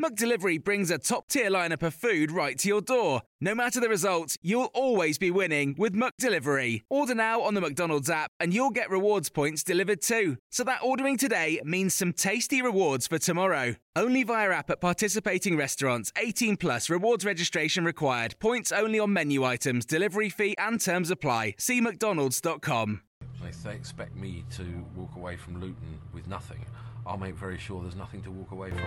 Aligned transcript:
McDelivery 0.00 0.62
brings 0.62 0.92
a 0.92 0.98
top 0.98 1.26
tier 1.26 1.50
lineup 1.50 1.82
of 1.82 1.92
food 1.92 2.30
right 2.30 2.56
to 2.58 2.68
your 2.68 2.80
door. 2.80 3.22
No 3.40 3.52
matter 3.52 3.80
the 3.80 3.88
result, 3.88 4.36
you'll 4.42 4.70
always 4.72 5.18
be 5.18 5.32
winning 5.32 5.74
with 5.76 5.92
McDelivery. 5.92 6.82
Order 6.88 7.16
now 7.16 7.40
on 7.40 7.54
the 7.54 7.60
McDonald's 7.60 8.08
app 8.08 8.30
and 8.38 8.54
you'll 8.54 8.70
get 8.70 8.90
rewards 8.90 9.28
points 9.28 9.64
delivered 9.64 10.00
too. 10.00 10.36
So 10.52 10.62
that 10.62 10.84
ordering 10.84 11.18
today 11.18 11.60
means 11.64 11.96
some 11.96 12.12
tasty 12.12 12.62
rewards 12.62 13.08
for 13.08 13.18
tomorrow. 13.18 13.74
Only 13.96 14.22
via 14.22 14.50
app 14.50 14.70
at 14.70 14.80
participating 14.80 15.56
restaurants. 15.56 16.12
18 16.16 16.58
plus 16.58 16.88
rewards 16.88 17.24
registration 17.24 17.84
required. 17.84 18.36
Points 18.38 18.70
only 18.70 19.00
on 19.00 19.12
menu 19.12 19.42
items, 19.42 19.84
delivery 19.84 20.28
fee 20.28 20.54
and 20.58 20.80
terms 20.80 21.10
apply. 21.10 21.56
See 21.58 21.80
McDonald's.com. 21.80 23.00
They 23.64 23.74
expect 23.74 24.14
me 24.14 24.44
to 24.50 24.64
walk 24.94 25.16
away 25.16 25.36
from 25.36 25.60
Luton 25.60 25.98
with 26.12 26.28
nothing, 26.28 26.64
I'll 27.08 27.16
make 27.16 27.36
very 27.36 27.56
sure 27.56 27.80
there's 27.80 27.96
nothing 27.96 28.22
to 28.24 28.30
walk 28.30 28.50
away 28.50 28.70
from. 28.70 28.78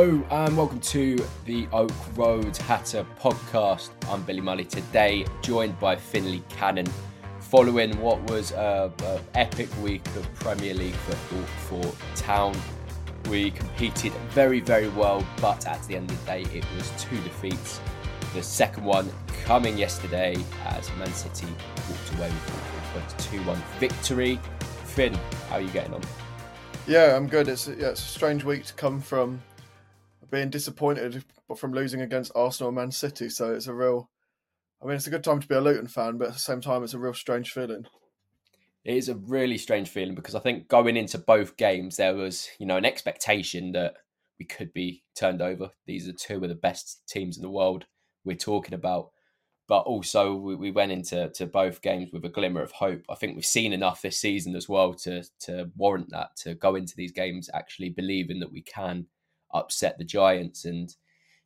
Hello 0.00 0.24
and 0.30 0.56
welcome 0.56 0.80
to 0.80 1.22
the 1.44 1.68
Oak 1.74 1.92
Road 2.16 2.56
Hatter 2.56 3.04
podcast. 3.20 3.90
I'm 4.08 4.22
Billy 4.22 4.40
Mully 4.40 4.66
today, 4.66 5.26
joined 5.42 5.78
by 5.78 5.94
Finley 5.94 6.42
Cannon. 6.48 6.86
Following 7.40 8.00
what 8.00 8.18
was 8.30 8.52
an 8.52 9.20
epic 9.34 9.68
week 9.82 10.06
of 10.16 10.32
Premier 10.36 10.72
League 10.72 10.94
football 10.94 11.42
for 11.68 12.16
Town, 12.16 12.56
we 13.28 13.50
competed 13.50 14.12
very, 14.30 14.60
very 14.60 14.88
well, 14.88 15.22
but 15.38 15.66
at 15.66 15.82
the 15.82 15.96
end 15.96 16.10
of 16.10 16.18
the 16.20 16.24
day, 16.24 16.42
it 16.54 16.64
was 16.74 16.90
two 16.98 17.20
defeats. 17.20 17.78
The 18.32 18.42
second 18.42 18.84
one 18.84 19.12
coming 19.44 19.76
yesterday 19.76 20.34
as 20.64 20.88
Man 20.96 21.12
City 21.12 21.46
walked 21.90 22.14
away 22.16 22.32
with 22.94 23.18
a 23.18 23.22
2 23.36 23.42
1 23.42 23.62
victory. 23.78 24.40
Finn, 24.84 25.12
how 25.50 25.56
are 25.56 25.60
you 25.60 25.68
getting 25.68 25.92
on? 25.92 26.00
Yeah, 26.86 27.14
I'm 27.14 27.28
good. 27.28 27.48
It's, 27.48 27.68
yeah, 27.68 27.90
it's 27.90 28.00
a 28.00 28.08
strange 28.08 28.44
week 28.44 28.64
to 28.64 28.72
come 28.72 29.02
from 29.02 29.42
being 30.30 30.50
disappointed 30.50 31.24
from 31.56 31.72
losing 31.72 32.00
against 32.00 32.32
Arsenal 32.34 32.68
and 32.68 32.76
Man 32.76 32.90
City. 32.90 33.28
So 33.28 33.52
it's 33.52 33.66
a 33.66 33.74
real, 33.74 34.10
I 34.82 34.86
mean, 34.86 34.96
it's 34.96 35.06
a 35.06 35.10
good 35.10 35.24
time 35.24 35.40
to 35.40 35.48
be 35.48 35.54
a 35.54 35.60
Luton 35.60 35.86
fan, 35.86 36.18
but 36.18 36.28
at 36.28 36.34
the 36.34 36.38
same 36.38 36.60
time, 36.60 36.82
it's 36.82 36.94
a 36.94 36.98
real 36.98 37.14
strange 37.14 37.50
feeling. 37.52 37.86
It 38.84 38.96
is 38.96 39.08
a 39.08 39.16
really 39.16 39.58
strange 39.58 39.88
feeling 39.88 40.14
because 40.14 40.34
I 40.34 40.40
think 40.40 40.68
going 40.68 40.96
into 40.96 41.18
both 41.18 41.56
games, 41.56 41.96
there 41.96 42.14
was, 42.14 42.48
you 42.58 42.66
know, 42.66 42.76
an 42.76 42.86
expectation 42.86 43.72
that 43.72 43.94
we 44.38 44.46
could 44.46 44.72
be 44.72 45.04
turned 45.14 45.42
over. 45.42 45.70
These 45.86 46.08
are 46.08 46.12
two 46.12 46.42
of 46.42 46.48
the 46.48 46.54
best 46.54 47.06
teams 47.06 47.36
in 47.36 47.42
the 47.42 47.50
world 47.50 47.84
we're 48.24 48.36
talking 48.36 48.74
about. 48.74 49.10
But 49.68 49.82
also, 49.82 50.34
we, 50.34 50.56
we 50.56 50.70
went 50.72 50.90
into 50.90 51.30
to 51.34 51.46
both 51.46 51.82
games 51.82 52.10
with 52.12 52.24
a 52.24 52.28
glimmer 52.28 52.62
of 52.62 52.72
hope. 52.72 53.04
I 53.08 53.14
think 53.14 53.36
we've 53.36 53.44
seen 53.44 53.72
enough 53.72 54.02
this 54.02 54.18
season 54.18 54.56
as 54.56 54.68
well 54.68 54.94
to 54.94 55.22
to 55.40 55.70
warrant 55.76 56.10
that 56.10 56.34
to 56.38 56.54
go 56.54 56.74
into 56.74 56.96
these 56.96 57.12
games 57.12 57.48
actually 57.54 57.90
believing 57.90 58.40
that 58.40 58.50
we 58.50 58.62
can 58.62 59.06
upset 59.52 59.98
the 59.98 60.04
Giants. 60.04 60.64
And 60.64 60.94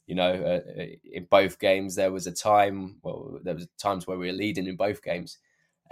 you 0.07 0.15
know, 0.15 0.33
uh, 0.33 0.85
in 1.05 1.27
both 1.31 1.59
games 1.59 1.95
there 1.95 2.13
was 2.13 2.27
a 2.27 2.33
time. 2.33 2.97
Well, 3.03 3.39
there 3.43 3.55
was 3.55 3.67
times 3.79 4.07
where 4.07 4.19
we 4.19 4.27
were 4.27 4.33
leading 4.33 4.67
in 4.67 4.77
both 4.77 5.03
games, 5.03 5.39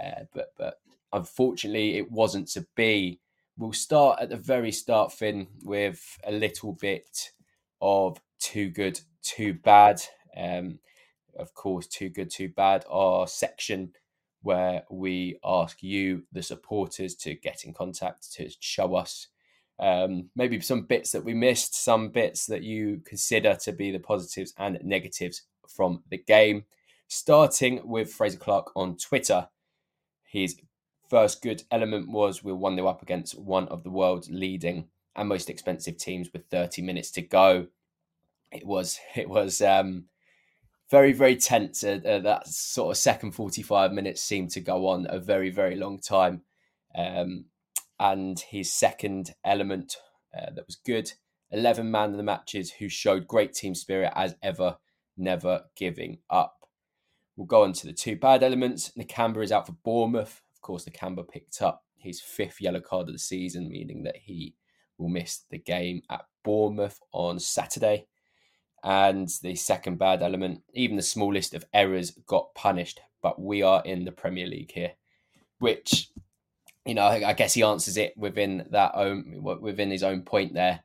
uh, 0.03 0.23
but 0.33 0.53
but 0.57 0.79
unfortunately 1.11 1.97
it 1.97 2.11
wasn't 2.11 2.47
to 2.49 2.65
be. 2.75 3.19
We'll 3.57 3.73
start 3.73 4.19
at 4.19 4.29
the 4.29 4.37
very 4.37 4.71
start, 4.71 5.11
Finn, 5.11 5.47
with 5.63 6.17
a 6.25 6.31
little 6.31 6.73
bit 6.73 7.31
of 7.81 8.19
too 8.39 8.69
good, 8.69 8.99
too 9.21 9.53
bad. 9.53 10.01
Um, 10.35 10.79
of 11.37 11.53
course, 11.53 11.87
too 11.87 12.09
good, 12.09 12.31
too 12.31 12.49
bad. 12.49 12.83
Our 12.89 13.27
section 13.27 13.93
where 14.41 14.83
we 14.89 15.39
ask 15.43 15.81
you, 15.81 16.23
the 16.31 16.43
supporters, 16.43 17.15
to 17.15 17.35
get 17.35 17.63
in 17.63 17.73
contact 17.73 18.33
to 18.33 18.49
show 18.59 18.95
us 18.95 19.27
um, 19.79 20.29
maybe 20.35 20.59
some 20.61 20.83
bits 20.83 21.11
that 21.11 21.23
we 21.23 21.33
missed, 21.33 21.75
some 21.75 22.09
bits 22.09 22.45
that 22.45 22.63
you 22.63 23.01
consider 23.05 23.55
to 23.55 23.71
be 23.71 23.91
the 23.91 23.99
positives 23.99 24.53
and 24.57 24.79
negatives 24.83 25.43
from 25.67 26.03
the 26.09 26.17
game. 26.17 26.65
Starting 27.07 27.81
with 27.87 28.11
Fraser 28.11 28.37
Clark 28.37 28.71
on 28.75 28.97
Twitter, 28.97 29.49
his 30.23 30.55
first 31.09 31.41
good 31.41 31.63
element 31.71 32.09
was 32.09 32.43
we 32.43 32.51
were 32.51 32.57
1 32.57 32.75
0 32.75 32.87
up 32.87 33.01
against 33.01 33.37
one 33.37 33.67
of 33.67 33.83
the 33.83 33.91
world's 33.91 34.29
leading 34.31 34.87
and 35.15 35.29
most 35.29 35.49
expensive 35.49 35.97
teams 35.97 36.31
with 36.33 36.45
30 36.49 36.81
minutes 36.81 37.11
to 37.11 37.21
go. 37.21 37.67
It 38.51 38.65
was, 38.65 38.99
it 39.15 39.29
was, 39.29 39.61
um, 39.61 40.05
very, 40.89 41.13
very 41.13 41.35
tense. 41.35 41.83
Uh, 41.83 41.99
uh, 42.05 42.19
that 42.19 42.47
sort 42.47 42.91
of 42.91 42.97
second 42.97 43.31
45 43.31 43.91
minutes 43.91 44.21
seemed 44.21 44.51
to 44.51 44.61
go 44.61 44.87
on 44.87 45.07
a 45.09 45.19
very, 45.19 45.49
very 45.49 45.75
long 45.75 45.99
time. 45.99 46.41
Um, 46.95 47.45
and 47.99 48.39
his 48.39 48.73
second 48.73 49.31
element 49.43 49.97
uh, 50.35 50.51
that 50.55 50.65
was 50.65 50.75
good 50.75 51.11
11 51.53 51.89
man 51.89 52.11
of 52.11 52.17
the 52.17 52.23
matches 52.23 52.71
who 52.71 52.89
showed 52.89 53.27
great 53.27 53.53
team 53.53 53.75
spirit 53.75 54.11
as 54.15 54.35
ever, 54.41 54.77
never 55.15 55.65
giving 55.77 56.17
up. 56.29 56.67
We'll 57.35 57.45
go 57.45 57.63
on 57.63 57.73
to 57.73 57.87
the 57.87 57.93
two 57.93 58.15
bad 58.15 58.43
elements. 58.43 58.91
Nakamba 58.97 59.43
is 59.43 59.51
out 59.51 59.67
for 59.67 59.73
Bournemouth. 59.83 60.41
Of 60.55 60.61
course, 60.61 60.85
Nakamba 60.85 61.27
picked 61.27 61.61
up 61.61 61.83
his 61.95 62.19
fifth 62.19 62.59
yellow 62.59 62.81
card 62.81 63.07
of 63.07 63.13
the 63.13 63.19
season, 63.19 63.69
meaning 63.69 64.03
that 64.03 64.17
he 64.17 64.55
will 64.97 65.09
miss 65.09 65.43
the 65.49 65.59
game 65.59 66.01
at 66.09 66.25
Bournemouth 66.43 66.99
on 67.11 67.39
Saturday. 67.39 68.07
And 68.83 69.29
the 69.41 69.55
second 69.55 69.97
bad 69.99 70.23
element, 70.23 70.61
even 70.73 70.97
the 70.97 71.03
smallest 71.03 71.53
of 71.53 71.65
errors 71.73 72.11
got 72.27 72.53
punished, 72.55 72.99
but 73.21 73.39
we 73.39 73.61
are 73.61 73.81
in 73.85 74.05
the 74.05 74.11
Premier 74.11 74.47
League 74.47 74.71
here, 74.71 74.93
which 75.59 76.09
you 76.85 76.93
know, 76.93 77.05
I 77.05 77.33
guess 77.33 77.53
he 77.53 77.63
answers 77.63 77.97
it 77.97 78.17
within 78.17 78.67
that 78.71 78.91
own 78.95 79.41
within 79.61 79.89
his 79.89 80.03
own 80.03 80.23
point 80.23 80.53
there. 80.53 80.81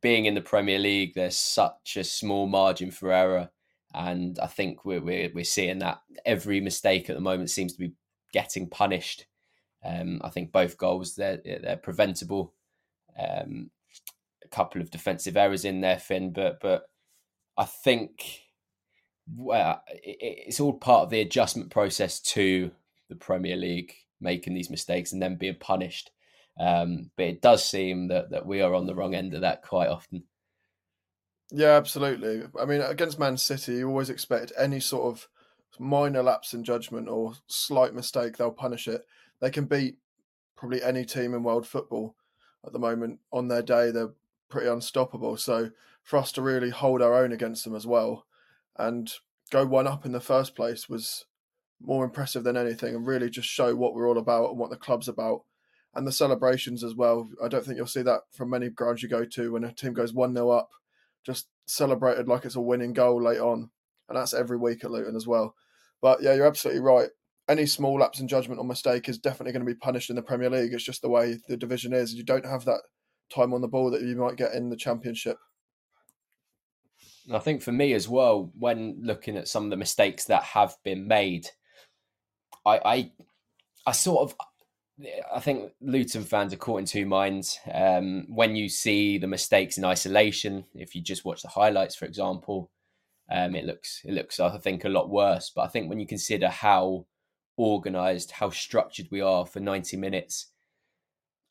Being 0.00 0.26
in 0.26 0.34
the 0.34 0.40
Premier 0.40 0.78
League, 0.78 1.14
there's 1.14 1.36
such 1.36 1.96
a 1.96 2.04
small 2.04 2.46
margin 2.46 2.90
for 2.90 3.12
error. 3.12 3.50
and 3.94 4.38
I 4.38 4.46
think 4.46 4.84
we're 4.84 5.00
we're, 5.00 5.30
we're 5.34 5.44
seeing 5.44 5.78
that 5.80 6.02
every 6.24 6.60
mistake 6.60 7.10
at 7.10 7.16
the 7.16 7.20
moment 7.20 7.50
seems 7.50 7.72
to 7.74 7.78
be 7.78 7.92
getting 8.32 8.68
punished. 8.68 9.26
Um, 9.84 10.20
I 10.24 10.30
think 10.30 10.52
both 10.52 10.78
goals 10.78 11.14
they're 11.14 11.40
they're 11.44 11.76
preventable. 11.76 12.54
Um, 13.18 13.70
a 14.44 14.48
couple 14.48 14.80
of 14.80 14.90
defensive 14.90 15.36
errors 15.36 15.64
in 15.64 15.80
there, 15.80 15.98
Finn, 15.98 16.32
but 16.32 16.60
but 16.60 16.88
I 17.58 17.64
think 17.64 18.42
well, 19.34 19.82
it, 19.88 20.16
it's 20.20 20.60
all 20.60 20.72
part 20.72 21.02
of 21.04 21.10
the 21.10 21.20
adjustment 21.20 21.70
process 21.70 22.20
to 22.20 22.70
the 23.08 23.16
Premier 23.16 23.56
League 23.56 23.94
making 24.20 24.54
these 24.54 24.70
mistakes 24.70 25.12
and 25.12 25.22
then 25.22 25.36
being 25.36 25.56
punished. 25.58 26.10
Um, 26.58 27.10
but 27.16 27.26
it 27.26 27.42
does 27.42 27.64
seem 27.64 28.08
that 28.08 28.30
that 28.30 28.46
we 28.46 28.62
are 28.62 28.74
on 28.74 28.86
the 28.86 28.94
wrong 28.94 29.14
end 29.14 29.34
of 29.34 29.42
that 29.42 29.62
quite 29.62 29.88
often. 29.88 30.24
Yeah, 31.50 31.76
absolutely. 31.76 32.42
I 32.60 32.64
mean, 32.64 32.80
against 32.80 33.18
Man 33.18 33.36
City, 33.36 33.74
you 33.74 33.88
always 33.88 34.10
expect 34.10 34.52
any 34.58 34.80
sort 34.80 35.04
of 35.04 35.28
minor 35.78 36.22
lapse 36.22 36.54
in 36.54 36.64
judgment 36.64 37.08
or 37.08 37.34
slight 37.46 37.94
mistake, 37.94 38.36
they'll 38.36 38.50
punish 38.50 38.88
it. 38.88 39.06
They 39.40 39.50
can 39.50 39.66
beat 39.66 39.96
probably 40.56 40.82
any 40.82 41.04
team 41.04 41.34
in 41.34 41.42
world 41.42 41.66
football 41.66 42.16
at 42.64 42.72
the 42.72 42.78
moment 42.78 43.20
on 43.32 43.48
their 43.48 43.62
day. 43.62 43.90
They're 43.90 44.14
pretty 44.48 44.68
unstoppable. 44.68 45.36
So 45.36 45.70
for 46.02 46.18
us 46.18 46.32
to 46.32 46.42
really 46.42 46.70
hold 46.70 47.02
our 47.02 47.14
own 47.14 47.32
against 47.32 47.64
them 47.64 47.74
as 47.74 47.86
well 47.86 48.26
and 48.76 49.12
go 49.50 49.66
one 49.66 49.86
up 49.86 50.06
in 50.06 50.12
the 50.12 50.20
first 50.20 50.54
place 50.54 50.88
was 50.88 51.26
more 51.80 52.04
impressive 52.04 52.44
than 52.44 52.56
anything 52.56 52.94
and 52.94 53.06
really 53.06 53.30
just 53.30 53.48
show 53.48 53.74
what 53.74 53.94
we're 53.94 54.08
all 54.08 54.18
about 54.18 54.50
and 54.50 54.58
what 54.58 54.70
the 54.70 54.76
club's 54.76 55.08
about. 55.08 55.42
And 55.94 56.06
the 56.06 56.12
celebrations 56.12 56.84
as 56.84 56.94
well. 56.94 57.30
I 57.42 57.48
don't 57.48 57.64
think 57.64 57.78
you'll 57.78 57.86
see 57.86 58.02
that 58.02 58.20
from 58.30 58.50
many 58.50 58.68
grounds 58.68 59.02
you 59.02 59.08
go 59.08 59.24
to 59.24 59.52
when 59.52 59.64
a 59.64 59.72
team 59.72 59.94
goes 59.94 60.12
1 60.12 60.34
0 60.34 60.50
up, 60.50 60.68
just 61.24 61.48
celebrated 61.66 62.28
like 62.28 62.44
it's 62.44 62.54
a 62.54 62.60
winning 62.60 62.92
goal 62.92 63.22
late 63.22 63.40
on. 63.40 63.70
And 64.08 64.18
that's 64.18 64.34
every 64.34 64.58
week 64.58 64.84
at 64.84 64.90
Luton 64.90 65.16
as 65.16 65.26
well. 65.26 65.54
But 66.02 66.22
yeah, 66.22 66.34
you're 66.34 66.46
absolutely 66.46 66.82
right. 66.82 67.08
Any 67.48 67.64
small 67.64 67.98
lapse 67.98 68.20
in 68.20 68.28
judgment 68.28 68.60
or 68.60 68.66
mistake 68.66 69.08
is 69.08 69.18
definitely 69.18 69.52
going 69.52 69.64
to 69.64 69.72
be 69.72 69.78
punished 69.78 70.10
in 70.10 70.16
the 70.16 70.22
Premier 70.22 70.50
League. 70.50 70.74
It's 70.74 70.84
just 70.84 71.00
the 71.00 71.08
way 71.08 71.38
the 71.48 71.56
division 71.56 71.94
is. 71.94 72.12
You 72.12 72.24
don't 72.24 72.44
have 72.44 72.66
that 72.66 72.82
time 73.34 73.54
on 73.54 73.62
the 73.62 73.68
ball 73.68 73.90
that 73.90 74.02
you 74.02 74.16
might 74.16 74.36
get 74.36 74.52
in 74.52 74.68
the 74.68 74.76
Championship. 74.76 75.38
I 77.32 77.38
think 77.38 77.62
for 77.62 77.72
me 77.72 77.92
as 77.92 78.08
well, 78.08 78.52
when 78.58 78.98
looking 79.02 79.36
at 79.36 79.48
some 79.48 79.64
of 79.64 79.70
the 79.70 79.76
mistakes 79.76 80.24
that 80.26 80.42
have 80.42 80.76
been 80.84 81.08
made, 81.08 81.48
I 82.66 82.80
I, 82.84 83.10
I 83.86 83.92
sort 83.92 84.30
of 84.30 84.36
I 85.34 85.40
think 85.40 85.72
Luton 85.80 86.24
fans 86.24 86.52
are 86.54 86.58
caught 86.58 86.80
in 86.80 86.86
two 86.86 87.06
minds. 87.06 87.58
Um, 87.72 88.26
when 88.28 88.56
you 88.56 88.68
see 88.68 89.18
the 89.18 89.26
mistakes 89.26 89.76
in 89.76 89.84
isolation, 89.84 90.64
if 90.74 90.94
you 90.94 91.02
just 91.02 91.24
watch 91.24 91.42
the 91.42 91.48
highlights, 91.48 91.94
for 91.94 92.06
example, 92.06 92.70
um, 93.30 93.54
it 93.54 93.64
looks 93.64 94.00
it 94.04 94.12
looks 94.12 94.40
I 94.40 94.56
think 94.58 94.84
a 94.84 94.88
lot 94.88 95.10
worse. 95.10 95.52
But 95.54 95.62
I 95.62 95.68
think 95.68 95.88
when 95.88 96.00
you 96.00 96.06
consider 96.06 96.48
how 96.48 97.06
organised, 97.58 98.32
how 98.32 98.50
structured 98.50 99.08
we 99.10 99.20
are 99.20 99.46
for 99.46 99.60
ninety 99.60 99.96
minutes, 99.96 100.48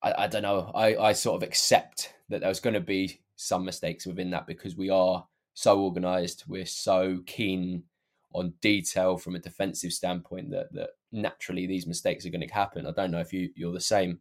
I, 0.01 0.23
I 0.23 0.27
don't 0.27 0.43
know. 0.43 0.71
I, 0.73 0.95
I 0.97 1.13
sort 1.13 1.41
of 1.41 1.47
accept 1.47 2.13
that 2.29 2.41
there's 2.41 2.59
going 2.59 2.73
to 2.73 2.79
be 2.79 3.21
some 3.35 3.65
mistakes 3.65 4.05
within 4.05 4.31
that 4.31 4.47
because 4.47 4.75
we 4.75 4.89
are 4.89 5.27
so 5.53 5.81
organised. 5.81 6.45
We're 6.47 6.65
so 6.65 7.19
keen 7.25 7.83
on 8.33 8.53
detail 8.61 9.17
from 9.17 9.35
a 9.35 9.39
defensive 9.39 9.93
standpoint 9.93 10.49
that 10.51 10.73
that 10.73 10.89
naturally 11.15 11.65
these 11.65 11.87
mistakes 11.87 12.25
are 12.25 12.29
going 12.29 12.47
to 12.47 12.53
happen. 12.53 12.85
I 12.85 12.91
don't 12.91 13.11
know 13.11 13.19
if 13.19 13.33
you 13.33 13.49
you're 13.55 13.73
the 13.73 13.81
same. 13.81 14.19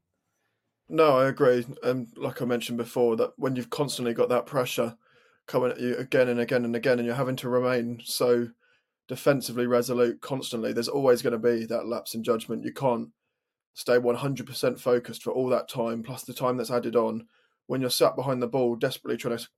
No, 0.88 1.18
I 1.18 1.28
agree. 1.28 1.66
And 1.82 2.06
um, 2.06 2.06
like 2.16 2.42
I 2.42 2.44
mentioned 2.44 2.78
before, 2.78 3.16
that 3.16 3.32
when 3.36 3.56
you've 3.56 3.70
constantly 3.70 4.12
got 4.14 4.28
that 4.28 4.46
pressure 4.46 4.96
coming 5.46 5.70
at 5.70 5.80
you 5.80 5.96
again 5.96 6.28
and 6.28 6.40
again 6.40 6.64
and 6.64 6.76
again, 6.76 6.98
and 6.98 7.06
you're 7.06 7.14
having 7.14 7.36
to 7.36 7.48
remain 7.48 8.00
so 8.04 8.48
defensively 9.08 9.66
resolute 9.66 10.20
constantly, 10.20 10.72
there's 10.72 10.88
always 10.88 11.22
going 11.22 11.32
to 11.32 11.38
be 11.38 11.64
that 11.66 11.86
lapse 11.86 12.14
in 12.14 12.22
judgment. 12.22 12.64
You 12.64 12.72
can't 12.72 13.08
stay 13.74 13.98
100% 13.98 14.78
focused 14.78 15.22
for 15.22 15.32
all 15.32 15.48
that 15.48 15.68
time, 15.68 16.02
plus 16.02 16.22
the 16.22 16.34
time 16.34 16.56
that's 16.56 16.70
added 16.70 16.96
on 16.96 17.26
when 17.66 17.80
you're 17.80 17.90
sat 17.90 18.16
behind 18.16 18.42
the 18.42 18.46
ball, 18.46 18.76
desperately 18.76 19.16
trying 19.16 19.38
to 19.38 19.48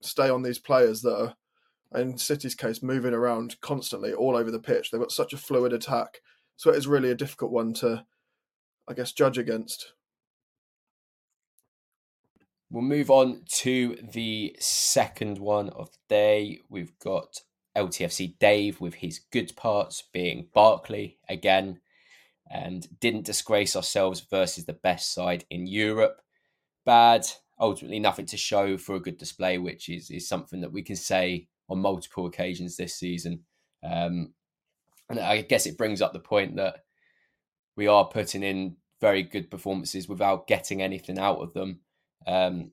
stay 0.00 0.28
on 0.28 0.42
these 0.42 0.58
players 0.58 1.02
that 1.02 1.16
are, 1.16 2.00
in 2.00 2.16
City's 2.16 2.54
case, 2.54 2.82
moving 2.82 3.14
around 3.14 3.60
constantly 3.60 4.12
all 4.12 4.36
over 4.36 4.50
the 4.50 4.58
pitch. 4.58 4.90
They've 4.90 5.00
got 5.00 5.12
such 5.12 5.32
a 5.32 5.38
fluid 5.38 5.72
attack. 5.72 6.20
So 6.62 6.70
it 6.70 6.76
is 6.76 6.86
really 6.86 7.10
a 7.10 7.16
difficult 7.16 7.50
one 7.50 7.72
to, 7.74 8.04
I 8.88 8.94
guess, 8.94 9.10
judge 9.10 9.36
against. 9.36 9.94
We'll 12.70 12.84
move 12.84 13.10
on 13.10 13.42
to 13.54 13.98
the 14.12 14.54
second 14.60 15.38
one 15.38 15.70
of 15.70 15.90
the 15.90 15.98
day. 16.08 16.60
We've 16.68 16.96
got 17.00 17.40
LTFC 17.76 18.38
Dave 18.38 18.80
with 18.80 18.94
his 18.94 19.18
good 19.32 19.56
parts 19.56 20.04
being 20.12 20.50
Barkley 20.54 21.18
again, 21.28 21.80
and 22.48 22.86
didn't 23.00 23.26
disgrace 23.26 23.74
ourselves 23.74 24.20
versus 24.30 24.64
the 24.64 24.72
best 24.72 25.12
side 25.12 25.44
in 25.50 25.66
Europe. 25.66 26.22
Bad, 26.86 27.26
ultimately 27.58 27.98
nothing 27.98 28.26
to 28.26 28.36
show 28.36 28.78
for 28.78 28.94
a 28.94 29.00
good 29.00 29.18
display, 29.18 29.58
which 29.58 29.88
is 29.88 30.12
is 30.12 30.28
something 30.28 30.60
that 30.60 30.72
we 30.72 30.82
can 30.82 30.94
say 30.94 31.48
on 31.68 31.80
multiple 31.80 32.26
occasions 32.26 32.76
this 32.76 32.94
season. 32.94 33.40
Um, 33.82 34.34
and 35.12 35.20
I 35.20 35.42
guess 35.42 35.66
it 35.66 35.76
brings 35.76 36.00
up 36.00 36.12
the 36.12 36.18
point 36.18 36.56
that 36.56 36.84
we 37.76 37.86
are 37.86 38.08
putting 38.08 38.42
in 38.42 38.76
very 39.00 39.22
good 39.22 39.50
performances 39.50 40.08
without 40.08 40.46
getting 40.46 40.80
anything 40.80 41.18
out 41.18 41.38
of 41.38 41.52
them. 41.52 41.80
Um, 42.26 42.70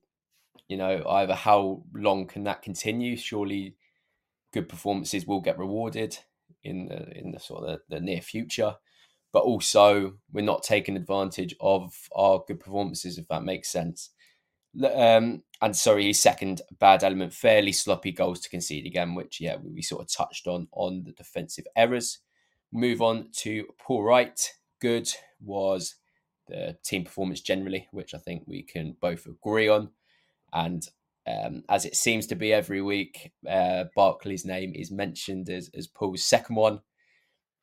you 0.67 0.77
know, 0.77 1.03
either 1.07 1.33
how 1.33 1.83
long 1.93 2.27
can 2.27 2.43
that 2.45 2.61
continue? 2.61 3.17
Surely, 3.17 3.75
good 4.53 4.69
performances 4.69 5.27
will 5.27 5.41
get 5.41 5.59
rewarded 5.59 6.17
in 6.63 6.87
the 6.87 7.17
in 7.17 7.31
the 7.31 7.39
sort 7.39 7.63
of 7.63 7.79
the, 7.89 7.95
the 7.95 8.01
near 8.01 8.21
future. 8.21 8.75
But 9.31 9.43
also, 9.43 10.13
we're 10.31 10.41
not 10.41 10.63
taking 10.63 10.95
advantage 10.95 11.55
of 11.59 11.93
our 12.15 12.43
good 12.47 12.59
performances, 12.59 13.17
if 13.17 13.27
that 13.27 13.43
makes 13.43 13.69
sense. 13.69 14.09
Um, 14.81 15.43
and 15.61 15.75
sorry, 15.75 16.05
his 16.07 16.21
second 16.21 16.61
bad 16.79 17.03
element, 17.03 17.33
fairly 17.33 17.71
sloppy 17.73 18.11
goals 18.11 18.39
to 18.41 18.49
concede 18.49 18.85
again, 18.85 19.13
which 19.13 19.41
yeah, 19.41 19.57
we 19.61 19.81
sort 19.81 20.03
of 20.03 20.11
touched 20.11 20.47
on 20.47 20.67
on 20.71 21.03
the 21.03 21.11
defensive 21.11 21.65
errors. 21.75 22.19
Move 22.71 23.01
on 23.01 23.29
to 23.37 23.65
Paul 23.79 24.03
Wright. 24.03 24.39
Good 24.79 25.09
was 25.41 25.95
the 26.47 26.77
team 26.83 27.03
performance 27.03 27.41
generally, 27.41 27.87
which 27.91 28.13
I 28.13 28.17
think 28.17 28.43
we 28.45 28.63
can 28.63 28.95
both 29.01 29.25
agree 29.25 29.67
on. 29.67 29.89
And 30.53 30.87
um, 31.27 31.63
as 31.69 31.85
it 31.85 31.95
seems 31.95 32.27
to 32.27 32.35
be 32.35 32.53
every 32.53 32.81
week, 32.81 33.31
uh, 33.47 33.85
Barkley's 33.95 34.45
name 34.45 34.73
is 34.75 34.91
mentioned 34.91 35.49
as, 35.49 35.69
as 35.75 35.87
Paul's 35.87 36.23
second 36.23 36.55
one. 36.55 36.81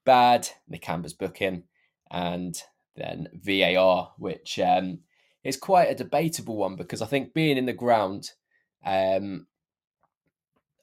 Bad, 0.05 0.49
Nakamba's 0.71 1.15
booking, 1.15 1.65
and 2.11 2.57
then 2.95 3.29
VAR, 3.35 4.13
which 4.19 4.59
um, 4.61 5.01
is 5.43 5.57
quite 5.57 5.91
a 5.91 5.97
debatable 5.97 6.57
one 6.57 6.77
because 6.77 7.03
I 7.03 7.07
think 7.07 7.35
being 7.35 7.57
in 7.57 7.67
the 7.67 7.73
ground, 7.73 8.31
um, 8.85 9.47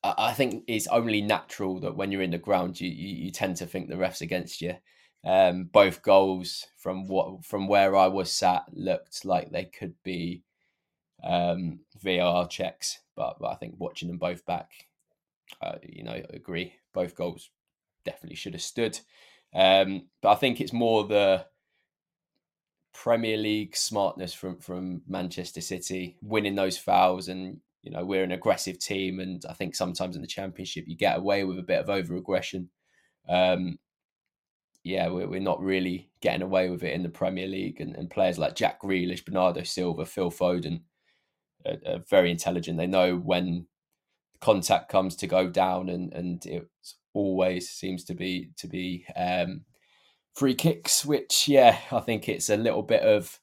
I 0.03 0.33
think 0.33 0.65
it's 0.67 0.87
only 0.87 1.21
natural 1.21 1.79
that 1.79 1.95
when 1.95 2.11
you're 2.11 2.21
in 2.21 2.31
the 2.31 2.37
ground, 2.37 2.79
you, 2.81 2.89
you, 2.89 3.25
you 3.25 3.31
tend 3.31 3.55
to 3.57 3.65
think 3.65 3.87
the 3.87 3.95
refs 3.95 4.21
against 4.21 4.61
you. 4.61 4.75
Um, 5.25 5.69
both 5.71 6.01
goals 6.01 6.67
from 6.77 7.07
what 7.07 7.45
from 7.45 7.69
where 7.69 7.95
I 7.95 8.07
was 8.07 8.29
sat 8.29 8.65
looked 8.73 9.23
like 9.23 9.51
they 9.51 9.63
could 9.63 9.95
be 10.03 10.43
um, 11.23 11.79
checks, 12.49 12.99
but, 13.15 13.37
but 13.39 13.47
I 13.47 13.55
think 13.55 13.75
watching 13.77 14.09
them 14.09 14.17
both 14.17 14.45
back, 14.45 14.71
uh, 15.61 15.75
you 15.81 16.03
know, 16.03 16.21
agree. 16.31 16.73
Both 16.93 17.15
goals 17.15 17.49
definitely 18.03 18.35
should 18.35 18.53
have 18.53 18.61
stood. 18.61 18.99
Um, 19.55 20.07
but 20.21 20.31
I 20.31 20.35
think 20.35 20.59
it's 20.59 20.73
more 20.73 21.05
the 21.05 21.45
Premier 22.93 23.37
League 23.37 23.75
smartness 23.75 24.33
from 24.33 24.57
from 24.57 25.03
Manchester 25.07 25.61
City, 25.61 26.17
winning 26.21 26.55
those 26.55 26.77
fouls, 26.77 27.29
and 27.29 27.61
you 27.83 27.91
know 27.91 28.05
we're 28.05 28.23
an 28.23 28.31
aggressive 28.31 28.79
team, 28.79 29.19
and 29.19 29.43
I 29.47 29.53
think 29.53 29.75
sometimes 29.75 30.15
in 30.15 30.21
the 30.21 30.27
Championship 30.27 30.85
you 30.87 30.95
get 30.95 31.17
away 31.17 31.43
with 31.43 31.59
a 31.59 31.63
bit 31.63 31.79
of 31.79 31.89
over 31.89 32.15
aggression. 32.15 32.69
Um, 33.29 33.77
yeah, 34.83 35.07
we're, 35.09 35.29
we're 35.29 35.39
not 35.39 35.61
really 35.61 36.09
getting 36.21 36.41
away 36.41 36.69
with 36.69 36.83
it 36.83 36.93
in 36.93 37.03
the 37.03 37.09
Premier 37.09 37.47
League, 37.47 37.79
and, 37.81 37.95
and 37.95 38.09
players 38.09 38.39
like 38.39 38.55
Jack 38.55 38.81
Grealish, 38.81 39.25
Bernardo 39.25 39.63
Silva, 39.63 40.05
Phil 40.05 40.31
Foden 40.31 40.81
are, 41.65 41.77
are 41.85 42.03
very 42.09 42.31
intelligent. 42.31 42.77
They 42.77 42.87
know 42.87 43.17
when 43.17 43.67
contact 44.41 44.89
comes 44.89 45.15
to 45.17 45.27
go 45.27 45.49
down, 45.49 45.89
and 45.89 46.13
and 46.13 46.45
it 46.45 46.67
always 47.13 47.69
seems 47.69 48.05
to 48.05 48.13
be 48.13 48.51
to 48.57 48.67
be 48.67 49.05
um, 49.15 49.65
free 50.33 50.55
kicks, 50.55 51.05
which 51.05 51.47
yeah, 51.49 51.77
I 51.91 51.99
think 51.99 52.29
it's 52.29 52.49
a 52.49 52.57
little 52.57 52.83
bit 52.83 53.01
of 53.03 53.39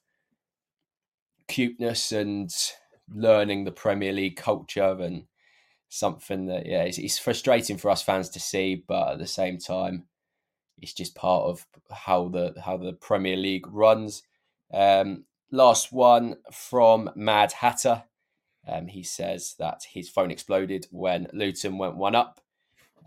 cuteness 1.47 2.11
and 2.11 2.49
learning 3.13 3.63
the 3.65 3.71
Premier 3.71 4.13
League 4.13 4.37
culture 4.37 4.97
and 4.99 5.25
something 5.89 6.45
that 6.47 6.65
yeah, 6.65 6.83
it's, 6.83 6.97
it's 6.97 7.19
frustrating 7.19 7.77
for 7.77 7.89
us 7.91 8.01
fans 8.01 8.29
to 8.29 8.39
see, 8.39 8.83
but 8.87 9.13
at 9.13 9.19
the 9.19 9.27
same 9.27 9.57
time, 9.57 10.05
it's 10.79 10.93
just 10.93 11.15
part 11.15 11.43
of 11.43 11.65
how 11.91 12.27
the 12.29 12.53
how 12.65 12.77
the 12.77 12.93
Premier 12.93 13.35
League 13.37 13.67
runs. 13.67 14.23
Um, 14.73 15.25
last 15.51 15.91
one 15.91 16.37
from 16.51 17.11
Mad 17.15 17.51
Hatter. 17.53 18.03
Um, 18.67 18.87
he 18.87 19.03
says 19.03 19.55
that 19.59 19.81
his 19.91 20.09
phone 20.09 20.31
exploded 20.31 20.87
when 20.91 21.27
Luton 21.33 21.77
went 21.77 21.97
one 21.97 22.15
up. 22.15 22.41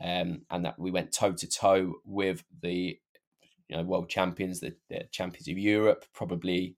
um, 0.00 0.42
and 0.50 0.64
that 0.64 0.78
we 0.78 0.90
went 0.90 1.12
toe 1.12 1.32
to 1.32 1.49
toe 1.49 1.94
with 2.04 2.44
the 2.62 2.99
you 3.68 3.76
know 3.76 3.82
world 3.82 4.08
champions, 4.08 4.61
the, 4.61 4.75
the 4.90 5.04
champions 5.11 5.49
of 5.49 5.58
Europe. 5.58 6.04
Probably, 6.12 6.76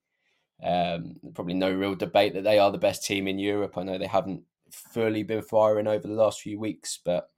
um, 0.62 1.16
probably 1.34 1.54
no 1.54 1.72
real 1.72 1.94
debate 1.94 2.34
that 2.34 2.44
they 2.44 2.58
are 2.58 2.70
the 2.70 2.78
best 2.78 3.04
team 3.04 3.28
in 3.28 3.38
Europe. 3.38 3.76
I 3.76 3.82
know 3.82 3.98
they 3.98 4.06
haven't 4.06 4.42
fully 4.70 5.22
been 5.22 5.42
firing 5.42 5.86
over 5.86 6.06
the 6.06 6.14
last 6.14 6.40
few 6.40 6.58
weeks, 6.58 6.98
but 7.04 7.30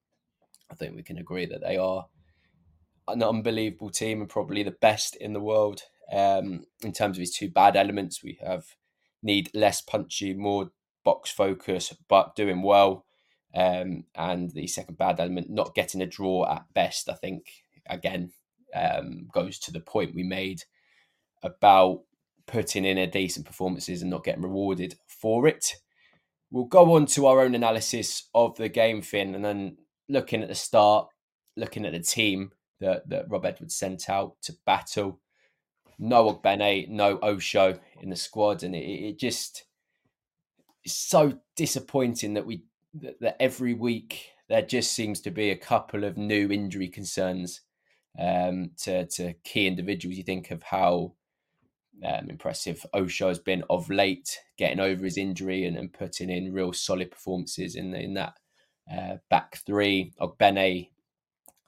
I 0.71 0.75
think 0.75 0.95
we 0.95 1.03
can 1.03 1.19
agree 1.19 1.47
that 1.47 1.61
they 1.61 1.77
are 1.77 2.07
an 3.09 3.23
unbelievable 3.23 3.91
team 3.91 4.21
and 4.21 4.29
probably 4.29 4.63
the 4.63 4.71
best 4.71 5.17
in 5.17 5.33
the 5.33 5.41
world. 5.41 5.83
Um, 6.13 6.65
in 6.83 6.93
terms 6.93 7.17
of 7.17 7.21
his 7.21 7.33
two 7.33 7.51
bad 7.51 7.77
elements, 7.77 8.23
we 8.23 8.39
have 8.45 8.65
need 9.23 9.51
less 9.55 9.81
punchy, 9.81 10.35
more 10.35 10.71
box 11.05 11.31
focus, 11.31 11.95
but 12.09 12.37
doing 12.37 12.63
well. 12.63 13.05
Um, 13.55 14.05
and 14.15 14.51
the 14.51 14.67
second 14.67 14.99
bad 14.99 15.21
element, 15.21 15.51
not 15.51 15.75
getting 15.75 16.03
a 16.03 16.07
draw 16.07 16.51
at 16.51 16.73
best, 16.75 17.09
I 17.09 17.15
think, 17.15 17.47
again, 17.87 18.33
um, 18.75 19.29
goes 19.33 19.59
to 19.61 19.73
the 19.73 19.81
point 19.81 20.15
we 20.15 20.23
made 20.23 20.65
about 21.43 22.03
putting 22.49 22.85
in 22.85 22.99
a 22.99 23.07
decent 23.07 23.47
performances 23.47 24.03
and 24.03 24.11
not 24.11 24.25
getting 24.25 24.43
rewarded 24.43 24.97
for 25.07 25.47
it. 25.47 25.75
We'll 26.51 26.65
go 26.65 26.95
on 26.95 27.07
to 27.07 27.27
our 27.27 27.41
own 27.41 27.55
analysis 27.55 28.29
of 28.35 28.57
the 28.57 28.69
game, 28.69 29.03
Finn, 29.03 29.35
and 29.35 29.45
then 29.45 29.77
looking 30.09 30.43
at 30.43 30.49
the 30.49 30.55
start, 30.55 31.09
looking 31.57 31.85
at 31.85 31.93
the 31.93 32.01
team 32.01 32.53
that, 32.81 33.09
that 33.11 33.27
Rob 33.29 33.45
Edwards 33.45 33.77
sent 33.77 34.09
out 34.09 34.37
to 34.43 34.57
battle. 34.65 35.21
No 35.99 36.33
Ogbene, 36.33 36.89
no 36.89 37.19
Osho 37.23 37.79
in 38.01 38.09
the 38.09 38.17
squad, 38.17 38.63
and 38.63 38.75
it, 38.75 38.79
it 38.79 39.19
just 39.19 39.65
is 40.85 40.95
so 40.95 41.39
disappointing 41.57 42.35
that 42.35 42.47
we 42.47 42.63
that, 42.95 43.21
that, 43.21 43.37
every 43.41 43.75
week 43.75 44.31
there 44.49 44.63
just 44.63 44.93
seems 44.93 45.21
to 45.21 45.31
be 45.31 45.51
a 45.51 45.57
couple 45.57 46.05
of 46.05 46.17
new 46.17 46.51
injury 46.51 46.89
concerns 46.89 47.63
um, 48.19 48.71
to 48.79 49.07
to 49.07 49.35
key 49.45 49.67
individuals. 49.67 50.17
You 50.17 50.23
think 50.23 50.53
of 50.53 50.63
how 50.63 51.15
um, 52.05 52.31
impressive 52.31 52.85
Osho 52.95 53.29
has 53.29 53.39
been 53.39 53.65
of 53.71 53.91
late, 53.91 54.39
getting 54.57 54.81
over 54.81 55.05
his 55.05 55.19
injury 55.19 55.65
and, 55.65 55.77
and 55.77 55.93
putting 55.93 56.31
in 56.31 56.53
real 56.53 56.73
solid 56.73 57.11
performances 57.11 57.75
in 57.75 57.95
in 57.95 58.15
that 58.15 58.35
uh, 58.93 59.17
back 59.31 59.59
three. 59.67 60.13
Ogbene 60.21 60.89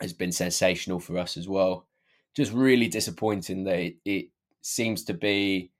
has 0.01 0.13
been 0.13 0.33
sensational 0.33 1.01
for 1.01 1.19
us 1.19 1.37
as 1.37 1.49
well. 1.49 1.87
Just 2.35 2.53
really 2.53 2.89
disappointing 2.89 3.65
that 3.65 3.79
it, 3.79 3.97
it 4.05 4.27
seems 4.63 5.05
to 5.05 5.15
be 5.15 5.73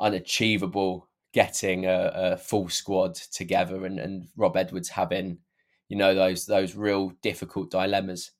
unachievable 0.00 1.08
getting 1.32 1.84
a, 1.86 2.10
a, 2.14 2.36
full 2.36 2.68
squad 2.68 3.14
together 3.14 3.84
and, 3.84 3.98
and 3.98 4.28
Rob 4.36 4.56
Edwards 4.56 4.88
having, 4.88 5.38
you 5.88 5.96
know, 5.96 6.14
those 6.14 6.46
those 6.46 6.74
real 6.74 7.12
difficult 7.22 7.70
dilemmas. 7.70 8.32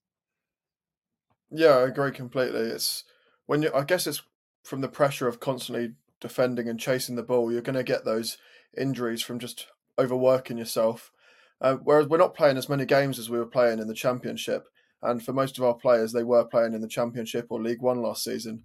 Yeah, 1.50 1.76
I 1.76 1.88
agree 1.88 2.12
completely. 2.12 2.62
It's 2.62 3.04
when 3.46 3.62
you 3.62 3.70
I 3.74 3.84
guess 3.84 4.06
it's 4.06 4.22
from 4.62 4.80
the 4.80 4.88
pressure 4.88 5.28
of 5.28 5.40
constantly 5.40 5.94
defending 6.20 6.68
and 6.68 6.80
chasing 6.80 7.16
the 7.16 7.22
ball, 7.22 7.52
you're 7.52 7.62
gonna 7.62 7.82
get 7.82 8.04
those 8.04 8.38
injuries 8.76 9.22
from 9.22 9.38
just 9.38 9.66
overworking 9.98 10.58
yourself. 10.58 11.10
Uh, 11.60 11.76
whereas 11.82 12.06
we're 12.06 12.18
not 12.18 12.34
playing 12.34 12.56
as 12.56 12.68
many 12.68 12.84
games 12.84 13.18
as 13.18 13.28
we 13.28 13.38
were 13.38 13.46
playing 13.46 13.78
in 13.78 13.88
the 13.88 13.94
championship. 13.94 14.68
And 15.02 15.22
for 15.22 15.32
most 15.32 15.58
of 15.58 15.64
our 15.64 15.74
players, 15.74 16.12
they 16.12 16.24
were 16.24 16.44
playing 16.44 16.74
in 16.74 16.80
the 16.80 16.88
Championship 16.88 17.46
or 17.50 17.62
League 17.62 17.82
One 17.82 18.02
last 18.02 18.24
season. 18.24 18.64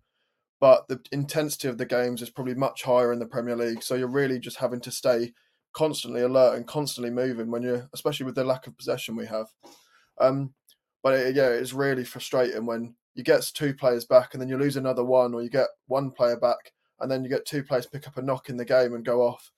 But 0.60 0.88
the 0.88 1.00
intensity 1.12 1.68
of 1.68 1.78
the 1.78 1.86
games 1.86 2.22
is 2.22 2.30
probably 2.30 2.56
much 2.56 2.84
higher 2.84 3.12
in 3.12 3.20
the 3.20 3.26
Premier 3.26 3.56
League. 3.56 3.84
So 3.84 3.96
you're 3.96 4.08
really 4.08 4.40
just 4.40 4.58
having 4.58 4.80
to 4.82 4.92
stay 4.92 5.34
constantly 5.74 6.22
alert 6.22 6.56
and 6.56 6.66
constantly 6.66 7.12
moving 7.12 7.52
when 7.52 7.64
you're, 7.64 7.90
especially 7.94 8.26
with 8.26 8.36
the 8.36 8.44
lack 8.44 8.66
of 8.66 8.78
possession 8.78 9.16
we 9.16 9.26
have. 9.26 9.48
Um, 10.20 10.54
but 11.04 11.16
it, 11.16 11.36
yeah, 11.36 11.50
it's 11.50 11.74
really 11.74 12.06
frustrating 12.06 12.66
when 12.66 12.96
you 13.16 13.24
get 13.24 13.42
two 13.54 13.74
players 13.74 14.06
back 14.06 14.34
and 14.34 14.42
then 14.42 14.50
you 14.50 14.58
lose 14.58 14.78
another 14.78 15.04
one, 15.04 15.34
or 15.34 15.42
you 15.42 15.50
get 15.50 15.68
one 15.88 16.12
player 16.12 16.38
back 16.38 16.74
and 17.00 17.12
then 17.12 17.24
you 17.24 17.30
get 17.30 17.46
two 17.46 17.64
players 17.64 17.86
pick 17.86 18.08
up 18.08 18.18
a 18.18 18.22
knock 18.22 18.50
in 18.50 18.58
the 18.58 18.66
game 18.66 18.94
and 18.94 19.06
go 19.06 19.22
off. 19.22 19.52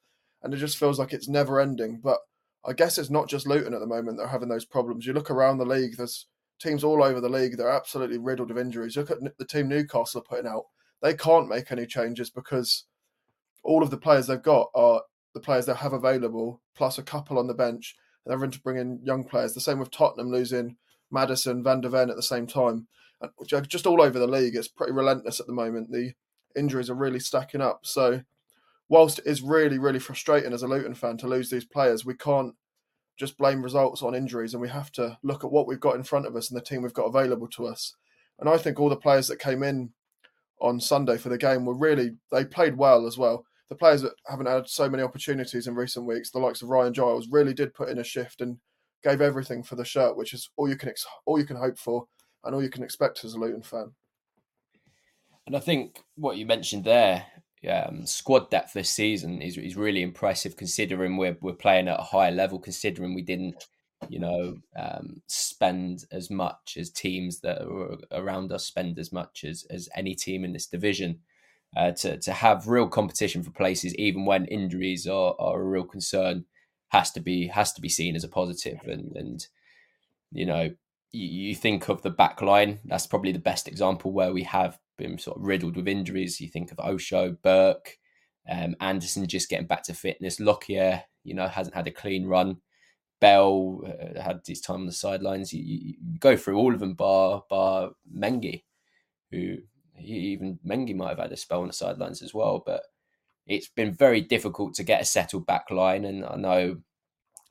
And 0.44 0.54
it 0.54 0.58
just 0.58 0.78
feels 0.78 1.00
like 1.00 1.14
it's 1.14 1.28
never 1.28 1.60
ending. 1.60 2.00
But 2.04 2.18
I 2.66 2.74
guess 2.74 2.98
it's 2.98 3.10
not 3.10 3.30
just 3.30 3.48
Luton 3.48 3.74
at 3.74 3.80
the 3.80 3.88
moment 3.88 4.18
that 4.18 4.24
are 4.24 4.30
having 4.30 4.50
those 4.50 4.66
problems. 4.66 5.06
You 5.06 5.14
look 5.14 5.30
around 5.30 5.58
the 5.58 5.66
league, 5.66 5.96
there's 5.98 6.28
teams 6.60 6.84
all 6.84 7.04
over 7.04 7.22
the 7.22 7.30
league, 7.30 7.58
they're 7.58 7.70
absolutely 7.70 8.18
riddled 8.18 8.52
of 8.52 8.58
injuries. 8.58 8.98
Look 8.98 9.12
at 9.12 9.20
the 9.38 9.46
team 9.46 9.68
Newcastle 9.68 10.22
are 10.22 10.24
putting 10.24 10.50
out. 10.50 10.64
They 11.02 11.14
can't 11.14 11.50
make 11.50 11.72
any 11.72 11.86
changes 11.86 12.30
because 12.30 12.86
all 13.64 13.84
of 13.84 13.92
the 13.92 13.98
players 13.98 14.28
they've 14.28 14.42
got 14.42 14.70
are 14.74 15.02
the 15.34 15.40
players 15.40 15.66
they 15.66 15.74
have 15.74 15.94
available, 15.94 16.62
plus 16.76 16.98
a 16.98 17.04
couple 17.04 17.38
on 17.38 17.48
the 17.48 17.54
bench. 17.54 17.96
And 18.24 18.32
they're 18.32 18.40
having 18.40 18.52
to 18.52 18.62
bring 18.62 18.78
in 18.78 19.00
young 19.04 19.24
players. 19.24 19.54
The 19.54 19.62
same 19.62 19.80
with 19.80 19.92
Tottenham 19.92 20.32
losing 20.32 20.78
Maddison, 21.12 21.64
Van 21.64 21.82
der 21.82 21.90
Ven 21.90 22.10
at 22.10 22.16
the 22.16 22.24
same 22.24 22.48
time. 22.48 22.88
And 23.22 23.32
just 23.68 23.88
all 23.88 24.02
over 24.02 24.20
the 24.20 24.28
league, 24.28 24.56
it's 24.56 24.68
pretty 24.68 24.92
relentless 24.92 25.40
at 25.40 25.48
the 25.48 25.54
moment. 25.54 25.92
The 25.92 26.14
injuries 26.56 26.90
are 26.90 26.96
really 26.96 27.20
stacking 27.20 27.62
up. 27.62 27.82
So, 27.84 28.22
whilst 28.90 29.20
it 29.20 29.28
is 29.28 29.42
really, 29.42 29.78
really 29.80 30.00
frustrating 30.00 30.54
as 30.54 30.64
a 30.64 30.68
Luton 30.68 30.96
fan 30.96 31.18
to 31.18 31.28
lose 31.28 31.50
these 31.50 31.66
players, 31.66 32.06
we 32.06 32.16
can't 32.16 32.56
just 33.18 33.38
blame 33.38 33.64
results 33.64 34.02
on 34.02 34.14
injuries 34.14 34.54
and 34.54 34.62
we 34.62 34.70
have 34.70 34.92
to 34.92 35.18
look 35.24 35.44
at 35.44 35.52
what 35.52 35.68
we've 35.68 35.80
got 35.80 35.96
in 35.96 36.04
front 36.04 36.26
of 36.26 36.36
us 36.36 36.50
and 36.50 36.60
the 36.60 36.64
team 36.64 36.82
we've 36.82 36.94
got 36.94 37.06
available 37.06 37.48
to 37.48 37.66
us. 37.66 37.96
And 38.40 38.50
I 38.50 38.58
think 38.58 38.80
all 38.80 38.90
the 38.90 38.98
players 38.98 39.28
that 39.30 39.40
came 39.40 39.64
in 39.64 39.92
on 40.60 40.80
Sunday 40.80 41.18
for 41.18 41.30
the 41.30 41.38
game 41.38 41.66
were 41.66 41.78
really 41.78 42.12
they 42.32 42.44
played 42.44 42.78
well 42.78 43.08
as 43.08 43.18
well. 43.18 43.46
The 43.70 43.76
players 43.76 44.02
that 44.02 44.14
haven't 44.28 44.48
had 44.48 44.68
so 44.68 44.90
many 44.90 45.02
opportunities 45.02 45.68
in 45.68 45.76
recent 45.76 46.06
weeks, 46.06 46.30
the 46.30 46.40
likes 46.40 46.62
of 46.62 46.70
Ryan 46.70 46.94
Giles, 46.94 47.30
really 47.30 47.54
did 47.54 47.74
put 47.74 47.90
in 47.90 47.98
a 47.98 48.04
shift 48.04 48.42
and 48.42 48.58
gave 49.06 49.22
everything 49.22 49.64
for 49.64 49.76
the 49.76 49.86
shirt, 49.86 50.18
which 50.18 50.34
is 50.34 50.50
all 50.58 50.68
you 50.68 50.76
can 50.76 50.92
all 51.26 51.40
you 51.40 51.46
can 51.46 51.56
hope 51.56 51.78
for 51.78 52.06
and 52.44 52.54
all 52.54 52.64
you 52.64 52.70
can 52.70 52.84
expect 52.84 53.24
as 53.24 53.34
a 53.34 53.40
Luton 53.40 53.62
fan. 53.62 53.92
And 55.48 55.56
I 55.56 55.60
think 55.60 56.04
what 56.16 56.38
you 56.38 56.46
mentioned 56.46 56.84
there 56.84 57.26
um, 57.70 58.06
squad 58.06 58.50
depth 58.50 58.74
this 58.74 58.90
season 58.90 59.42
is, 59.42 59.58
is 59.58 59.76
really 59.76 60.02
impressive 60.02 60.56
considering 60.56 61.18
we're, 61.18 61.38
we're 61.42 61.54
playing 61.54 61.88
at 61.88 62.00
a 62.00 62.04
higher 62.04 62.32
level, 62.32 62.60
considering 62.60 63.14
we 63.16 63.22
didn't, 63.22 63.66
you 64.10 64.20
know, 64.20 64.58
um, 64.78 65.22
spend 65.28 66.06
as 66.12 66.30
much 66.30 66.78
as 66.80 66.90
teams 66.90 67.40
that 67.42 67.62
are 67.62 67.98
around 68.12 68.52
us 68.52 68.66
spend 68.66 69.00
as 69.00 69.12
much 69.12 69.44
as, 69.44 69.66
as 69.70 69.90
any 69.96 70.16
team 70.16 70.44
in 70.44 70.54
this 70.54 70.68
division. 70.68 71.20
Uh, 71.76 71.92
to, 71.92 72.18
to 72.18 72.32
have 72.32 72.70
real 72.70 72.88
competition 72.88 73.44
for 73.44 73.52
places, 73.52 73.94
even 73.96 74.26
when 74.26 74.46
injuries 74.46 75.08
are, 75.08 75.36
are 75.40 75.60
a 75.60 75.66
real 75.66 75.84
concern, 75.84 76.46
has 76.90 77.12
to 77.12 77.20
be 77.20 77.48
has 77.48 77.74
to 77.74 77.82
be 77.82 77.90
seen 77.90 78.16
as 78.16 78.24
a 78.24 78.30
positive. 78.30 78.80
And 78.86 79.16
and 79.16 79.48
you 80.32 80.46
know, 80.46 80.72
you, 81.12 81.28
you 81.28 81.56
think 81.56 81.90
of 81.90 82.02
the 82.02 82.10
back 82.10 82.42
line. 82.42 82.80
That's 82.86 83.08
probably 83.08 83.32
the 83.32 83.40
best 83.40 83.68
example 83.68 84.12
where 84.12 84.34
we 84.34 84.44
have 84.44 84.78
been 84.98 85.18
sort 85.18 85.38
of 85.38 85.44
riddled 85.44 85.76
with 85.76 85.88
injuries. 85.88 86.40
You 86.40 86.50
think 86.50 86.72
of 86.72 86.80
Osho, 86.80 87.38
Burke, 87.42 87.98
um, 88.50 88.76
Andersen 88.80 89.28
just 89.28 89.50
getting 89.50 89.68
back 89.68 89.84
to 89.84 89.94
fitness. 89.94 90.40
Lockyer, 90.40 91.04
you 91.24 91.34
know, 91.34 91.48
hasn't 91.48 91.76
had 91.76 91.88
a 91.88 91.92
clean 91.92 92.26
run. 92.26 92.58
Bell 93.22 93.82
uh, 93.86 94.22
had 94.22 94.42
his 94.46 94.62
time 94.62 94.82
on 94.82 94.86
the 94.86 94.92
sidelines. 94.92 95.54
You, 95.54 95.64
you, 95.64 95.94
you, 96.02 96.20
go 96.20 96.36
through 96.36 96.58
all 96.58 96.74
of 96.74 96.80
them, 96.80 96.94
bar 96.94 97.44
bar 97.50 97.92
Mengi, 98.14 98.64
who 99.32 99.58
even 100.00 100.60
Mengi 100.68 100.96
might 100.96 101.10
have 101.10 101.20
had 101.20 101.32
a 101.32 101.38
spell 101.38 101.62
on 101.62 101.68
the 101.68 101.74
sidelines 101.74 102.22
as 102.22 102.34
well. 102.34 102.62
But 102.66 102.84
it's 103.48 103.68
been 103.70 103.94
very 103.94 104.22
difficult 104.22 104.74
to 104.76 104.84
get 104.84 105.02
a 105.02 105.06
settled 105.06 105.46
back 105.46 105.70
line, 105.72 106.06
and 106.06 106.26
I 106.26 106.36
know 106.36 106.78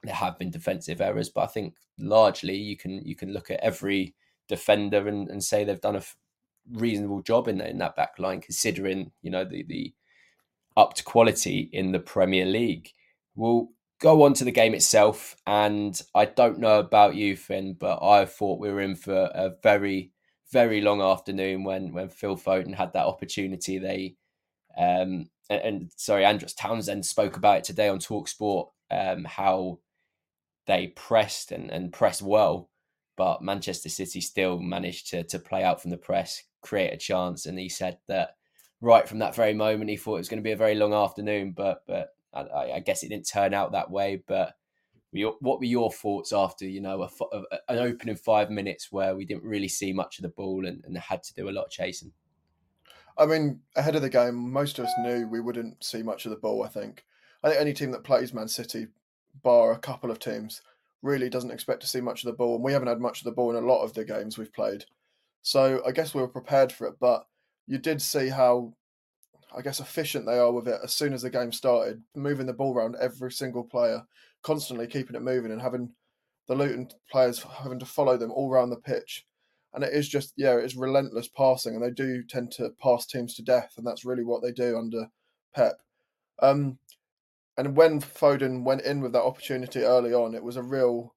there 0.02 0.14
have 0.14 0.38
been 0.38 0.50
defensive 0.50 1.00
errors, 1.00 1.30
but 1.30 1.42
I 1.42 1.46
think 1.46 1.74
largely 1.98 2.56
you 2.56 2.76
can 2.76 3.02
you 3.04 3.16
can 3.16 3.32
look 3.32 3.50
at 3.50 3.60
every 3.60 4.14
defender 4.48 5.08
and, 5.08 5.28
and 5.28 5.42
say 5.42 5.64
they've 5.64 5.80
done 5.80 5.96
a 5.96 6.02
reasonable 6.72 7.22
job 7.22 7.48
in, 7.48 7.60
in 7.60 7.78
that 7.78 7.96
back 7.96 8.18
line, 8.18 8.40
considering 8.40 9.12
you 9.22 9.30
know 9.30 9.44
the 9.44 9.64
the 9.64 9.94
upped 10.76 11.04
quality 11.04 11.70
in 11.72 11.92
the 11.92 12.00
Premier 12.00 12.44
League. 12.44 12.90
We'll 13.36 13.68
go 14.00 14.24
on 14.24 14.34
to 14.34 14.44
the 14.44 14.52
game 14.52 14.74
itself, 14.74 15.36
and 15.46 16.00
I 16.14 16.26
don't 16.26 16.58
know 16.58 16.78
about 16.78 17.14
you, 17.14 17.36
Finn, 17.36 17.74
but 17.78 18.02
I 18.02 18.26
thought 18.26 18.60
we 18.60 18.70
were 18.70 18.80
in 18.80 18.96
for 18.96 19.30
a 19.34 19.52
very 19.62 20.12
very 20.52 20.80
long 20.80 21.00
afternoon 21.00 21.64
when 21.64 21.92
when 21.92 22.08
Phil 22.08 22.36
Foden 22.36 22.74
had 22.74 22.92
that 22.92 23.06
opportunity. 23.06 23.78
They 23.78 24.16
um 24.76 25.30
and, 25.50 25.60
and 25.62 25.92
sorry, 25.96 26.24
Andros 26.24 26.54
Townsend 26.54 27.06
spoke 27.06 27.36
about 27.36 27.58
it 27.58 27.64
today 27.64 27.88
on 27.88 27.98
Talksport. 27.98 28.68
Um, 28.90 29.24
how 29.24 29.80
they 30.66 30.88
pressed 30.88 31.52
and, 31.52 31.70
and 31.70 31.92
pressed 31.92 32.22
well, 32.22 32.70
but 33.16 33.42
Manchester 33.42 33.88
City 33.88 34.20
still 34.20 34.58
managed 34.58 35.10
to 35.10 35.24
to 35.24 35.38
play 35.38 35.62
out 35.62 35.80
from 35.80 35.90
the 35.90 35.96
press, 35.96 36.42
create 36.62 36.92
a 36.92 36.98
chance. 36.98 37.46
And 37.46 37.58
he 37.58 37.68
said 37.68 37.98
that 38.08 38.36
right 38.80 39.08
from 39.08 39.18
that 39.20 39.34
very 39.34 39.54
moment, 39.54 39.90
he 39.90 39.96
thought 39.96 40.16
it 40.16 40.18
was 40.18 40.28
going 40.28 40.42
to 40.42 40.48
be 40.48 40.52
a 40.52 40.56
very 40.56 40.74
long 40.74 40.94
afternoon, 40.94 41.52
but 41.56 41.82
but 41.86 42.10
I, 42.32 42.72
I 42.74 42.80
guess 42.80 43.02
it 43.02 43.08
didn't 43.08 43.28
turn 43.28 43.54
out 43.54 43.72
that 43.72 43.90
way. 43.90 44.22
But 44.26 44.54
what 45.12 45.60
were 45.60 45.64
your 45.64 45.92
thoughts 45.92 46.32
after 46.32 46.66
you 46.66 46.80
know 46.80 47.02
a, 47.02 47.36
a, 47.36 47.42
an 47.68 47.78
opening 47.78 48.16
five 48.16 48.50
minutes 48.50 48.90
where 48.90 49.14
we 49.14 49.24
didn't 49.24 49.44
really 49.44 49.68
see 49.68 49.92
much 49.92 50.18
of 50.18 50.22
the 50.22 50.28
ball 50.28 50.66
and, 50.66 50.84
and 50.84 50.96
had 50.98 51.22
to 51.24 51.34
do 51.34 51.48
a 51.48 51.52
lot 51.52 51.64
of 51.64 51.70
chasing? 51.70 52.12
I 53.16 53.26
mean, 53.26 53.60
ahead 53.76 53.94
of 53.94 54.02
the 54.02 54.10
game, 54.10 54.52
most 54.52 54.78
of 54.78 54.86
us 54.86 54.92
knew 54.98 55.28
we 55.28 55.40
wouldn't 55.40 55.82
see 55.84 56.02
much 56.02 56.24
of 56.24 56.30
the 56.30 56.36
ball. 56.36 56.64
I 56.64 56.68
think. 56.68 57.04
I 57.42 57.48
think 57.48 57.60
any 57.60 57.72
team 57.74 57.90
that 57.92 58.04
plays 58.04 58.32
Man 58.32 58.48
City, 58.48 58.86
bar 59.42 59.72
a 59.72 59.78
couple 59.78 60.10
of 60.10 60.18
teams, 60.18 60.62
really 61.02 61.28
doesn't 61.28 61.50
expect 61.50 61.80
to 61.82 61.86
see 61.86 62.00
much 62.00 62.24
of 62.24 62.26
the 62.26 62.36
ball, 62.36 62.54
and 62.56 62.64
we 62.64 62.72
haven't 62.72 62.88
had 62.88 63.00
much 63.00 63.20
of 63.20 63.24
the 63.24 63.32
ball 63.32 63.50
in 63.50 63.62
a 63.62 63.66
lot 63.66 63.82
of 63.82 63.92
the 63.92 64.04
games 64.04 64.38
we've 64.38 64.52
played. 64.52 64.84
So 65.42 65.82
I 65.86 65.92
guess 65.92 66.14
we 66.14 66.22
were 66.22 66.28
prepared 66.28 66.72
for 66.72 66.86
it, 66.86 66.94
but 66.98 67.26
you 67.66 67.76
did 67.78 68.00
see 68.00 68.28
how, 68.28 68.72
I 69.54 69.60
guess, 69.60 69.80
efficient 69.80 70.24
they 70.24 70.38
are 70.38 70.50
with 70.50 70.66
it 70.66 70.80
as 70.82 70.94
soon 70.94 71.12
as 71.12 71.22
the 71.22 71.30
game 71.30 71.52
started, 71.52 72.02
moving 72.14 72.46
the 72.46 72.54
ball 72.54 72.74
around 72.74 72.96
every 72.98 73.30
single 73.30 73.62
player, 73.62 74.02
constantly 74.42 74.86
keeping 74.86 75.14
it 75.14 75.22
moving, 75.22 75.52
and 75.52 75.60
having 75.60 75.90
the 76.48 76.54
Luton 76.54 76.88
players 77.10 77.42
having 77.42 77.78
to 77.78 77.86
follow 77.86 78.16
them 78.16 78.32
all 78.32 78.50
around 78.50 78.70
the 78.70 78.76
pitch. 78.76 79.26
And 79.74 79.82
it 79.82 79.92
is 79.92 80.08
just, 80.08 80.32
yeah, 80.36 80.56
it's 80.56 80.76
relentless 80.76 81.28
passing, 81.28 81.74
and 81.74 81.82
they 81.82 81.90
do 81.90 82.22
tend 82.22 82.52
to 82.52 82.70
pass 82.80 83.06
teams 83.06 83.34
to 83.34 83.42
death, 83.42 83.74
and 83.76 83.86
that's 83.86 84.04
really 84.04 84.24
what 84.24 84.42
they 84.42 84.52
do 84.52 84.78
under 84.78 85.08
Pep. 85.54 85.80
Um, 86.40 86.78
and 87.56 87.76
when 87.76 88.00
Foden 88.00 88.64
went 88.64 88.82
in 88.82 89.00
with 89.00 89.12
that 89.12 89.22
opportunity 89.22 89.80
early 89.80 90.12
on, 90.12 90.34
it 90.34 90.44
was 90.44 90.56
a 90.56 90.62
real, 90.62 91.14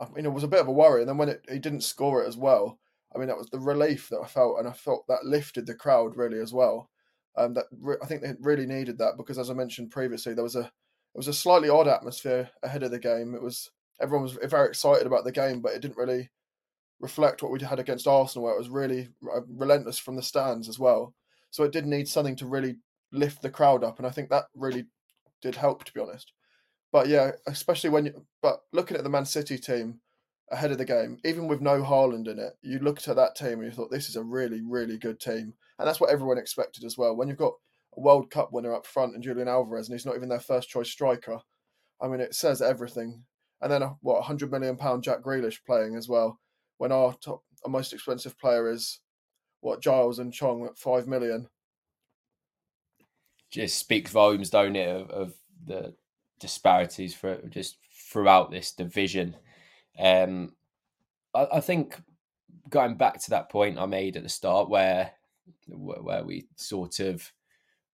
I 0.00 0.08
mean, 0.08 0.24
it 0.24 0.32
was 0.32 0.44
a 0.44 0.48
bit 0.48 0.60
of 0.60 0.68
a 0.68 0.72
worry. 0.72 1.02
And 1.02 1.08
then 1.08 1.18
when 1.18 1.28
it, 1.28 1.44
he 1.50 1.58
didn't 1.58 1.82
score 1.82 2.22
it 2.22 2.28
as 2.28 2.36
well, 2.36 2.78
I 3.14 3.18
mean, 3.18 3.28
that 3.28 3.36
was 3.36 3.50
the 3.50 3.58
relief 3.58 4.08
that 4.08 4.20
I 4.22 4.26
felt, 4.26 4.58
and 4.58 4.68
I 4.68 4.72
felt 4.72 5.06
that 5.08 5.24
lifted 5.24 5.66
the 5.66 5.74
crowd 5.74 6.16
really 6.16 6.38
as 6.38 6.52
well. 6.52 6.88
Um, 7.36 7.54
that 7.54 7.66
re- 7.70 7.96
I 8.02 8.06
think 8.06 8.22
they 8.22 8.34
really 8.40 8.66
needed 8.66 8.98
that 8.98 9.16
because, 9.16 9.38
as 9.38 9.50
I 9.50 9.54
mentioned 9.54 9.90
previously, 9.90 10.34
there 10.34 10.44
was 10.44 10.56
a 10.56 10.60
it 10.60 11.18
was 11.18 11.28
a 11.28 11.32
slightly 11.32 11.68
odd 11.68 11.88
atmosphere 11.88 12.50
ahead 12.62 12.82
of 12.82 12.90
the 12.92 12.98
game. 12.98 13.34
It 13.34 13.42
was 13.42 13.70
everyone 14.00 14.22
was 14.22 14.38
very 14.50 14.68
excited 14.68 15.06
about 15.06 15.24
the 15.24 15.32
game, 15.32 15.60
but 15.60 15.72
it 15.72 15.80
didn't 15.80 15.96
really 15.96 16.30
reflect 17.00 17.42
what 17.42 17.50
we 17.50 17.60
had 17.60 17.78
against 17.78 18.06
Arsenal, 18.06 18.44
where 18.44 18.54
it 18.54 18.58
was 18.58 18.68
really 18.68 19.08
uh, 19.24 19.40
relentless 19.48 19.98
from 19.98 20.16
the 20.16 20.22
stands 20.22 20.68
as 20.68 20.78
well. 20.78 21.14
So 21.50 21.64
it 21.64 21.72
did 21.72 21.86
need 21.86 22.08
something 22.08 22.36
to 22.36 22.46
really 22.46 22.76
lift 23.12 23.42
the 23.42 23.50
crowd 23.50 23.82
up, 23.82 23.98
and 23.98 24.06
I 24.06 24.10
think 24.10 24.30
that 24.30 24.44
really 24.54 24.86
did 25.42 25.56
help, 25.56 25.84
to 25.84 25.92
be 25.92 26.00
honest. 26.00 26.32
But 26.92 27.08
yeah, 27.08 27.32
especially 27.46 27.90
when 27.90 28.06
you, 28.06 28.26
but 28.42 28.60
looking 28.72 28.96
at 28.96 29.04
the 29.04 29.10
Man 29.10 29.24
City 29.24 29.58
team 29.58 30.00
ahead 30.50 30.72
of 30.72 30.78
the 30.78 30.84
game, 30.84 31.18
even 31.24 31.46
with 31.48 31.60
no 31.60 31.82
Haaland 31.82 32.28
in 32.28 32.38
it, 32.38 32.54
you 32.62 32.78
looked 32.80 33.08
at 33.08 33.16
that 33.16 33.36
team 33.36 33.54
and 33.54 33.64
you 33.64 33.70
thought 33.70 33.90
this 33.90 34.08
is 34.08 34.16
a 34.16 34.22
really, 34.22 34.60
really 34.62 34.98
good 34.98 35.20
team, 35.20 35.54
and 35.78 35.88
that's 35.88 36.00
what 36.00 36.10
everyone 36.10 36.38
expected 36.38 36.84
as 36.84 36.98
well. 36.98 37.16
When 37.16 37.28
you've 37.28 37.38
got 37.38 37.54
a 37.96 38.00
World 38.00 38.30
Cup 38.30 38.52
winner 38.52 38.74
up 38.74 38.86
front 38.86 39.14
and 39.14 39.22
Julian 39.22 39.48
Alvarez, 39.48 39.88
and 39.88 39.98
he's 39.98 40.06
not 40.06 40.16
even 40.16 40.28
their 40.28 40.40
first 40.40 40.68
choice 40.68 40.90
striker, 40.90 41.40
I 42.00 42.08
mean, 42.08 42.20
it 42.20 42.34
says 42.34 42.62
everything. 42.62 43.24
And 43.62 43.70
then 43.70 43.82
a, 43.82 43.88
what, 44.00 44.22
hundred 44.22 44.50
million 44.50 44.76
pound 44.76 45.02
Jack 45.02 45.22
Grealish 45.22 45.58
playing 45.66 45.94
as 45.94 46.08
well, 46.08 46.38
when 46.80 46.92
our 46.92 47.12
top, 47.12 47.42
our 47.62 47.70
most 47.70 47.92
expensive 47.92 48.38
player 48.38 48.70
is 48.70 49.00
what 49.60 49.82
Giles 49.82 50.18
and 50.18 50.32
Chong 50.32 50.64
at 50.64 50.78
five 50.78 51.06
million 51.06 51.46
just 53.50 53.78
speaks 53.78 54.10
volumes, 54.10 54.48
don't 54.48 54.76
it, 54.76 54.88
of, 54.88 55.10
of 55.10 55.34
the 55.66 55.94
disparities 56.38 57.14
for 57.14 57.36
just 57.48 57.76
throughout 58.10 58.50
this 58.50 58.72
division. 58.72 59.36
Um, 59.98 60.54
I, 61.34 61.48
I, 61.54 61.60
think 61.60 62.00
going 62.70 62.94
back 62.94 63.20
to 63.24 63.30
that 63.30 63.50
point 63.50 63.78
I 63.78 63.84
made 63.84 64.16
at 64.16 64.22
the 64.22 64.30
start, 64.30 64.70
where 64.70 65.12
where 65.68 66.24
we 66.24 66.46
sort 66.56 67.00
of 67.00 67.30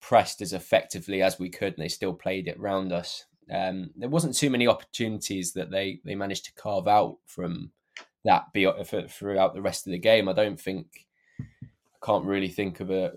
pressed 0.00 0.40
as 0.43 0.52
effectively 0.52 1.23
as 1.23 1.40
we 1.40 1.49
could, 1.49 1.75
and 1.75 1.83
they 1.83 1.88
still 1.88 2.14
played 2.14 2.47
it 2.47 2.61
round 2.61 2.93
us. 2.93 3.25
Um, 3.52 3.90
there 3.97 4.09
wasn't 4.09 4.37
too 4.37 4.50
many 4.50 4.69
opportunities 4.69 5.55
that 5.55 5.73
they 5.73 6.00
they 6.05 6.14
managed 6.14 6.45
to 6.45 6.55
carve 6.55 6.87
out 6.87 7.16
from 7.26 7.73
that 8.26 8.52
be, 8.52 8.71
throughout 9.09 9.54
the 9.54 9.62
rest 9.62 9.87
of 9.87 9.92
the 9.92 9.99
game. 9.99 10.28
I 10.28 10.33
don't 10.33 10.61
think 10.61 11.06
can't 12.06 12.25
really 12.25 12.49
think 12.49 12.78
of 12.78 12.90
a 12.90 13.11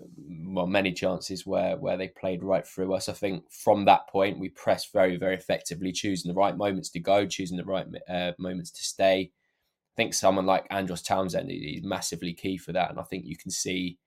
well 0.46 0.66
many 0.66 0.92
chances 0.92 1.46
where 1.46 1.76
where 1.76 1.96
they 1.96 2.08
played 2.08 2.42
right 2.42 2.66
through 2.66 2.92
us. 2.92 3.08
I 3.08 3.12
think 3.12 3.44
from 3.52 3.84
that 3.84 4.08
point 4.08 4.40
we 4.40 4.48
pressed 4.48 4.92
very 4.92 5.16
very 5.16 5.36
effectively, 5.36 5.92
choosing 5.92 6.28
the 6.28 6.38
right 6.38 6.56
moments 6.56 6.90
to 6.90 7.00
go, 7.00 7.26
choosing 7.26 7.56
the 7.56 7.64
right 7.64 7.86
uh, 8.08 8.32
moments 8.38 8.70
to 8.72 8.82
stay. 8.82 9.30
I 9.30 9.94
think 9.96 10.14
someone 10.14 10.46
like 10.46 10.66
Andros 10.70 11.02
Townsend 11.02 11.50
is 11.50 11.82
massively 11.84 12.32
key 12.32 12.56
for 12.56 12.72
that, 12.72 12.90
and 12.90 12.98
I 12.98 13.02
think 13.04 13.26
you 13.26 13.36
can 13.36 13.50
see 13.50 13.98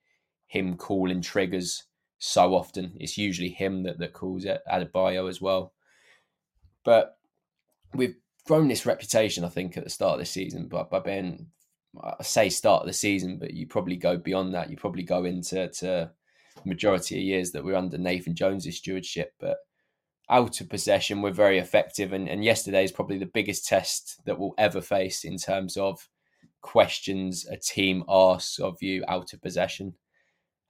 him 0.47 0.75
calling 0.75 1.21
triggers 1.21 1.83
so 2.19 2.53
often. 2.55 2.93
It's 2.99 3.17
usually 3.17 3.49
him 3.49 3.83
that 3.83 3.99
that 3.99 4.13
calls 4.13 4.45
it 4.45 4.61
Adebayo 4.71 5.29
as 5.29 5.39
well. 5.39 5.73
But 6.83 7.17
we've 7.93 8.15
grown 8.45 8.67
this 8.67 8.85
reputation, 8.85 9.43
I 9.43 9.49
think, 9.49 9.77
at 9.77 9.83
the 9.83 9.89
start 9.89 10.13
of 10.13 10.19
the 10.19 10.25
season, 10.25 10.67
but 10.67 10.89
by 10.89 10.99
being 10.99 11.47
I 12.01 12.23
say 12.23 12.49
start 12.49 12.81
of 12.81 12.87
the 12.87 12.93
season, 12.93 13.37
but 13.37 13.53
you 13.53 13.67
probably 13.67 13.95
go 13.95 14.17
beyond 14.17 14.53
that. 14.53 14.69
You 14.69 14.77
probably 14.77 15.03
go 15.03 15.25
into 15.25 15.67
to 15.67 16.11
majority 16.65 17.15
of 17.17 17.23
years 17.23 17.51
that 17.51 17.63
we're 17.63 17.75
under 17.75 17.97
Nathan 17.97 18.35
Jones's 18.35 18.77
stewardship. 18.77 19.33
But 19.39 19.57
out 20.29 20.59
of 20.59 20.69
possession, 20.69 21.21
we're 21.21 21.31
very 21.31 21.59
effective. 21.59 22.13
And, 22.13 22.27
and 22.27 22.43
yesterday 22.43 22.83
is 22.83 22.91
probably 22.91 23.19
the 23.19 23.27
biggest 23.27 23.67
test 23.67 24.21
that 24.25 24.39
we'll 24.39 24.55
ever 24.57 24.81
face 24.81 25.23
in 25.23 25.37
terms 25.37 25.77
of 25.77 26.09
questions 26.61 27.45
a 27.45 27.57
team 27.57 28.03
asks 28.07 28.57
of 28.59 28.81
you 28.81 29.03
out 29.07 29.33
of 29.33 29.41
possession. 29.41 29.93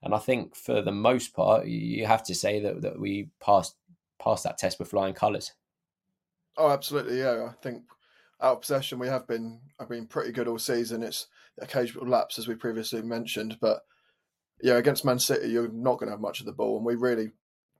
And 0.02 0.14
I 0.14 0.18
think 0.18 0.54
for 0.54 0.82
the 0.82 0.92
most 0.92 1.34
part, 1.34 1.66
you 1.66 2.06
have 2.06 2.24
to 2.24 2.34
say 2.34 2.60
that, 2.60 2.82
that 2.82 3.00
we 3.00 3.30
passed 3.40 3.76
passed 4.22 4.44
that 4.44 4.58
test 4.58 4.78
with 4.78 4.90
flying 4.90 5.14
colours. 5.14 5.52
Oh, 6.56 6.70
absolutely. 6.70 7.18
Yeah. 7.18 7.48
I 7.50 7.52
think 7.62 7.82
out 8.40 8.54
of 8.54 8.60
possession, 8.60 8.98
we 8.98 9.08
have 9.08 9.26
been 9.26 9.60
I've 9.80 9.88
been 9.88 10.06
pretty 10.06 10.32
good 10.32 10.48
all 10.48 10.58
season. 10.58 11.02
It's 11.02 11.26
occasional 11.60 12.06
lapse, 12.06 12.38
as 12.38 12.48
we 12.48 12.54
previously 12.54 13.02
mentioned, 13.02 13.58
but 13.60 13.82
yeah, 14.62 14.74
against 14.74 15.04
Man 15.04 15.18
City, 15.18 15.48
you're 15.48 15.68
not 15.68 15.98
going 15.98 16.06
to 16.06 16.12
have 16.12 16.20
much 16.20 16.40
of 16.40 16.46
the 16.46 16.52
ball, 16.52 16.76
and 16.76 16.86
we 16.86 16.94
really 16.94 17.30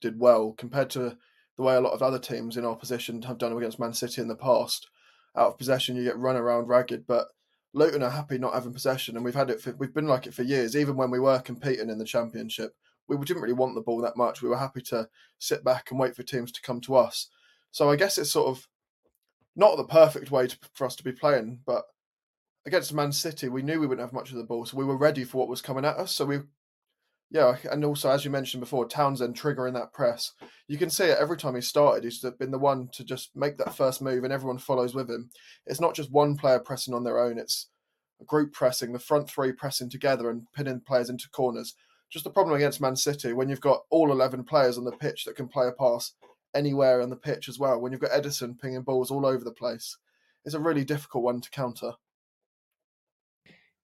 did 0.01 0.19
well 0.19 0.53
compared 0.53 0.91
to 0.91 1.17
the 1.57 1.63
way 1.63 1.77
a 1.77 1.81
lot 1.81 1.93
of 1.93 2.03
other 2.03 2.19
teams 2.19 2.57
in 2.57 2.65
our 2.65 2.77
position 2.77 3.23
have 3.23 3.39
done 3.39 3.57
against 3.57 3.79
Man 3.79 3.93
City 3.93 4.21
in 4.21 4.29
the 4.29 4.35
past. 4.35 4.89
Out 5.37 5.49
of 5.49 5.59
possession, 5.59 5.97
you 5.97 6.05
get 6.05 6.19
run 6.19 6.37
around 6.37 6.67
ragged, 6.67 7.07
but 7.07 7.29
Luton 7.73 8.03
are 8.03 8.11
happy 8.11 8.39
not 8.39 8.55
having 8.55 8.73
possession, 8.73 9.17
and 9.17 9.25
we've 9.25 9.35
had 9.35 9.51
it. 9.51 9.61
For, 9.61 9.73
we've 9.73 9.95
been 9.95 10.07
like 10.07 10.27
it 10.27 10.35
for 10.35 10.43
years. 10.43 10.77
Even 10.77 10.97
when 10.97 11.11
we 11.11 11.21
were 11.21 11.41
competing 11.41 11.91
in 11.91 11.99
the 11.99 12.05
Championship, 12.05 12.75
we 13.09 13.17
didn't 13.19 13.43
really 13.43 13.55
want 13.55 13.75
the 13.75 13.81
ball 13.81 14.01
that 14.01 14.17
much. 14.17 14.43
We 14.43 14.49
were 14.49 14.57
happy 14.57 14.81
to 14.83 15.09
sit 15.39 15.65
back 15.65 15.91
and 15.91 15.99
wait 15.99 16.15
for 16.15 16.23
teams 16.23 16.53
to 16.53 16.63
come 16.63 16.81
to 16.83 16.97
us. 16.97 17.29
So 17.75 17.91
I 17.91 17.97
guess 17.97 18.19
it's 18.19 18.31
sort 18.31 18.47
of 18.47 18.69
not 19.57 19.77
the 19.77 19.83
perfect 19.83 20.31
way 20.31 20.47
to, 20.47 20.57
for 20.75 20.87
us 20.87 20.95
to 20.95 21.03
be 21.03 21.11
playing, 21.11 21.59
but 21.67 21.83
against 22.67 22.95
Man 22.95 23.11
City, 23.11 23.49
we 23.49 23.63
knew 23.63 23.81
we 23.81 23.89
wouldn't 23.89 24.07
have 24.07 24.13
much 24.13 24.31
of 24.31 24.37
the 24.37 24.45
ball, 24.45 24.65
so 24.65 24.77
we 24.77 24.85
were 24.85 24.97
ready 24.97 25.25
for 25.25 25.39
what 25.39 25.49
was 25.49 25.61
coming 25.61 25.85
at 25.85 25.97
us. 25.97 26.13
So 26.13 26.25
we, 26.25 26.39
yeah, 27.33 27.57
and 27.73 27.85
also 27.85 28.11
as 28.11 28.25
you 28.25 28.31
mentioned 28.31 28.61
before, 28.61 28.87
Townsend 28.87 29.35
triggering 29.35 29.75
that 29.75 29.93
press. 29.93 30.35
You 30.69 30.79
can 30.79 30.89
see 30.89 31.07
it 31.07 31.19
every 31.19 31.37
time 31.37 31.57
he 31.57 31.61
started. 31.61 32.05
He's 32.05 32.25
been 32.39 32.53
the 32.53 32.61
one 32.61 32.91
to 32.93 33.03
just 33.03 33.35
make 33.35 33.59
that 33.59 33.75
first 33.75 34.01
move, 34.01 34.23
and 34.23 34.33
everyone 34.33 34.59
follows 34.59 34.95
with 34.95 35.11
him. 35.11 35.29
It's 35.67 35.81
not 35.81 35.97
just 35.97 36.13
one 36.13 36.37
player 36.37 36.61
pressing 36.61 36.95
on 36.95 37.03
their 37.03 37.19
own; 37.19 37.39
it's 37.39 37.71
a 38.21 38.25
group 38.25 38.53
pressing, 38.53 38.93
the 38.93 39.01
front 39.01 39.29
three 39.29 39.51
pressing 39.51 39.91
together 39.91 40.31
and 40.31 40.47
pinning 40.55 40.79
players 40.79 41.11
into 41.11 41.29
corners. 41.31 41.75
Just 42.09 42.25
the 42.25 42.31
problem 42.31 42.55
against 42.55 42.81
Man 42.81 42.95
City 42.95 43.33
when 43.33 43.49
you've 43.49 43.61
got 43.61 43.83
all 43.91 44.13
eleven 44.13 44.45
players 44.45 44.79
on 44.79 44.85
the 44.85 44.93
pitch 44.93 45.25
that 45.25 45.35
can 45.35 45.49
play 45.49 45.67
a 45.67 45.73
pass 45.73 46.13
anywhere 46.55 47.03
on 47.03 47.11
the 47.11 47.17
pitch 47.17 47.49
as 47.49 47.59
well. 47.59 47.81
When 47.81 47.93
you've 47.93 48.01
got 48.01 48.11
Ederson 48.11 48.61
pinging 48.61 48.83
balls 48.83 49.11
all 49.11 49.27
over 49.27 49.45
the 49.45 49.53
place, 49.53 49.97
it's 50.45 50.55
a 50.55 50.61
really 50.61 50.85
difficult 50.85 51.25
one 51.25 51.40
to 51.40 51.51
counter. 51.51 51.93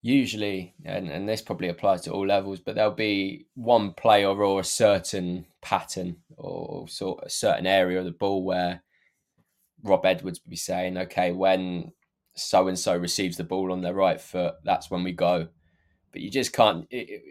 Usually, 0.03 0.73
and, 0.83 1.09
and 1.09 1.29
this 1.29 1.41
probably 1.41 1.67
applies 1.67 2.01
to 2.01 2.11
all 2.11 2.25
levels, 2.25 2.59
but 2.59 2.73
there'll 2.73 2.91
be 2.91 3.45
one 3.53 3.93
player 3.93 4.29
or 4.29 4.59
a 4.59 4.63
certain 4.63 5.45
pattern 5.61 6.17
or 6.37 6.87
sort 6.87 7.23
a 7.23 7.29
certain 7.29 7.67
area 7.67 7.99
of 7.99 8.05
the 8.05 8.11
ball 8.11 8.43
where 8.43 8.81
Rob 9.83 10.05
Edwards 10.05 10.41
would 10.43 10.49
be 10.49 10.55
saying, 10.55 10.97
okay, 10.97 11.31
when 11.31 11.91
so 12.35 12.67
and 12.67 12.79
so 12.79 12.95
receives 12.95 13.37
the 13.37 13.43
ball 13.43 13.71
on 13.71 13.81
their 13.81 13.93
right 13.93 14.19
foot, 14.19 14.55
that's 14.63 14.89
when 14.89 15.03
we 15.03 15.11
go. 15.11 15.47
But 16.11 16.21
you 16.21 16.31
just 16.31 16.51
can't, 16.51 16.87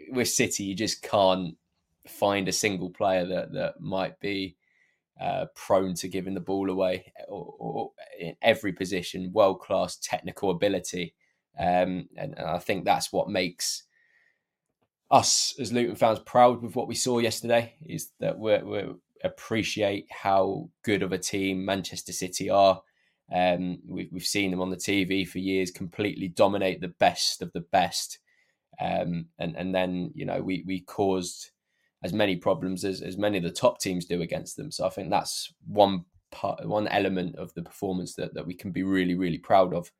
with 0.09 0.29
City, 0.29 0.63
you 0.63 0.75
just 0.75 1.01
can't 1.01 1.55
find 2.07 2.47
a 2.47 2.53
single 2.53 2.89
player 2.89 3.25
that, 3.25 3.53
that 3.53 3.81
might 3.81 4.19
be 4.19 4.55
uh, 5.19 5.45
prone 5.55 5.93
to 5.95 6.07
giving 6.07 6.33
the 6.33 6.39
ball 6.39 6.69
away 6.69 7.11
or, 7.27 7.53
or 7.59 7.91
in 8.19 8.35
every 8.41 8.73
position, 8.73 9.31
world 9.33 9.59
class 9.59 9.97
technical 9.97 10.51
ability. 10.51 11.13
Um, 11.59 12.07
and, 12.15 12.37
and, 12.37 12.47
I 12.47 12.59
think 12.59 12.85
that's 12.85 13.11
what 13.11 13.29
makes 13.29 13.83
us 15.11 15.53
as 15.59 15.73
Luton 15.73 15.95
fans 15.95 16.19
proud 16.19 16.61
with 16.61 16.75
what 16.75 16.87
we 16.87 16.95
saw 16.95 17.19
yesterday 17.19 17.73
is 17.85 18.11
that 18.19 18.39
we 18.39 18.53
appreciate 19.23 20.07
how 20.09 20.69
good 20.83 21.03
of 21.03 21.11
a 21.11 21.17
team 21.17 21.63
Manchester 21.65 22.13
City 22.13 22.49
are. 22.49 22.81
Um, 23.33 23.79
we, 23.87 24.09
we've 24.11 24.25
seen 24.25 24.51
them 24.51 24.61
on 24.61 24.69
the 24.69 24.77
TV 24.77 25.27
for 25.27 25.39
years 25.39 25.71
completely 25.71 26.29
dominate 26.29 26.81
the 26.81 26.89
best 26.99 27.41
of 27.41 27.51
the 27.53 27.61
best. 27.61 28.19
Um, 28.79 29.27
and, 29.37 29.55
and 29.55 29.75
then, 29.75 30.11
you 30.15 30.25
know, 30.25 30.41
we, 30.41 30.63
we 30.65 30.81
caused 30.81 31.50
as 32.03 32.13
many 32.13 32.35
problems 32.35 32.83
as, 32.83 33.01
as 33.01 33.17
many 33.17 33.37
of 33.37 33.43
the 33.43 33.51
top 33.51 33.79
teams 33.79 34.05
do 34.05 34.21
against 34.21 34.57
them. 34.57 34.71
So 34.71 34.85
I 34.85 34.89
think 34.89 35.09
that's 35.09 35.53
one 35.67 36.05
part, 36.31 36.67
one 36.67 36.87
element 36.87 37.35
of 37.35 37.53
the 37.53 37.61
performance 37.61 38.15
that, 38.15 38.33
that 38.33 38.47
we 38.47 38.53
can 38.53 38.71
be 38.71 38.83
really, 38.83 39.15
really 39.15 39.37
proud 39.37 39.73
of. 39.73 39.91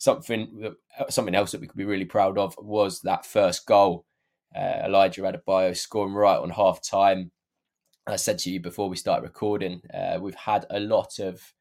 Something 0.00 0.74
something 1.08 1.34
else 1.34 1.50
that 1.50 1.60
we 1.60 1.66
could 1.66 1.76
be 1.76 1.84
really 1.84 2.04
proud 2.04 2.38
of 2.38 2.54
was 2.58 3.00
that 3.00 3.26
first 3.26 3.66
goal. 3.66 4.06
Uh, 4.54 4.82
Elijah 4.84 5.22
Adebayo 5.22 5.76
scoring 5.76 6.14
right 6.14 6.38
on 6.38 6.50
half 6.50 6.80
time. 6.80 7.32
I 8.06 8.16
said 8.16 8.38
to 8.40 8.50
you 8.50 8.60
before 8.60 8.88
we 8.88 8.96
start 8.96 9.24
recording, 9.24 9.82
uh, 9.92 10.18
we've 10.20 10.36
had 10.36 10.66
a 10.70 10.78
lot 10.78 11.18
of 11.18 11.52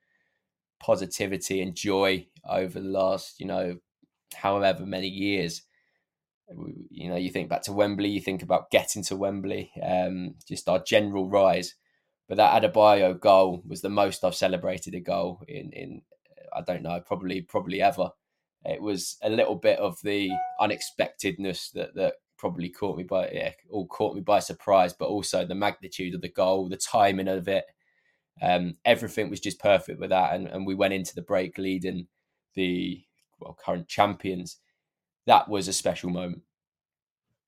positivity 0.79 1.61
and 1.61 1.75
joy 1.75 2.27
over 2.47 2.79
the 2.79 2.87
last, 2.87 3.39
you 3.39 3.47
know, 3.47 3.77
however 4.33 4.85
many 4.85 5.07
years. 5.07 5.63
You 6.49 7.09
know, 7.09 7.17
you 7.17 7.29
think 7.29 7.49
back 7.49 7.63
to 7.63 7.73
Wembley, 7.73 8.09
you 8.09 8.21
think 8.21 8.41
about 8.41 8.71
getting 8.71 9.03
to 9.03 9.17
Wembley, 9.17 9.71
um, 9.83 10.35
just 10.47 10.69
our 10.69 10.79
general 10.79 11.29
rise. 11.29 11.75
But 12.27 12.37
that 12.37 12.61
Adebayo 12.61 13.19
goal 13.19 13.63
was 13.65 13.81
the 13.81 13.89
most 13.89 14.23
I've 14.23 14.35
celebrated 14.35 14.95
a 14.95 14.99
goal 14.99 15.43
in, 15.47 15.71
in 15.71 16.01
I 16.53 16.61
don't 16.61 16.83
know, 16.83 17.01
probably 17.05 17.41
probably 17.41 17.81
ever. 17.81 18.11
It 18.65 18.81
was 18.81 19.17
a 19.21 19.29
little 19.29 19.55
bit 19.55 19.79
of 19.79 19.97
the 20.03 20.31
unexpectedness 20.59 21.71
that 21.71 21.95
that 21.95 22.15
probably 22.37 22.69
caught 22.69 22.97
me 22.97 23.03
by 23.03 23.29
yeah, 23.31 23.51
all 23.69 23.87
caught 23.87 24.15
me 24.15 24.21
by 24.21 24.39
surprise, 24.39 24.93
but 24.93 25.07
also 25.07 25.45
the 25.45 25.55
magnitude 25.55 26.15
of 26.15 26.21
the 26.21 26.29
goal, 26.29 26.69
the 26.69 26.77
timing 26.77 27.27
of 27.27 27.47
it. 27.47 27.65
Um, 28.41 28.75
everything 28.85 29.29
was 29.29 29.39
just 29.39 29.59
perfect 29.59 29.99
with 29.99 30.11
that, 30.11 30.33
and, 30.33 30.47
and 30.47 30.65
we 30.65 30.75
went 30.75 30.93
into 30.93 31.15
the 31.15 31.21
break 31.21 31.57
leading 31.57 32.07
the 32.53 33.03
well 33.39 33.57
current 33.59 33.87
champions. 33.87 34.57
That 35.27 35.47
was 35.47 35.67
a 35.67 35.73
special 35.73 36.09
moment. 36.09 36.41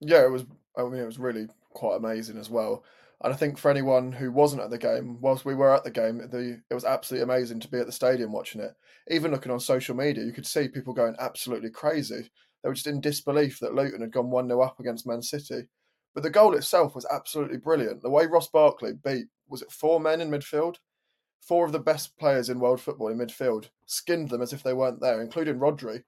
Yeah, 0.01 0.23
it 0.25 0.31
was. 0.31 0.45
I 0.77 0.83
mean, 0.83 1.01
it 1.01 1.05
was 1.05 1.17
really 1.17 1.47
quite 1.71 1.95
amazing 1.95 2.37
as 2.37 2.49
well. 2.49 2.83
And 3.21 3.33
I 3.33 3.35
think 3.35 3.57
for 3.57 3.71
anyone 3.71 4.11
who 4.11 4.31
wasn't 4.31 4.61
at 4.61 4.69
the 4.69 4.77
game, 4.77 5.19
whilst 5.19 5.43
we 5.43 5.55
were 5.55 5.73
at 5.73 5.83
the 5.83 5.91
game, 5.91 6.19
the 6.29 6.61
it 6.69 6.73
was 6.73 6.85
absolutely 6.85 7.23
amazing 7.23 7.59
to 7.61 7.67
be 7.67 7.79
at 7.79 7.85
the 7.85 7.91
stadium 7.91 8.31
watching 8.31 8.61
it. 8.61 8.71
Even 9.09 9.31
looking 9.31 9.51
on 9.51 9.59
social 9.59 9.95
media, 9.95 10.23
you 10.23 10.31
could 10.31 10.45
see 10.45 10.67
people 10.67 10.93
going 10.93 11.15
absolutely 11.19 11.69
crazy. 11.69 12.29
They 12.61 12.69
were 12.69 12.75
just 12.75 12.87
in 12.87 13.01
disbelief 13.01 13.59
that 13.59 13.73
Luton 13.73 14.01
had 14.01 14.11
gone 14.11 14.29
1 14.29 14.47
0 14.47 14.61
up 14.61 14.79
against 14.79 15.07
Man 15.07 15.21
City. 15.21 15.67
But 16.13 16.23
the 16.23 16.29
goal 16.29 16.55
itself 16.55 16.95
was 16.95 17.05
absolutely 17.11 17.57
brilliant. 17.57 18.01
The 18.01 18.09
way 18.09 18.25
Ross 18.25 18.49
Barkley 18.49 18.93
beat, 19.03 19.27
was 19.47 19.61
it 19.61 19.71
four 19.71 19.99
men 19.99 20.21
in 20.21 20.29
midfield? 20.29 20.75
Four 21.41 21.65
of 21.65 21.71
the 21.71 21.79
best 21.79 22.17
players 22.17 22.49
in 22.49 22.59
world 22.59 22.81
football 22.81 23.07
in 23.07 23.17
midfield, 23.17 23.69
skinned 23.85 24.29
them 24.29 24.41
as 24.41 24.51
if 24.51 24.63
they 24.63 24.73
weren't 24.73 24.99
there, 24.99 25.21
including 25.21 25.59
Rodri. 25.59 26.03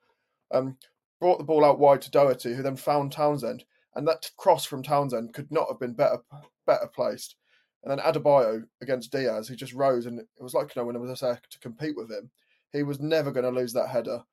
Um, 0.53 0.77
brought 1.21 1.37
the 1.37 1.45
ball 1.45 1.63
out 1.63 1.79
wide 1.79 2.01
to 2.01 2.11
Doughty, 2.11 2.53
who 2.53 2.63
then 2.63 2.75
found 2.75 3.13
Townsend. 3.13 3.63
And 3.95 4.05
that 4.07 4.29
cross 4.37 4.65
from 4.65 4.83
Townsend 4.83 5.33
could 5.33 5.49
not 5.51 5.67
have 5.69 5.79
been 5.79 5.93
better 5.93 6.17
better 6.65 6.87
placed. 6.87 7.35
And 7.83 7.91
then 7.91 8.05
Adebayo 8.05 8.63
against 8.81 9.11
Dias, 9.11 9.47
he 9.47 9.55
just 9.55 9.73
rose, 9.73 10.05
and 10.05 10.19
it 10.19 10.27
was 10.39 10.53
like 10.53 10.75
you 10.75 10.81
know 10.81 10.85
when 10.85 10.99
was 10.99 11.21
there 11.21 11.39
to 11.49 11.59
compete 11.59 11.95
with 11.95 12.11
him, 12.11 12.29
he 12.73 12.83
was 12.83 12.99
never 12.99 13.31
going 13.31 13.45
to 13.45 13.59
lose 13.59 13.73
that 13.73 13.89
header. 13.89 14.23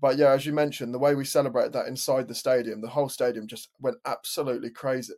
But 0.00 0.16
yeah, 0.16 0.30
as 0.32 0.44
you 0.44 0.52
mentioned, 0.52 0.92
the 0.92 0.98
way 0.98 1.14
we 1.14 1.24
celebrated 1.24 1.72
that 1.72 1.86
inside 1.86 2.28
the 2.28 2.34
stadium, 2.34 2.80
the 2.80 2.88
whole 2.88 3.08
stadium 3.08 3.46
just 3.46 3.68
went 3.80 3.96
absolutely 4.04 4.70
crazy. 4.70 5.14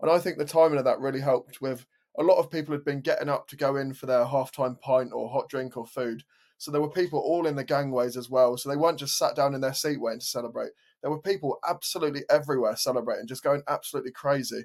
And 0.00 0.10
I 0.10 0.18
think 0.18 0.38
the 0.38 0.44
timing 0.44 0.78
of 0.78 0.84
that 0.84 1.00
really 1.00 1.20
helped 1.20 1.60
with 1.60 1.86
a 2.18 2.22
lot 2.22 2.38
of 2.38 2.50
people 2.50 2.72
had 2.72 2.84
been 2.84 3.00
getting 3.00 3.28
up 3.28 3.46
to 3.48 3.56
go 3.56 3.76
in 3.76 3.94
for 3.94 4.06
their 4.06 4.24
halftime 4.24 4.80
pint 4.80 5.12
or 5.12 5.28
hot 5.28 5.48
drink 5.48 5.76
or 5.76 5.86
food. 5.86 6.24
So 6.58 6.70
there 6.70 6.80
were 6.80 6.90
people 6.90 7.20
all 7.20 7.46
in 7.46 7.56
the 7.56 7.64
gangways 7.64 8.16
as 8.16 8.28
well. 8.28 8.56
So 8.56 8.68
they 8.68 8.76
weren't 8.76 8.98
just 8.98 9.16
sat 9.16 9.36
down 9.36 9.54
in 9.54 9.60
their 9.60 9.74
seat 9.74 10.00
waiting 10.00 10.20
to 10.20 10.26
celebrate. 10.26 10.70
There 11.02 11.10
were 11.10 11.22
people 11.22 11.58
absolutely 11.68 12.22
everywhere 12.28 12.76
celebrating, 12.76 13.26
just 13.26 13.44
going 13.44 13.62
absolutely 13.68 14.12
crazy. 14.12 14.64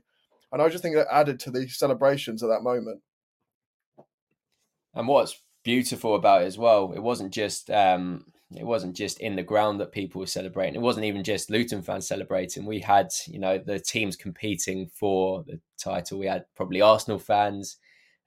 And 0.51 0.61
I 0.61 0.69
just 0.69 0.81
think 0.83 0.95
that 0.95 1.07
added 1.11 1.39
to 1.41 1.51
the 1.51 1.67
celebrations 1.67 2.43
at 2.43 2.49
that 2.49 2.63
moment. 2.63 3.01
And 4.93 5.07
what's 5.07 5.39
beautiful 5.63 6.15
about 6.15 6.43
it 6.43 6.45
as 6.45 6.57
well, 6.57 6.93
it 6.93 7.01
wasn't 7.01 7.31
just 7.31 7.69
um, 7.71 8.25
it 8.55 8.65
wasn't 8.65 8.95
just 8.95 9.19
in 9.19 9.35
the 9.35 9.43
ground 9.43 9.79
that 9.79 9.91
people 9.91 10.19
were 10.19 10.27
celebrating. 10.27 10.75
It 10.75 10.81
wasn't 10.81 11.05
even 11.05 11.23
just 11.23 11.49
Luton 11.49 11.81
fans 11.81 12.07
celebrating. 12.07 12.65
We 12.65 12.79
had, 12.79 13.09
you 13.27 13.39
know, 13.39 13.57
the 13.57 13.79
teams 13.79 14.15
competing 14.15 14.87
for 14.87 15.43
the 15.43 15.59
title. 15.77 16.19
We 16.19 16.27
had 16.27 16.45
probably 16.55 16.81
Arsenal 16.81 17.19
fans, 17.19 17.77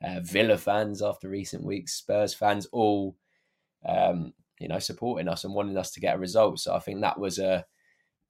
uh, 0.02 0.20
Villa 0.22 0.58
fans 0.58 1.02
after 1.02 1.28
recent 1.28 1.64
weeks, 1.64 1.94
Spurs 1.94 2.34
fans, 2.34 2.66
all, 2.72 3.16
um, 3.88 4.32
you 4.58 4.68
know, 4.68 4.78
supporting 4.78 5.28
us 5.28 5.44
and 5.44 5.54
wanting 5.54 5.76
us 5.76 5.90
to 5.92 6.00
get 6.00 6.16
a 6.16 6.18
result. 6.18 6.60
So 6.60 6.74
I 6.74 6.80
think 6.80 7.00
that 7.00 7.18
was 7.18 7.38
a 7.38 7.64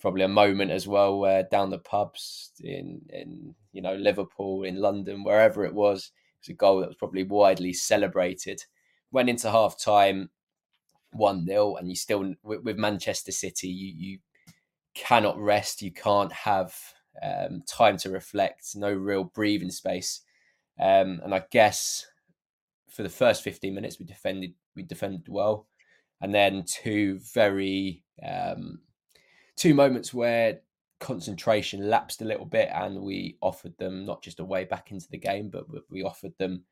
probably 0.00 0.22
a 0.22 0.28
moment 0.28 0.70
as 0.70 0.86
well 0.86 1.18
where 1.18 1.42
down 1.44 1.70
the 1.70 1.78
pubs 1.78 2.52
in 2.60 3.00
in 3.08 3.54
you 3.72 3.82
know 3.82 3.94
Liverpool, 3.94 4.62
in 4.62 4.76
London, 4.76 5.24
wherever 5.24 5.64
it 5.64 5.74
was, 5.74 6.10
it 6.34 6.48
was 6.48 6.48
a 6.50 6.54
goal 6.54 6.80
that 6.80 6.88
was 6.88 6.96
probably 6.96 7.22
widely 7.22 7.72
celebrated. 7.72 8.62
Went 9.10 9.30
into 9.30 9.50
half 9.50 9.80
time, 9.80 10.30
one 11.12 11.46
0 11.46 11.76
and 11.76 11.88
you 11.88 11.96
still 11.96 12.34
with, 12.42 12.62
with, 12.62 12.76
Manchester 12.76 13.32
City, 13.32 13.68
you 13.68 13.94
you 13.96 14.18
cannot 14.94 15.38
rest. 15.38 15.82
You 15.82 15.92
can't 15.92 16.32
have 16.32 16.74
um, 17.22 17.62
time 17.68 17.96
to 17.98 18.10
reflect. 18.10 18.74
No 18.74 18.92
real 18.92 19.24
breathing 19.24 19.70
space. 19.70 20.20
Um, 20.78 21.20
and 21.24 21.34
I 21.34 21.44
guess 21.50 22.06
for 22.90 23.02
the 23.02 23.08
first 23.08 23.42
15 23.42 23.74
minutes, 23.74 23.98
we 23.98 24.06
defended 24.06 24.54
we 24.76 24.82
defended 24.82 25.28
well, 25.28 25.66
and 26.20 26.34
then 26.34 26.64
two 26.66 27.18
very 27.34 28.04
um, 28.26 28.80
two 29.56 29.74
moments 29.74 30.12
where 30.12 30.60
concentration 30.98 31.90
lapsed 31.90 32.22
a 32.22 32.26
little 32.26 32.46
bit 32.46 32.70
and 32.72 33.02
we 33.02 33.36
offered 33.42 33.76
them 33.76 34.06
not 34.06 34.22
just 34.22 34.40
a 34.40 34.44
way 34.44 34.64
back 34.64 34.90
into 34.90 35.06
the 35.10 35.18
game 35.18 35.50
but 35.50 35.66
we 35.90 36.02
offered 36.02 36.32
them 36.38 36.64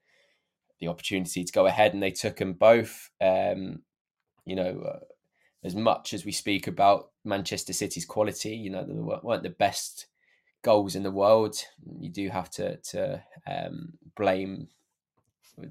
the 0.80 0.88
opportunity 0.88 1.44
to 1.44 1.52
go 1.52 1.66
ahead 1.66 1.92
and 1.92 2.02
they 2.02 2.10
took 2.10 2.36
them 2.36 2.54
both. 2.54 3.10
Um, 3.20 3.82
you 4.46 4.56
know 4.56 4.80
uh, 4.80 5.00
as 5.62 5.74
much 5.74 6.12
as 6.12 6.24
we 6.26 6.32
speak 6.32 6.66
about 6.66 7.10
manchester 7.24 7.72
city's 7.72 8.04
quality 8.04 8.54
you 8.54 8.68
know 8.68 8.84
they 8.84 8.92
weren't 8.92 9.42
the 9.42 9.48
best 9.48 10.06
goals 10.64 10.96
in 10.96 11.04
the 11.04 11.12
world. 11.12 11.56
You 12.00 12.10
do 12.10 12.28
have 12.30 12.50
to 12.52 12.78
to 12.78 13.22
um, 13.46 13.92
blame 14.16 14.66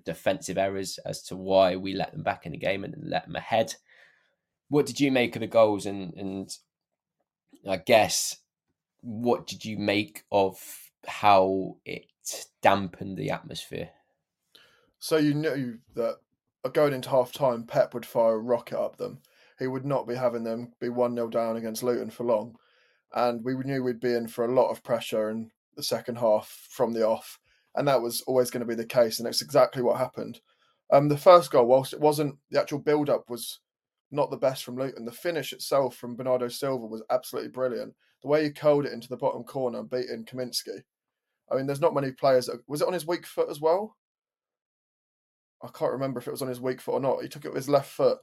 defensive 0.05 0.57
errors 0.57 0.99
as 1.05 1.21
to 1.23 1.35
why 1.35 1.75
we 1.75 1.93
let 1.93 2.11
them 2.11 2.23
back 2.23 2.45
in 2.45 2.51
the 2.51 2.57
game 2.57 2.83
and 2.83 2.95
let 2.97 3.25
them 3.25 3.35
ahead 3.35 3.75
what 4.73 4.87
did 4.87 4.99
you 4.99 5.11
make 5.11 5.35
of 5.35 5.41
the 5.41 5.47
goals 5.47 5.85
and 5.85 6.13
and 6.15 6.57
I 7.69 7.77
guess 7.77 8.37
what 9.01 9.45
did 9.45 9.63
you 9.63 9.77
make 9.77 10.23
of 10.31 10.57
how 11.05 11.77
it 11.85 12.07
dampened 12.61 13.17
the 13.17 13.29
atmosphere? 13.29 13.89
So 14.99 15.17
you 15.17 15.35
knew 15.35 15.77
that 15.95 16.17
going 16.73 16.93
into 16.93 17.09
half 17.09 17.31
time, 17.31 17.65
Pep 17.65 17.93
would 17.93 18.05
fire 18.05 18.35
a 18.35 18.39
rocket 18.39 18.79
up 18.79 18.97
them. 18.97 19.19
He 19.59 19.67
would 19.67 19.85
not 19.85 20.07
be 20.07 20.15
having 20.15 20.43
them 20.43 20.73
be 20.79 20.89
1 20.89 21.13
0 21.13 21.27
down 21.27 21.57
against 21.57 21.83
Luton 21.83 22.09
for 22.09 22.23
long. 22.23 22.55
And 23.13 23.43
we 23.43 23.53
knew 23.53 23.83
we'd 23.83 23.99
be 23.99 24.15
in 24.15 24.27
for 24.27 24.43
a 24.43 24.51
lot 24.51 24.71
of 24.71 24.83
pressure 24.83 25.29
in 25.29 25.51
the 25.75 25.83
second 25.83 26.17
half 26.17 26.67
from 26.69 26.93
the 26.93 27.05
off. 27.05 27.39
And 27.75 27.87
that 27.87 28.01
was 28.01 28.21
always 28.21 28.51
going 28.51 28.61
to 28.61 28.67
be 28.67 28.75
the 28.75 28.85
case. 28.85 29.19
And 29.19 29.25
that's 29.25 29.41
exactly 29.41 29.81
what 29.81 29.97
happened. 29.97 30.39
Um, 30.91 31.09
the 31.09 31.17
first 31.17 31.51
goal, 31.51 31.65
whilst 31.65 31.93
it 31.93 31.99
wasn't 31.99 32.35
the 32.51 32.59
actual 32.59 32.79
build 32.79 33.09
up, 33.09 33.29
was 33.29 33.59
not 34.11 34.29
the 34.29 34.37
best 34.37 34.63
from 34.63 34.77
Luton. 34.77 35.05
The 35.05 35.11
finish 35.11 35.53
itself 35.53 35.95
from 35.95 36.15
Bernardo 36.15 36.47
Silva 36.47 36.85
was 36.85 37.03
absolutely 37.09 37.49
brilliant 37.49 37.95
the 38.23 38.29
way 38.29 38.43
he 38.43 38.49
curled 38.49 38.85
it 38.85 38.93
into 38.93 39.09
the 39.09 39.17
bottom 39.17 39.43
corner 39.43 39.79
and 39.79 39.89
beating 39.89 40.25
Kaminski. 40.25 40.83
I 41.51 41.55
mean, 41.55 41.67
there's 41.67 41.81
not 41.81 41.93
many 41.93 42.11
players. 42.11 42.47
That, 42.47 42.61
was 42.67 42.81
it 42.81 42.87
on 42.87 42.93
his 42.93 43.05
weak 43.05 43.25
foot 43.25 43.49
as 43.49 43.59
well? 43.59 43.97
I 45.61 45.67
can't 45.67 45.91
remember 45.91 46.19
if 46.19 46.27
it 46.27 46.31
was 46.31 46.41
on 46.41 46.47
his 46.47 46.61
weak 46.61 46.81
foot 46.81 46.93
or 46.93 46.99
not. 46.99 47.21
He 47.21 47.27
took 47.27 47.45
it 47.45 47.49
with 47.49 47.57
his 47.57 47.69
left 47.69 47.89
foot, 47.89 48.17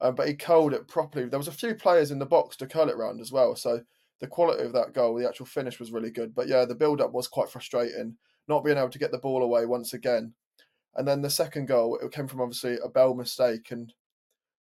um, 0.00 0.14
but 0.14 0.26
he 0.26 0.34
curled 0.34 0.72
it 0.72 0.88
properly. 0.88 1.26
There 1.26 1.38
was 1.38 1.48
a 1.48 1.52
few 1.52 1.74
players 1.74 2.10
in 2.10 2.18
the 2.18 2.26
box 2.26 2.56
to 2.56 2.66
curl 2.66 2.88
it 2.88 2.96
round 2.96 3.20
as 3.20 3.30
well. 3.30 3.54
So 3.56 3.82
the 4.20 4.26
quality 4.26 4.64
of 4.64 4.72
that 4.72 4.94
goal, 4.94 5.14
the 5.14 5.28
actual 5.28 5.46
finish 5.46 5.78
was 5.78 5.92
really 5.92 6.10
good. 6.10 6.34
But 6.34 6.48
yeah, 6.48 6.64
the 6.64 6.74
build 6.74 7.00
up 7.00 7.12
was 7.12 7.28
quite 7.28 7.50
frustrating, 7.50 8.16
not 8.48 8.64
being 8.64 8.78
able 8.78 8.90
to 8.90 8.98
get 8.98 9.12
the 9.12 9.18
ball 9.18 9.42
away 9.42 9.66
once 9.66 9.92
again. 9.92 10.34
And 10.94 11.08
then 11.08 11.22
the 11.22 11.30
second 11.30 11.66
goal, 11.68 11.98
it 12.02 12.12
came 12.12 12.28
from 12.28 12.40
obviously 12.40 12.78
a 12.82 12.88
Bell 12.88 13.14
mistake. 13.14 13.70
And 13.70 13.92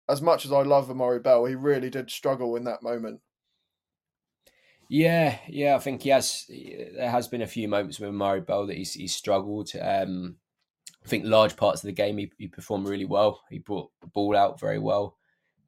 as 0.08 0.22
much 0.22 0.44
as 0.44 0.52
I 0.52 0.62
love 0.62 0.90
Amari 0.90 1.20
Bell, 1.20 1.44
he 1.44 1.54
really 1.54 1.90
did 1.90 2.10
struggle 2.10 2.56
in 2.56 2.64
that 2.64 2.82
moment. 2.82 3.20
Yeah, 4.88 5.38
yeah, 5.48 5.76
I 5.76 5.78
think 5.78 6.02
he 6.02 6.10
has. 6.10 6.44
There 6.48 7.10
has 7.10 7.28
been 7.28 7.42
a 7.42 7.46
few 7.46 7.68
moments 7.68 7.98
with 7.98 8.10
Amari 8.10 8.42
Bell 8.42 8.66
that 8.66 8.76
he's, 8.76 8.92
he's 8.94 9.14
struggled. 9.14 9.70
Um, 9.80 10.36
I 11.04 11.08
think 11.08 11.24
large 11.26 11.56
parts 11.56 11.82
of 11.82 11.86
the 11.88 11.92
game 11.92 12.18
he, 12.18 12.30
he 12.38 12.48
performed 12.48 12.88
really 12.88 13.04
well. 13.04 13.42
He 13.50 13.58
brought 13.58 13.90
the 14.00 14.06
ball 14.06 14.36
out 14.36 14.60
very 14.60 14.78
well. 14.78 15.16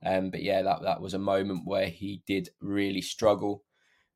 Um, 0.05 0.31
but 0.31 0.43
yeah, 0.43 0.63
that 0.63 0.83
that 0.83 1.01
was 1.01 1.15
a 1.15 1.19
moment 1.19 1.63
where 1.65 1.89
he 1.89 2.23
did 2.27 2.51
really 2.61 3.03
struggle. 3.03 3.63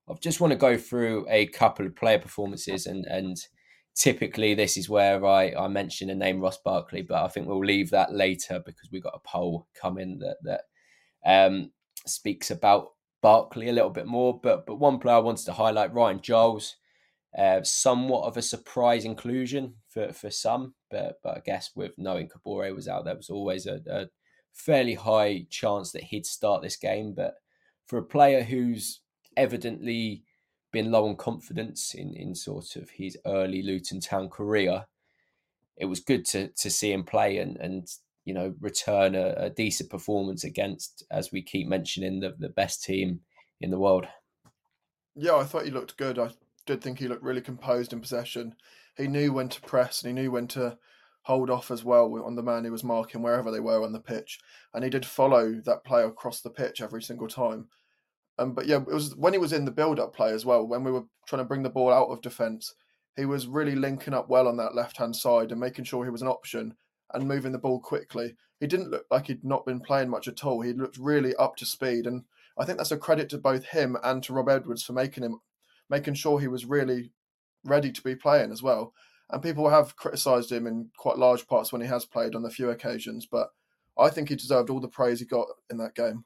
I 0.08 0.14
just 0.14 0.40
want 0.40 0.52
to 0.52 0.58
go 0.58 0.76
through 0.76 1.26
a 1.28 1.46
couple 1.46 1.86
of 1.86 1.96
player 1.96 2.18
performances, 2.18 2.86
and 2.86 3.06
and 3.06 3.36
typically 4.00 4.54
this 4.54 4.78
is 4.78 4.88
where 4.88 5.24
I 5.26 5.52
I 5.52 5.68
mention 5.68 6.08
the 6.08 6.14
name 6.14 6.40
Ross 6.40 6.56
Barkley, 6.56 7.02
but 7.02 7.22
I 7.22 7.28
think 7.28 7.46
we'll 7.46 7.64
leave 7.64 7.90
that 7.90 8.14
later 8.14 8.62
because 8.64 8.88
we've 8.90 9.02
got 9.02 9.14
a 9.14 9.28
poll 9.28 9.68
coming 9.80 10.18
that 10.20 10.38
that 10.42 10.62
um, 11.24 11.70
speaks 12.06 12.50
about 12.50 12.92
Barkley 13.22 13.68
a 13.68 13.72
little 13.72 13.90
bit 13.90 14.06
more, 14.06 14.40
but 14.42 14.66
but 14.66 14.76
one 14.76 14.98
player 14.98 15.16
I 15.16 15.18
wanted 15.18 15.44
to 15.44 15.52
highlight, 15.52 15.92
Ryan 15.92 16.20
Giles, 16.22 16.76
uh, 17.38 17.62
somewhat 17.62 18.24
of 18.24 18.38
a 18.38 18.42
surprise 18.42 19.04
inclusion 19.04 19.74
for, 19.88 20.12
for 20.14 20.30
some, 20.30 20.74
but 20.90 21.20
but 21.22 21.36
I 21.36 21.40
guess 21.44 21.70
with 21.76 21.92
knowing 21.98 22.30
Kabore 22.30 22.74
was 22.74 22.88
out, 22.88 23.04
there 23.04 23.16
was 23.16 23.28
always 23.28 23.66
a, 23.66 23.80
a 23.90 24.06
fairly 24.54 24.94
high 24.94 25.46
chance 25.50 25.92
that 25.92 26.04
he'd 26.04 26.24
start 26.24 26.62
this 26.62 26.76
game. 26.76 27.12
But 27.14 27.34
for 27.86 27.98
a 27.98 28.02
player 28.02 28.42
who's 28.42 29.00
evidently 29.36 30.24
been 30.72 30.90
low 30.90 31.08
on 31.08 31.16
confidence 31.16 31.94
in, 31.94 32.14
in 32.14 32.34
sort 32.34 32.76
of 32.76 32.90
his 32.90 33.16
early 33.26 33.62
Luton 33.62 34.00
Town 34.00 34.28
career, 34.28 34.86
it 35.76 35.86
was 35.86 36.00
good 36.00 36.24
to 36.26 36.48
to 36.48 36.70
see 36.70 36.92
him 36.92 37.04
play 37.04 37.38
and 37.38 37.56
and 37.56 37.88
you 38.24 38.34
know, 38.34 38.54
return 38.60 39.14
a, 39.14 39.34
a 39.36 39.50
decent 39.50 39.90
performance 39.90 40.44
against, 40.44 41.04
as 41.10 41.32
we 41.32 41.42
keep 41.42 41.66
mentioning, 41.66 42.20
the, 42.20 42.34
the 42.38 42.48
best 42.48 42.84
team 42.84 43.20
in 43.60 43.70
the 43.70 43.78
world. 43.78 44.06
Yeah, 45.16 45.36
I 45.36 45.44
thought 45.44 45.64
he 45.64 45.70
looked 45.70 45.96
good. 45.96 46.18
I 46.18 46.30
did 46.66 46.80
think 46.80 46.98
he 46.98 47.08
looked 47.08 47.22
really 47.22 47.40
composed 47.40 47.92
in 47.92 48.00
possession. 48.00 48.54
He 48.96 49.08
knew 49.08 49.32
when 49.32 49.48
to 49.48 49.60
press 49.62 50.02
and 50.02 50.16
he 50.16 50.22
knew 50.22 50.30
when 50.30 50.46
to 50.48 50.78
hold 51.22 51.50
off 51.50 51.70
as 51.70 51.84
well 51.84 52.22
on 52.24 52.34
the 52.34 52.42
man 52.42 52.64
he 52.64 52.70
was 52.70 52.84
marking 52.84 53.22
wherever 53.22 53.50
they 53.50 53.60
were 53.60 53.82
on 53.82 53.92
the 53.92 54.00
pitch. 54.00 54.38
And 54.74 54.84
he 54.84 54.90
did 54.90 55.04
follow 55.04 55.60
that 55.64 55.84
player 55.84 56.06
across 56.06 56.40
the 56.40 56.50
pitch 56.50 56.80
every 56.80 57.02
single 57.02 57.28
time. 57.28 57.68
Um, 58.38 58.54
but 58.54 58.66
yeah, 58.66 58.76
it 58.76 58.86
was 58.86 59.14
when 59.16 59.32
he 59.32 59.38
was 59.38 59.52
in 59.52 59.64
the 59.64 59.70
build-up 59.70 60.14
play 60.14 60.32
as 60.32 60.46
well. 60.46 60.66
When 60.66 60.84
we 60.84 60.92
were 60.92 61.04
trying 61.26 61.42
to 61.42 61.48
bring 61.48 61.62
the 61.62 61.70
ball 61.70 61.92
out 61.92 62.08
of 62.08 62.22
defence, 62.22 62.74
he 63.16 63.26
was 63.26 63.46
really 63.46 63.74
linking 63.74 64.14
up 64.14 64.30
well 64.30 64.48
on 64.48 64.56
that 64.56 64.74
left-hand 64.74 65.14
side 65.14 65.50
and 65.50 65.60
making 65.60 65.84
sure 65.84 66.04
he 66.04 66.10
was 66.10 66.22
an 66.22 66.28
option 66.28 66.74
and 67.12 67.28
moving 67.28 67.52
the 67.52 67.58
ball 67.58 67.80
quickly. 67.80 68.34
He 68.60 68.66
didn't 68.66 68.90
look 68.90 69.04
like 69.10 69.26
he'd 69.26 69.44
not 69.44 69.66
been 69.66 69.80
playing 69.80 70.08
much 70.08 70.28
at 70.28 70.44
all. 70.44 70.60
He 70.60 70.72
looked 70.72 70.96
really 70.96 71.34
up 71.36 71.56
to 71.56 71.66
speed, 71.66 72.06
and 72.06 72.24
I 72.58 72.64
think 72.64 72.78
that's 72.78 72.92
a 72.92 72.96
credit 72.96 73.28
to 73.30 73.38
both 73.38 73.64
him 73.64 73.96
and 74.02 74.22
to 74.22 74.32
Rob 74.32 74.48
Edwards 74.48 74.82
for 74.82 74.92
making 74.92 75.24
him, 75.24 75.40
making 75.88 76.14
sure 76.14 76.38
he 76.38 76.48
was 76.48 76.64
really 76.64 77.12
ready 77.64 77.90
to 77.90 78.02
be 78.02 78.14
playing 78.14 78.52
as 78.52 78.62
well. 78.62 78.92
And 79.30 79.42
people 79.42 79.68
have 79.68 79.96
criticised 79.96 80.50
him 80.50 80.66
in 80.66 80.90
quite 80.96 81.18
large 81.18 81.46
parts 81.46 81.72
when 81.72 81.80
he 81.80 81.88
has 81.88 82.04
played 82.04 82.34
on 82.34 82.42
the 82.42 82.50
few 82.50 82.70
occasions, 82.70 83.26
but 83.30 83.48
I 83.98 84.08
think 84.08 84.28
he 84.28 84.34
deserved 84.36 84.70
all 84.70 84.80
the 84.80 84.88
praise 84.88 85.20
he 85.20 85.26
got 85.26 85.46
in 85.70 85.78
that 85.78 85.94
game. 85.94 86.24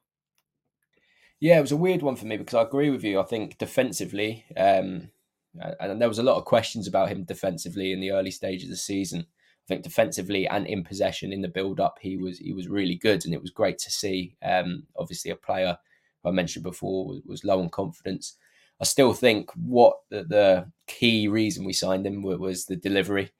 Yeah, 1.44 1.58
it 1.58 1.60
was 1.60 1.72
a 1.72 1.76
weird 1.76 2.00
one 2.00 2.16
for 2.16 2.24
me 2.24 2.38
because 2.38 2.54
I 2.54 2.62
agree 2.62 2.88
with 2.88 3.04
you. 3.04 3.20
I 3.20 3.22
think 3.22 3.58
defensively, 3.58 4.46
um, 4.56 5.10
and 5.78 6.00
there 6.00 6.08
was 6.08 6.18
a 6.18 6.22
lot 6.22 6.38
of 6.38 6.46
questions 6.46 6.88
about 6.88 7.10
him 7.10 7.24
defensively 7.24 7.92
in 7.92 8.00
the 8.00 8.12
early 8.12 8.30
stage 8.30 8.62
of 8.64 8.70
the 8.70 8.78
season. 8.78 9.26
I 9.28 9.66
think 9.68 9.82
defensively 9.82 10.48
and 10.48 10.66
in 10.66 10.84
possession 10.84 11.34
in 11.34 11.42
the 11.42 11.48
build 11.48 11.80
up, 11.80 11.98
he 12.00 12.16
was 12.16 12.38
he 12.38 12.54
was 12.54 12.68
really 12.68 12.94
good, 12.94 13.26
and 13.26 13.34
it 13.34 13.42
was 13.42 13.50
great 13.50 13.76
to 13.80 13.90
see. 13.90 14.36
Um, 14.42 14.84
obviously, 14.96 15.32
a 15.32 15.36
player 15.36 15.76
I 16.24 16.30
mentioned 16.30 16.62
before 16.62 17.06
was, 17.06 17.20
was 17.26 17.44
low 17.44 17.60
on 17.60 17.68
confidence. 17.68 18.38
I 18.80 18.84
still 18.84 19.12
think 19.12 19.50
what 19.52 19.98
the, 20.08 20.24
the 20.24 20.72
key 20.86 21.28
reason 21.28 21.66
we 21.66 21.74
signed 21.74 22.06
him 22.06 22.22
was 22.22 22.64
the 22.64 22.76
delivery, 22.76 23.32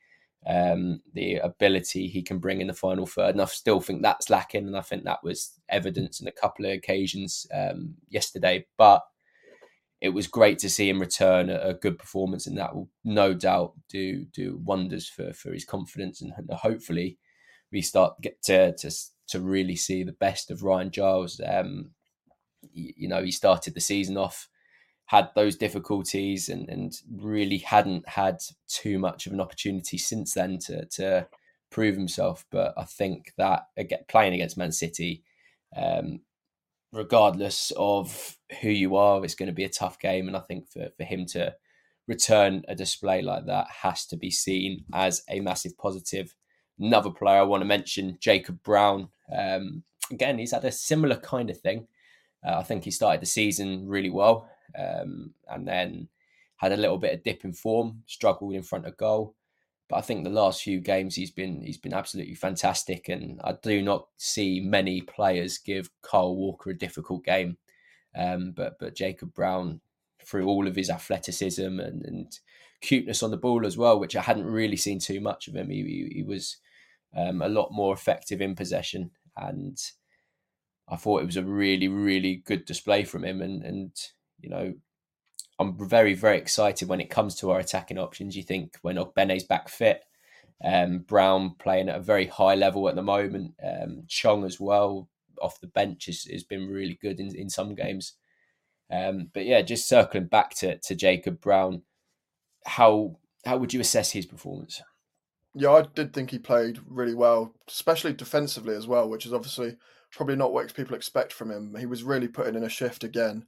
um, 0.46 1.00
the 1.12 1.36
ability 1.36 2.08
he 2.08 2.22
can 2.22 2.38
bring 2.38 2.60
in 2.60 2.66
the 2.66 2.74
final 2.74 3.06
third. 3.06 3.30
And 3.30 3.42
I 3.42 3.46
still 3.46 3.80
think 3.80 4.02
that's 4.02 4.30
lacking. 4.30 4.66
And 4.66 4.76
I 4.76 4.82
think 4.82 5.04
that 5.04 5.24
was 5.24 5.58
evidence 5.68 6.20
in 6.20 6.28
a 6.28 6.32
couple 6.32 6.66
of 6.66 6.72
occasions 6.72 7.46
um, 7.52 7.94
yesterday. 8.08 8.66
But 8.76 9.02
it 10.00 10.10
was 10.10 10.26
great 10.26 10.58
to 10.58 10.68
see 10.68 10.88
him 10.88 11.00
return 11.00 11.48
a, 11.48 11.58
a, 11.60 11.74
good 11.74 11.98
performance, 11.98 12.46
and 12.46 12.58
that 12.58 12.74
will 12.74 12.90
no 13.04 13.32
doubt 13.32 13.72
do 13.88 14.26
do 14.26 14.60
wonders 14.62 15.08
for 15.08 15.32
for 15.32 15.52
his 15.52 15.64
confidence. 15.64 16.20
And 16.20 16.32
hopefully, 16.50 17.18
we 17.72 17.80
start 17.80 18.20
get 18.20 18.42
to 18.42 18.74
to 18.76 18.90
to 19.28 19.40
really 19.40 19.76
see 19.76 20.02
the 20.02 20.12
best 20.12 20.50
of 20.50 20.62
Ryan 20.62 20.90
Giles. 20.90 21.40
Um, 21.46 21.92
you 22.72 23.08
know, 23.08 23.22
he 23.22 23.30
started 23.30 23.74
the 23.74 23.80
season 23.80 24.16
off 24.16 24.48
had 25.06 25.30
those 25.34 25.56
difficulties 25.56 26.48
and, 26.48 26.68
and 26.68 26.94
really 27.18 27.58
hadn't 27.58 28.08
had 28.08 28.38
too 28.68 28.98
much 28.98 29.26
of 29.26 29.32
an 29.32 29.40
opportunity 29.40 29.98
since 29.98 30.34
then 30.34 30.58
to, 30.58 30.86
to 30.86 31.26
prove 31.70 31.94
himself. 31.94 32.46
But 32.50 32.72
I 32.76 32.84
think 32.84 33.32
that 33.36 33.66
again, 33.76 34.04
playing 34.08 34.34
against 34.34 34.56
Man 34.56 34.72
City, 34.72 35.22
um, 35.76 36.20
regardless 36.92 37.72
of 37.76 38.38
who 38.62 38.70
you 38.70 38.96
are, 38.96 39.22
it's 39.24 39.34
going 39.34 39.48
to 39.48 39.52
be 39.52 39.64
a 39.64 39.68
tough 39.68 39.98
game. 39.98 40.26
And 40.26 40.36
I 40.36 40.40
think 40.40 40.70
for, 40.70 40.88
for 40.96 41.04
him 41.04 41.26
to 41.26 41.54
return 42.06 42.62
a 42.68 42.74
display 42.74 43.20
like 43.20 43.46
that 43.46 43.66
has 43.82 44.06
to 44.06 44.16
be 44.16 44.30
seen 44.30 44.84
as 44.92 45.22
a 45.28 45.40
massive 45.40 45.76
positive. 45.76 46.34
Another 46.78 47.10
player 47.10 47.40
I 47.40 47.42
want 47.42 47.60
to 47.60 47.66
mention, 47.66 48.18
Jacob 48.20 48.62
Brown. 48.62 49.08
Um, 49.36 49.82
again, 50.10 50.38
he's 50.38 50.52
had 50.52 50.64
a 50.64 50.72
similar 50.72 51.16
kind 51.16 51.50
of 51.50 51.60
thing. 51.60 51.88
Uh, 52.46 52.58
I 52.58 52.62
think 52.62 52.84
he 52.84 52.90
started 52.90 53.20
the 53.20 53.26
season 53.26 53.86
really 53.86 54.10
well 54.10 54.48
um, 54.78 55.34
and 55.48 55.66
then 55.66 56.08
had 56.56 56.72
a 56.72 56.76
little 56.76 56.98
bit 56.98 57.14
of 57.14 57.22
dip 57.22 57.44
in 57.44 57.52
form, 57.52 58.02
struggled 58.06 58.54
in 58.54 58.62
front 58.62 58.86
of 58.86 58.96
goal. 58.96 59.34
But 59.88 59.96
I 59.96 60.00
think 60.00 60.24
the 60.24 60.30
last 60.30 60.62
few 60.62 60.80
games 60.80 61.14
he's 61.14 61.30
been 61.30 61.60
he's 61.62 61.78
been 61.78 61.92
absolutely 61.92 62.34
fantastic, 62.34 63.08
and 63.08 63.40
I 63.44 63.54
do 63.62 63.82
not 63.82 64.08
see 64.16 64.60
many 64.60 65.02
players 65.02 65.58
give 65.58 65.90
Kyle 66.02 66.34
Walker 66.34 66.70
a 66.70 66.78
difficult 66.78 67.24
game. 67.24 67.58
Um, 68.16 68.52
but 68.52 68.78
but 68.78 68.94
Jacob 68.94 69.34
Brown, 69.34 69.80
through 70.24 70.46
all 70.46 70.66
of 70.66 70.76
his 70.76 70.88
athleticism 70.88 71.80
and, 71.80 72.04
and 72.04 72.38
cuteness 72.80 73.22
on 73.22 73.30
the 73.30 73.36
ball 73.36 73.66
as 73.66 73.76
well, 73.76 73.98
which 73.98 74.16
I 74.16 74.22
hadn't 74.22 74.46
really 74.46 74.76
seen 74.76 75.00
too 75.00 75.20
much 75.20 75.48
of 75.48 75.56
him, 75.56 75.68
he, 75.70 75.82
he, 75.82 76.12
he 76.16 76.22
was 76.22 76.56
um, 77.16 77.42
a 77.42 77.48
lot 77.48 77.70
more 77.72 77.92
effective 77.92 78.40
in 78.40 78.54
possession, 78.54 79.10
and 79.36 79.78
I 80.88 80.96
thought 80.96 81.22
it 81.22 81.26
was 81.26 81.36
a 81.36 81.42
really 81.42 81.88
really 81.88 82.36
good 82.36 82.64
display 82.64 83.04
from 83.04 83.22
him, 83.22 83.42
and 83.42 83.62
and 83.62 83.92
you 84.44 84.50
know, 84.50 84.74
I'm 85.58 85.88
very, 85.88 86.14
very 86.14 86.36
excited 86.36 86.88
when 86.88 87.00
it 87.00 87.10
comes 87.10 87.34
to 87.36 87.50
our 87.50 87.58
attacking 87.58 87.98
options. 87.98 88.36
You 88.36 88.42
think 88.42 88.76
when 88.82 88.96
Ogbene's 88.96 89.44
back 89.44 89.68
fit, 89.68 90.02
um, 90.62 90.98
Brown 90.98 91.54
playing 91.58 91.88
at 91.88 91.96
a 91.96 92.02
very 92.02 92.26
high 92.26 92.54
level 92.54 92.88
at 92.88 92.94
the 92.94 93.02
moment, 93.02 93.54
um, 93.64 94.04
Chong 94.06 94.44
as 94.44 94.60
well 94.60 95.08
off 95.40 95.60
the 95.60 95.66
bench 95.66 96.06
has, 96.06 96.24
has 96.24 96.44
been 96.44 96.68
really 96.68 96.98
good 97.00 97.18
in, 97.18 97.34
in 97.34 97.48
some 97.48 97.74
games. 97.74 98.14
Um, 98.90 99.30
but 99.32 99.46
yeah, 99.46 99.62
just 99.62 99.88
circling 99.88 100.26
back 100.26 100.54
to, 100.56 100.78
to 100.78 100.94
Jacob 100.94 101.40
Brown, 101.40 101.82
how 102.66 103.16
how 103.44 103.56
would 103.58 103.74
you 103.74 103.80
assess 103.80 104.12
his 104.12 104.26
performance? 104.26 104.80
Yeah, 105.54 105.72
I 105.72 105.82
did 105.82 106.12
think 106.12 106.30
he 106.30 106.38
played 106.38 106.80
really 106.86 107.14
well, 107.14 107.54
especially 107.68 108.12
defensively 108.12 108.74
as 108.74 108.86
well, 108.86 109.08
which 109.08 109.26
is 109.26 109.32
obviously 109.32 109.76
probably 110.10 110.36
not 110.36 110.52
what 110.52 110.72
people 110.74 110.96
expect 110.96 111.32
from 111.32 111.50
him. 111.50 111.76
He 111.78 111.86
was 111.86 112.02
really 112.02 112.28
putting 112.28 112.54
in 112.54 112.64
a 112.64 112.68
shift 112.68 113.04
again 113.04 113.46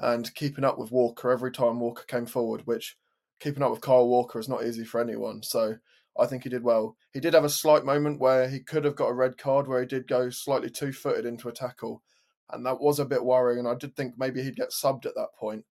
and 0.00 0.32
keeping 0.34 0.64
up 0.64 0.78
with 0.78 0.92
Walker 0.92 1.30
every 1.30 1.50
time 1.50 1.80
Walker 1.80 2.04
came 2.04 2.26
forward, 2.26 2.62
which 2.66 2.96
keeping 3.40 3.62
up 3.62 3.70
with 3.70 3.80
Kyle 3.80 4.06
Walker 4.06 4.38
is 4.38 4.48
not 4.48 4.64
easy 4.64 4.84
for 4.84 5.00
anyone. 5.00 5.42
So 5.42 5.76
I 6.18 6.26
think 6.26 6.42
he 6.42 6.48
did 6.50 6.64
well. 6.64 6.96
He 7.12 7.20
did 7.20 7.34
have 7.34 7.44
a 7.44 7.48
slight 7.48 7.84
moment 7.84 8.20
where 8.20 8.48
he 8.48 8.60
could 8.60 8.84
have 8.84 8.96
got 8.96 9.08
a 9.08 9.14
red 9.14 9.38
card 9.38 9.68
where 9.68 9.80
he 9.80 9.86
did 9.86 10.08
go 10.08 10.30
slightly 10.30 10.70
two 10.70 10.92
footed 10.92 11.26
into 11.26 11.48
a 11.48 11.52
tackle. 11.52 12.02
And 12.50 12.64
that 12.66 12.80
was 12.80 12.98
a 12.98 13.04
bit 13.04 13.24
worrying. 13.24 13.60
And 13.60 13.68
I 13.68 13.74
did 13.74 13.94
think 13.94 14.14
maybe 14.16 14.42
he'd 14.42 14.56
get 14.56 14.70
subbed 14.70 15.06
at 15.06 15.14
that 15.14 15.34
point 15.38 15.64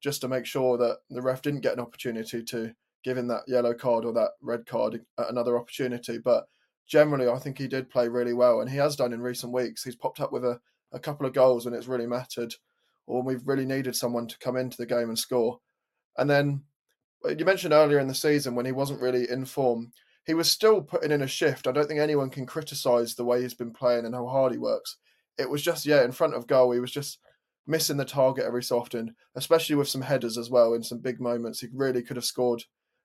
just 0.00 0.20
to 0.22 0.28
make 0.28 0.46
sure 0.46 0.76
that 0.78 0.98
the 1.10 1.22
ref 1.22 1.42
didn't 1.42 1.60
get 1.60 1.74
an 1.74 1.80
opportunity 1.80 2.42
to 2.42 2.72
give 3.04 3.16
him 3.16 3.28
that 3.28 3.42
yellow 3.46 3.74
card 3.74 4.04
or 4.04 4.12
that 4.14 4.30
red 4.40 4.66
card 4.66 5.00
at 5.18 5.30
another 5.30 5.56
opportunity. 5.56 6.18
But 6.18 6.46
generally, 6.86 7.28
I 7.28 7.38
think 7.38 7.58
he 7.58 7.68
did 7.68 7.90
play 7.90 8.08
really 8.08 8.32
well. 8.32 8.60
And 8.60 8.70
he 8.70 8.78
has 8.78 8.96
done 8.96 9.12
in 9.12 9.20
recent 9.20 9.52
weeks. 9.52 9.84
He's 9.84 9.96
popped 9.96 10.20
up 10.20 10.32
with 10.32 10.44
a, 10.44 10.60
a 10.92 10.98
couple 10.98 11.26
of 11.26 11.32
goals 11.32 11.64
when 11.64 11.74
it's 11.74 11.86
really 11.86 12.06
mattered 12.06 12.54
or 13.06 13.16
when 13.16 13.26
we've 13.26 13.46
really 13.46 13.66
needed 13.66 13.96
someone 13.96 14.26
to 14.26 14.38
come 14.38 14.56
into 14.56 14.76
the 14.76 14.86
game 14.86 15.08
and 15.08 15.18
score. 15.18 15.58
And 16.16 16.28
then 16.28 16.62
uh, 17.24 17.30
you 17.30 17.44
mentioned 17.44 17.72
earlier 17.72 17.98
in 17.98 18.08
the 18.08 18.14
season 18.14 18.54
when 18.54 18.66
he 18.66 18.72
wasn't 18.72 19.00
really 19.00 19.30
in 19.30 19.44
form, 19.44 19.92
he 20.24 20.34
was 20.34 20.50
still 20.50 20.82
putting 20.82 21.10
in 21.10 21.22
a 21.22 21.26
shift. 21.26 21.66
I 21.66 21.72
don't 21.72 21.88
think 21.88 22.00
anyone 22.00 22.30
can 22.30 22.46
criticise 22.46 23.14
the 23.14 23.24
way 23.24 23.42
he's 23.42 23.54
been 23.54 23.72
playing 23.72 24.04
and 24.04 24.14
how 24.14 24.26
hard 24.26 24.52
he 24.52 24.58
works. 24.58 24.96
It 25.38 25.48
was 25.48 25.62
just, 25.62 25.86
yeah, 25.86 26.04
in 26.04 26.12
front 26.12 26.34
of 26.34 26.46
goal, 26.46 26.70
he 26.72 26.80
was 26.80 26.92
just 26.92 27.18
missing 27.66 27.96
the 27.96 28.04
target 28.04 28.44
every 28.44 28.62
so 28.62 28.78
often, 28.78 29.14
especially 29.34 29.76
with 29.76 29.88
some 29.88 30.02
headers 30.02 30.36
as 30.36 30.50
well 30.50 30.74
in 30.74 30.82
some 30.82 30.98
big 30.98 31.20
moments. 31.20 31.60
He 31.60 31.68
really 31.72 32.02
could 32.02 32.16
have 32.16 32.24
scored 32.24 32.62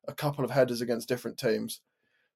a 0.07 0.13
couple 0.13 0.43
of 0.43 0.51
headers 0.51 0.81
against 0.81 1.07
different 1.07 1.37
teams. 1.37 1.81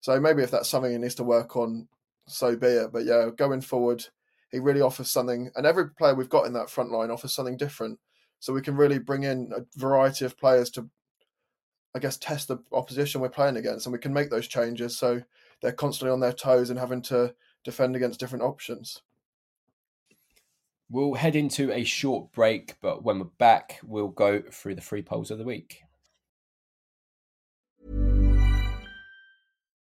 So 0.02 0.20
maybe 0.20 0.42
if 0.42 0.52
that's 0.52 0.70
something 0.70 0.92
he 0.92 0.98
needs 0.98 1.16
to 1.16 1.24
work 1.24 1.56
on, 1.56 1.88
so 2.28 2.56
be 2.56 2.68
it. 2.68 2.92
But 2.92 3.06
yeah, 3.06 3.30
going 3.36 3.62
forward, 3.62 4.06
he 4.52 4.60
really 4.60 4.82
offers 4.82 5.10
something, 5.10 5.50
and 5.56 5.66
every 5.66 5.90
player 5.92 6.14
we've 6.14 6.30
got 6.30 6.46
in 6.46 6.54
that 6.54 6.70
front 6.70 6.92
line 6.92 7.12
offers 7.12 7.34
something 7.34 7.58
different. 7.58 8.00
So 8.40 8.54
we 8.54 8.62
can 8.62 8.76
really 8.76 9.00
bring 9.00 9.24
in 9.24 9.52
a 9.56 9.62
variety 9.80 10.26
of 10.26 10.38
players 10.38 10.70
to, 10.72 10.90
I 11.96 12.00
guess, 12.00 12.18
test 12.18 12.48
the 12.48 12.58
opposition 12.72 13.22
we're 13.22 13.30
playing 13.30 13.58
against, 13.58 13.86
and 13.86 13.94
we 13.94 14.00
can 14.00 14.14
make 14.14 14.30
those 14.30 14.48
changes 14.48 14.98
so 14.98 15.22
they're 15.62 15.72
constantly 15.72 16.12
on 16.12 16.20
their 16.20 16.34
toes 16.34 16.70
and 16.70 16.80
having 16.80 17.02
to 17.04 17.34
defend 17.64 17.96
against 17.96 18.20
different 18.20 18.44
options. 18.44 19.02
We'll 20.90 21.14
head 21.14 21.36
into 21.36 21.72
a 21.72 21.84
short 21.84 22.32
break, 22.34 22.76
but 22.82 23.04
when 23.04 23.20
we're 23.20 23.26
back, 23.38 23.80
we'll 23.84 24.10
go 24.10 24.42
through 24.52 24.76
the 24.76 24.82
free 24.82 25.02
polls 25.02 25.32
of 25.32 25.38
the 25.38 25.46
week. 25.46 25.84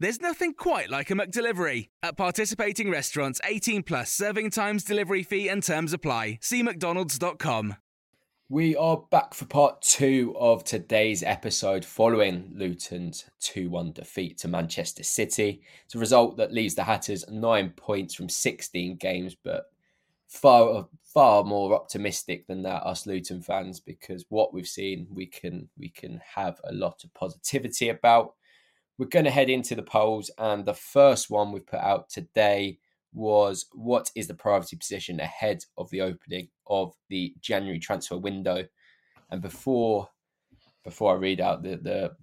There's 0.00 0.20
nothing 0.20 0.54
quite 0.54 0.90
like 0.90 1.10
a 1.10 1.14
McDelivery. 1.14 1.88
At 2.04 2.16
participating 2.16 2.88
restaurants, 2.88 3.40
18 3.44 3.82
plus 3.82 4.12
serving 4.12 4.50
times, 4.50 4.84
delivery 4.84 5.24
fee, 5.24 5.48
and 5.48 5.60
terms 5.60 5.92
apply. 5.92 6.38
See 6.40 6.62
McDonald's.com. 6.62 7.74
We 8.48 8.76
are 8.76 9.02
back 9.10 9.34
for 9.34 9.46
part 9.46 9.82
two 9.82 10.36
of 10.38 10.62
today's 10.62 11.24
episode 11.24 11.84
following 11.84 12.52
Luton's 12.54 13.24
2 13.40 13.68
1 13.70 13.90
defeat 13.92 14.38
to 14.38 14.48
Manchester 14.48 15.02
City. 15.02 15.62
It's 15.84 15.96
a 15.96 15.98
result 15.98 16.36
that 16.36 16.52
leaves 16.52 16.76
the 16.76 16.84
Hatters 16.84 17.28
nine 17.28 17.70
points 17.70 18.14
from 18.14 18.28
16 18.28 18.98
games, 18.98 19.34
but 19.34 19.64
far 20.28 20.86
far 21.02 21.42
more 21.42 21.74
optimistic 21.74 22.46
than 22.46 22.62
that 22.62 22.84
us 22.84 23.04
Luton 23.04 23.42
fans 23.42 23.80
because 23.80 24.26
what 24.28 24.54
we've 24.54 24.68
seen 24.68 25.08
we 25.10 25.26
can 25.26 25.68
we 25.76 25.88
can 25.88 26.20
have 26.36 26.60
a 26.64 26.72
lot 26.72 27.02
of 27.02 27.12
positivity 27.14 27.88
about. 27.88 28.34
We're 28.98 29.06
going 29.06 29.26
to 29.26 29.30
head 29.30 29.48
into 29.48 29.76
the 29.76 29.82
polls 29.82 30.28
and 30.38 30.64
the 30.64 30.74
first 30.74 31.30
one 31.30 31.52
we've 31.52 31.66
put 31.66 31.78
out 31.78 32.10
today 32.10 32.78
was 33.12 33.66
what 33.72 34.10
is 34.16 34.26
the 34.26 34.34
priority 34.34 34.76
position 34.76 35.20
ahead 35.20 35.64
of 35.78 35.88
the 35.90 36.00
opening 36.00 36.48
of 36.66 36.94
the 37.08 37.32
January 37.40 37.78
transfer 37.78 38.18
window. 38.18 38.64
And 39.30 39.40
before 39.40 40.08
before 40.84 41.12
I 41.14 41.18
read 41.18 41.40
out 41.40 41.62
the, 41.62 41.76
the 41.76 42.16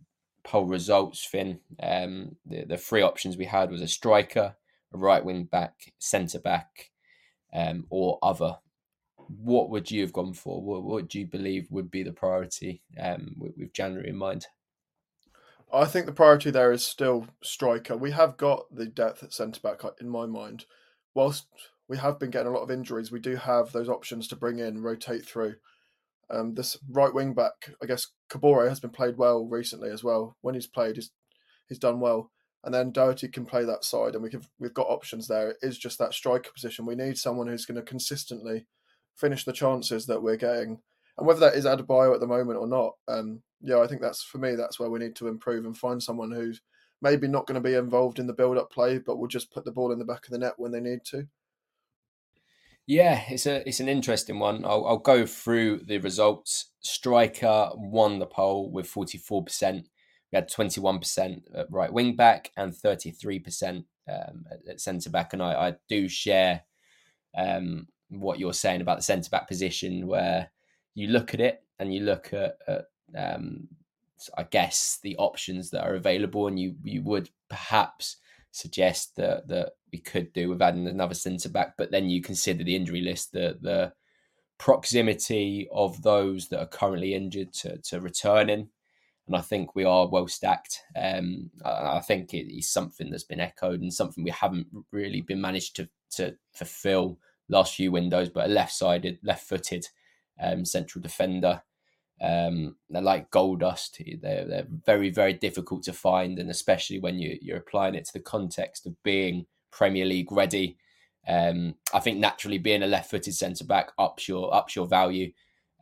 poll 0.43 0.65
results, 0.65 1.23
Finn, 1.23 1.59
um, 1.81 2.35
the, 2.45 2.65
the 2.65 2.77
three 2.77 3.01
options 3.01 3.37
we 3.37 3.45
had 3.45 3.69
was 3.69 3.81
a 3.81 3.87
striker, 3.87 4.55
a 4.93 4.97
right 4.97 5.23
wing 5.23 5.45
back, 5.45 5.93
centre 5.99 6.39
back, 6.39 6.91
um, 7.53 7.85
or 7.89 8.17
other. 8.23 8.57
What 9.27 9.69
would 9.69 9.91
you 9.91 10.01
have 10.01 10.13
gone 10.13 10.33
for? 10.33 10.61
What, 10.61 10.83
what 10.83 11.09
do 11.09 11.19
you 11.19 11.27
believe 11.27 11.67
would 11.69 11.91
be 11.91 12.03
the 12.03 12.11
priority 12.11 12.81
um, 12.99 13.35
with, 13.37 13.53
with 13.57 13.73
January 13.73 14.09
in 14.09 14.17
mind? 14.17 14.47
I 15.73 15.85
think 15.85 16.05
the 16.05 16.11
priority 16.11 16.51
there 16.51 16.71
is 16.71 16.85
still 16.85 17.27
striker. 17.43 17.97
We 17.97 18.11
have 18.11 18.37
got 18.37 18.73
the 18.73 18.85
depth 18.85 19.23
at 19.23 19.33
centre 19.33 19.59
back 19.61 19.81
in 19.99 20.09
my 20.09 20.25
mind. 20.25 20.65
Whilst 21.13 21.47
we 21.87 21.97
have 21.97 22.19
been 22.19 22.29
getting 22.29 22.47
a 22.47 22.51
lot 22.51 22.63
of 22.63 22.71
injuries, 22.71 23.11
we 23.11 23.19
do 23.19 23.35
have 23.35 23.71
those 23.71 23.89
options 23.89 24.27
to 24.27 24.35
bring 24.35 24.59
in, 24.59 24.81
rotate 24.81 25.25
through. 25.25 25.55
Um, 26.29 26.55
this 26.55 26.77
right 26.89 27.13
wing 27.13 27.33
back, 27.33 27.71
I 27.81 27.85
guess 27.85 28.07
Kabore 28.29 28.67
has 28.67 28.79
been 28.79 28.89
played 28.89 29.17
well 29.17 29.45
recently 29.45 29.89
as 29.89 30.03
well. 30.03 30.37
When 30.41 30.55
he's 30.55 30.67
played, 30.67 30.95
he's 30.95 31.11
he's 31.67 31.79
done 31.79 31.99
well. 31.99 32.31
And 32.63 32.73
then 32.73 32.91
Doughty 32.91 33.27
can 33.27 33.45
play 33.45 33.63
that 33.63 33.83
side, 33.83 34.15
and 34.15 34.23
we 34.23 34.29
can 34.29 34.41
we've 34.59 34.73
got 34.73 34.87
options 34.87 35.27
there. 35.27 35.51
It 35.51 35.57
is 35.61 35.77
just 35.77 35.99
that 35.99 36.15
striker 36.15 36.49
position. 36.51 36.85
We 36.85 36.95
need 36.95 37.17
someone 37.17 37.47
who's 37.47 37.65
going 37.65 37.75
to 37.75 37.83
consistently 37.83 38.65
finish 39.15 39.45
the 39.45 39.53
chances 39.53 40.07
that 40.07 40.23
we're 40.23 40.35
getting, 40.35 40.79
and 41.17 41.27
whether 41.27 41.39
that 41.39 41.55
is 41.55 41.65
Adebayo 41.65 42.13
at 42.13 42.19
the 42.19 42.27
moment 42.27 42.59
or 42.59 42.67
not. 42.67 42.93
Um, 43.07 43.41
yeah, 43.61 43.79
I 43.79 43.87
think 43.87 44.01
that's 44.01 44.23
for 44.23 44.37
me. 44.37 44.55
That's 44.55 44.79
where 44.79 44.89
we 44.89 44.99
need 44.99 45.15
to 45.17 45.27
improve 45.27 45.65
and 45.65 45.77
find 45.77 46.01
someone 46.01 46.31
who's 46.31 46.61
maybe 47.01 47.27
not 47.27 47.45
going 47.47 47.61
to 47.61 47.69
be 47.69 47.75
involved 47.75 48.19
in 48.19 48.27
the 48.27 48.33
build-up 48.33 48.71
play, 48.71 48.99
but 48.99 49.17
will 49.17 49.27
just 49.27 49.51
put 49.51 49.65
the 49.65 49.71
ball 49.71 49.91
in 49.91 49.99
the 49.99 50.05
back 50.05 50.25
of 50.25 50.31
the 50.31 50.37
net 50.37 50.53
when 50.57 50.71
they 50.71 50.79
need 50.79 51.03
to. 51.05 51.27
Yeah, 52.87 53.23
it's 53.29 53.47
a 53.47 53.67
it's 53.67 53.79
an 53.79 53.89
interesting 53.89 54.37
one. 54.37 54.63
I'll, 54.63 54.85
I'll 54.85 54.97
go 54.99 55.25
through 55.25 55.79
the 55.79 55.97
results. 55.97 56.71
Striker 56.81 57.71
won 57.73 58.19
the 58.19 58.27
poll 58.27 58.71
with 58.71 58.85
forty 58.85 59.17
four 59.17 59.43
percent. 59.43 59.87
We 60.31 60.35
had 60.35 60.51
twenty 60.51 60.79
one 60.79 60.99
percent 60.99 61.43
at 61.55 61.65
right 61.71 61.91
wing 61.91 62.15
back 62.15 62.51
and 62.55 62.75
thirty 62.75 63.09
three 63.09 63.39
percent 63.39 63.85
um, 64.07 64.45
at 64.69 64.79
centre 64.79 65.09
back. 65.09 65.33
And 65.33 65.41
I, 65.41 65.69
I 65.69 65.73
do 65.89 66.07
share 66.07 66.61
um, 67.35 67.87
what 68.09 68.37
you're 68.37 68.53
saying 68.53 68.81
about 68.81 68.97
the 68.97 69.03
centre 69.03 69.31
back 69.31 69.47
position, 69.47 70.05
where 70.05 70.51
you 70.95 71.09
look 71.09 71.33
at 71.33 71.41
it 71.41 71.63
and 71.77 71.93
you 71.93 72.01
look 72.01 72.33
at, 72.33 72.57
at 72.67 72.85
um, 73.15 73.67
I 74.37 74.43
guess 74.43 74.99
the 75.03 75.15
options 75.17 75.69
that 75.71 75.83
are 75.83 75.95
available, 75.95 76.47
and 76.47 76.59
you 76.59 76.75
you 76.83 77.03
would 77.03 77.29
perhaps 77.49 78.17
suggest 78.51 79.15
that 79.17 79.47
that 79.49 79.73
we 79.91 79.99
could 79.99 80.33
do 80.33 80.49
with 80.49 80.61
adding 80.61 80.87
another 80.87 81.13
centre 81.13 81.49
back, 81.49 81.75
but 81.77 81.91
then 81.91 82.09
you 82.09 82.21
consider 82.21 82.63
the 82.63 82.75
injury 82.75 83.01
list, 83.01 83.33
the 83.33 83.57
the 83.61 83.93
proximity 84.57 85.67
of 85.73 86.01
those 86.01 86.47
that 86.47 86.61
are 86.61 86.65
currently 86.65 87.13
injured 87.13 87.51
to, 87.51 87.77
to 87.79 87.99
returning. 87.99 88.69
And 89.27 89.35
I 89.35 89.41
think 89.41 89.75
we 89.75 89.83
are 89.83 90.07
well 90.07 90.27
stacked. 90.27 90.81
Um, 90.95 91.49
I, 91.65 91.97
I 91.97 91.99
think 91.99 92.33
it 92.33 92.49
is 92.55 92.71
something 92.71 93.09
that's 93.09 93.23
been 93.23 93.39
echoed 93.41 93.81
and 93.81 93.93
something 93.93 94.23
we 94.23 94.31
haven't 94.31 94.67
really 94.91 95.21
been 95.21 95.41
managed 95.41 95.75
to 95.77 95.89
to 96.11 96.37
fulfil 96.53 97.19
last 97.49 97.75
few 97.75 97.91
windows, 97.91 98.29
but 98.29 98.45
a 98.45 98.53
left 98.53 98.73
sided, 98.73 99.19
left 99.23 99.47
footed 99.47 99.87
um, 100.39 100.65
central 100.65 101.01
defender 101.01 101.61
um, 102.21 102.77
they're 102.89 103.01
like 103.01 103.31
gold 103.31 103.59
dust. 103.59 104.01
They're, 104.21 104.45
they're 104.45 104.67
very, 104.85 105.09
very 105.09 105.33
difficult 105.33 105.83
to 105.83 105.93
find, 105.93 106.39
and 106.39 106.49
especially 106.49 106.99
when 106.99 107.19
you, 107.19 107.37
you're 107.41 107.57
applying 107.57 107.95
it 107.95 108.05
to 108.05 108.13
the 108.13 108.21
context 108.21 108.85
of 108.85 109.01
being 109.03 109.45
Premier 109.71 110.05
League 110.05 110.31
ready. 110.31 110.77
Um, 111.27 111.75
I 111.93 111.99
think 111.99 112.19
naturally 112.19 112.57
being 112.57 112.83
a 112.83 112.87
left-footed 112.87 113.33
centre 113.33 113.65
back 113.65 113.91
ups 113.97 114.27
your 114.27 114.53
ups 114.53 114.75
your 114.75 114.87
value, 114.87 115.31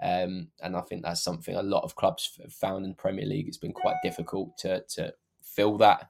um, 0.02 0.48
and 0.62 0.76
I 0.76 0.82
think 0.82 1.04
that's 1.04 1.22
something 1.22 1.56
a 1.56 1.62
lot 1.62 1.84
of 1.84 1.96
clubs 1.96 2.38
have 2.42 2.54
found 2.54 2.86
in 2.86 2.92
the 2.92 2.98
Premier 2.98 3.26
League. 3.26 3.48
It's 3.48 3.58
been 3.58 3.74
quite 3.74 3.98
difficult 4.04 4.58
to 4.60 4.84
to 4.96 5.13
fill 5.44 5.78
that, 5.80 6.10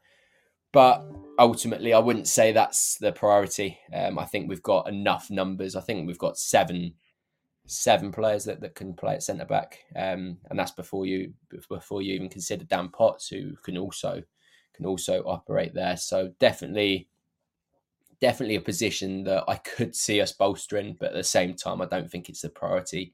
but 0.72 1.04
ultimately, 1.40 1.94
I 1.94 2.00
wouldn't 2.00 2.28
say 2.28 2.52
that's 2.52 2.98
the 3.00 3.12
priority. 3.12 3.80
Um, 3.94 4.20
I 4.20 4.26
think 4.26 4.48
we've 4.48 4.64
got 4.64 4.88
enough 4.88 5.30
numbers. 5.30 5.76
I 5.76 5.82
think 5.82 6.08
we've 6.08 6.18
got 6.18 6.38
seven 6.38 6.94
seven 7.66 8.12
players 8.12 8.44
that, 8.46 8.62
that 8.62 8.76
can 8.76 8.94
play 8.94 9.16
at 9.16 9.24
centre 9.24 9.46
back, 9.46 9.80
um, 9.96 10.38
and 10.50 10.60
that's 10.60 10.72
before 10.72 11.06
you 11.06 11.34
before 11.70 12.02
you 12.02 12.14
even 12.14 12.30
consider 12.30 12.66
Dan 12.66 12.90
Potts, 12.90 13.28
who 13.28 13.56
can 13.64 13.78
also 13.78 14.22
can 14.74 14.86
also 14.86 15.22
operate 15.26 15.74
there. 15.74 15.98
So 15.98 16.32
definitely, 16.40 17.08
definitely 18.20 18.56
a 18.56 18.62
position 18.62 19.24
that 19.26 19.44
I 19.48 19.56
could 19.58 19.96
see 19.96 20.20
us 20.20 20.32
bolstering, 20.32 20.98
but 21.00 21.10
at 21.10 21.16
the 21.16 21.24
same 21.24 21.54
time, 21.54 21.82
I 21.82 21.86
don't 21.86 22.10
think 22.10 22.30
it's 22.30 22.42
the 22.42 22.50
priority. 22.50 23.14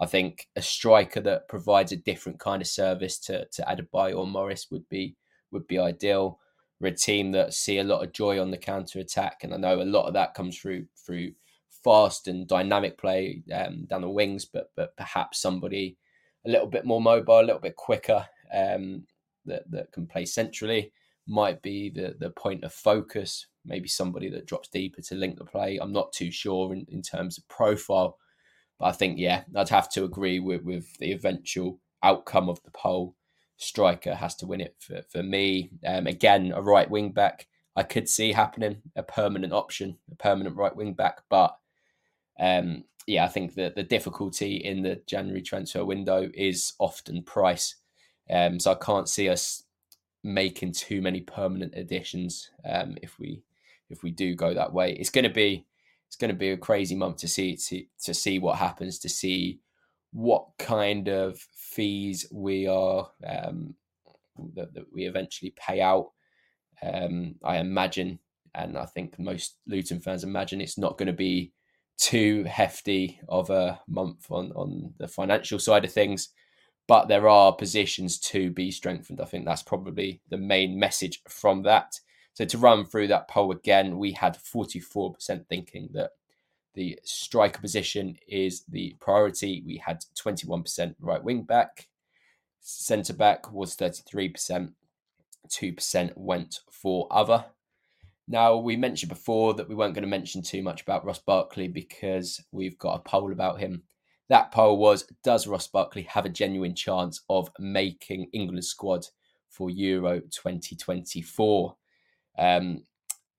I 0.00 0.06
think 0.06 0.48
a 0.56 0.62
striker 0.62 1.20
that 1.20 1.48
provides 1.48 1.92
a 1.92 1.96
different 1.96 2.38
kind 2.40 2.62
of 2.62 2.68
service 2.68 3.18
to 3.20 3.46
to 3.46 3.62
Adebayo 3.62 4.18
or 4.18 4.26
Morris 4.26 4.68
would 4.70 4.88
be 4.88 5.16
would 5.50 5.66
be 5.66 5.78
ideal. 5.78 6.38
We're 6.80 6.88
a 6.88 6.96
team 6.96 7.32
that 7.32 7.52
see 7.52 7.78
a 7.78 7.84
lot 7.84 8.02
of 8.02 8.14
joy 8.14 8.40
on 8.40 8.50
the 8.50 8.56
counter 8.56 9.00
attack, 9.00 9.40
and 9.42 9.52
I 9.52 9.58
know 9.58 9.82
a 9.82 9.84
lot 9.84 10.06
of 10.06 10.14
that 10.14 10.32
comes 10.32 10.58
through 10.58 10.86
through 10.96 11.32
fast 11.82 12.28
and 12.28 12.46
dynamic 12.46 12.98
play 12.98 13.42
um, 13.52 13.86
down 13.88 14.02
the 14.02 14.08
wings, 14.08 14.44
but 14.44 14.70
but 14.76 14.96
perhaps 14.96 15.40
somebody 15.40 15.96
a 16.46 16.50
little 16.50 16.66
bit 16.66 16.84
more 16.84 17.00
mobile, 17.00 17.40
a 17.40 17.42
little 17.42 17.60
bit 17.60 17.76
quicker 17.76 18.26
um, 18.54 19.04
that 19.46 19.70
that 19.70 19.92
can 19.92 20.06
play 20.06 20.24
centrally 20.24 20.92
might 21.26 21.62
be 21.62 21.90
the 21.90 22.16
the 22.18 22.30
point 22.30 22.64
of 22.64 22.72
focus. 22.72 23.46
Maybe 23.64 23.88
somebody 23.88 24.30
that 24.30 24.46
drops 24.46 24.68
deeper 24.68 25.02
to 25.02 25.14
link 25.14 25.38
the 25.38 25.44
play. 25.44 25.78
I'm 25.78 25.92
not 25.92 26.12
too 26.12 26.30
sure 26.30 26.72
in, 26.72 26.86
in 26.88 27.02
terms 27.02 27.36
of 27.36 27.46
profile, 27.48 28.16
but 28.78 28.86
I 28.86 28.92
think 28.92 29.18
yeah, 29.18 29.42
I'd 29.54 29.68
have 29.68 29.90
to 29.92 30.04
agree 30.04 30.40
with 30.40 30.62
with 30.62 30.96
the 30.98 31.12
eventual 31.12 31.78
outcome 32.02 32.48
of 32.48 32.62
the 32.62 32.70
poll. 32.70 33.16
Striker 33.56 34.14
has 34.14 34.34
to 34.36 34.46
win 34.46 34.62
it 34.62 34.74
for, 34.78 35.02
for 35.10 35.22
me. 35.22 35.70
Um, 35.86 36.06
again, 36.06 36.50
a 36.54 36.62
right 36.62 36.88
wing 36.88 37.12
back 37.12 37.46
I 37.76 37.82
could 37.82 38.08
see 38.08 38.32
happening, 38.32 38.82
a 38.96 39.02
permanent 39.02 39.52
option, 39.52 39.96
a 40.10 40.16
permanent 40.16 40.56
right 40.56 40.74
wing 40.74 40.94
back, 40.94 41.22
but 41.28 41.56
um, 42.40 42.84
yeah, 43.06 43.24
I 43.24 43.28
think 43.28 43.54
that 43.54 43.76
the 43.76 43.82
difficulty 43.82 44.56
in 44.56 44.82
the 44.82 45.00
January 45.06 45.42
transfer 45.42 45.84
window 45.84 46.30
is 46.34 46.72
often 46.78 47.22
price. 47.22 47.76
Um, 48.30 48.58
so 48.58 48.72
I 48.72 48.76
can't 48.76 49.08
see 49.08 49.28
us 49.28 49.64
making 50.22 50.72
too 50.72 51.02
many 51.02 51.20
permanent 51.20 51.74
additions 51.74 52.50
um, 52.68 52.96
if 53.02 53.18
we 53.18 53.42
if 53.88 54.02
we 54.02 54.10
do 54.10 54.34
go 54.34 54.54
that 54.54 54.72
way. 54.72 54.92
It's 54.92 55.10
going 55.10 55.24
to 55.24 55.30
be 55.30 55.66
it's 56.06 56.16
going 56.16 56.30
to 56.30 56.36
be 56.36 56.50
a 56.50 56.56
crazy 56.56 56.94
month 56.94 57.18
to 57.18 57.28
see 57.28 57.56
to, 57.56 57.84
to 58.04 58.14
see 58.14 58.38
what 58.38 58.58
happens 58.58 58.98
to 59.00 59.08
see 59.08 59.60
what 60.12 60.46
kind 60.58 61.08
of 61.08 61.38
fees 61.54 62.26
we 62.32 62.66
are 62.66 63.10
um, 63.26 63.74
that, 64.54 64.74
that 64.74 64.92
we 64.92 65.04
eventually 65.04 65.54
pay 65.56 65.80
out. 65.80 66.10
Um, 66.82 67.36
I 67.44 67.58
imagine, 67.58 68.18
and 68.54 68.76
I 68.76 68.86
think 68.86 69.18
most 69.18 69.56
Luton 69.66 70.00
fans 70.00 70.24
imagine 70.24 70.60
it's 70.60 70.78
not 70.78 70.98
going 70.98 71.06
to 71.06 71.12
be 71.12 71.52
too 72.00 72.44
hefty 72.44 73.20
of 73.28 73.50
a 73.50 73.80
month 73.86 74.30
on 74.30 74.52
on 74.52 74.92
the 74.98 75.08
financial 75.08 75.58
side 75.58 75.84
of 75.84 75.92
things 75.92 76.30
but 76.86 77.06
there 77.06 77.28
are 77.28 77.52
positions 77.54 78.18
to 78.18 78.50
be 78.50 78.70
strengthened 78.70 79.20
i 79.20 79.24
think 79.24 79.44
that's 79.44 79.62
probably 79.62 80.20
the 80.30 80.38
main 80.38 80.78
message 80.78 81.22
from 81.28 81.62
that 81.62 81.98
so 82.32 82.44
to 82.44 82.58
run 82.58 82.84
through 82.84 83.06
that 83.06 83.28
poll 83.28 83.52
again 83.52 83.98
we 83.98 84.12
had 84.12 84.36
44% 84.36 85.46
thinking 85.46 85.88
that 85.92 86.10
the 86.74 86.98
striker 87.04 87.60
position 87.60 88.16
is 88.28 88.64
the 88.68 88.96
priority. 89.00 89.62
We 89.66 89.76
had 89.78 90.04
21% 90.16 90.94
right 91.00 91.22
wing 91.22 91.42
back, 91.42 91.88
centre 92.60 93.12
back 93.12 93.52
was 93.52 93.76
33%, 93.76 94.72
2% 95.48 96.12
went 96.16 96.60
for 96.70 97.08
other. 97.10 97.44
Now, 98.30 98.56
we 98.58 98.76
mentioned 98.76 99.08
before 99.08 99.54
that 99.54 99.68
we 99.68 99.74
weren't 99.74 99.92
going 99.92 100.04
to 100.04 100.08
mention 100.08 100.40
too 100.40 100.62
much 100.62 100.82
about 100.82 101.04
Ross 101.04 101.18
Barkley 101.18 101.66
because 101.66 102.40
we've 102.52 102.78
got 102.78 102.94
a 102.94 103.00
poll 103.00 103.32
about 103.32 103.58
him. 103.58 103.82
That 104.28 104.52
poll 104.52 104.78
was 104.78 105.04
Does 105.24 105.48
Ross 105.48 105.66
Barkley 105.66 106.02
have 106.02 106.26
a 106.26 106.28
genuine 106.30 106.76
chance 106.76 107.22
of 107.28 107.50
making 107.58 108.28
England's 108.32 108.68
squad 108.68 109.04
for 109.48 109.68
Euro 109.68 110.20
2024? 110.20 111.74
Um, 112.38 112.84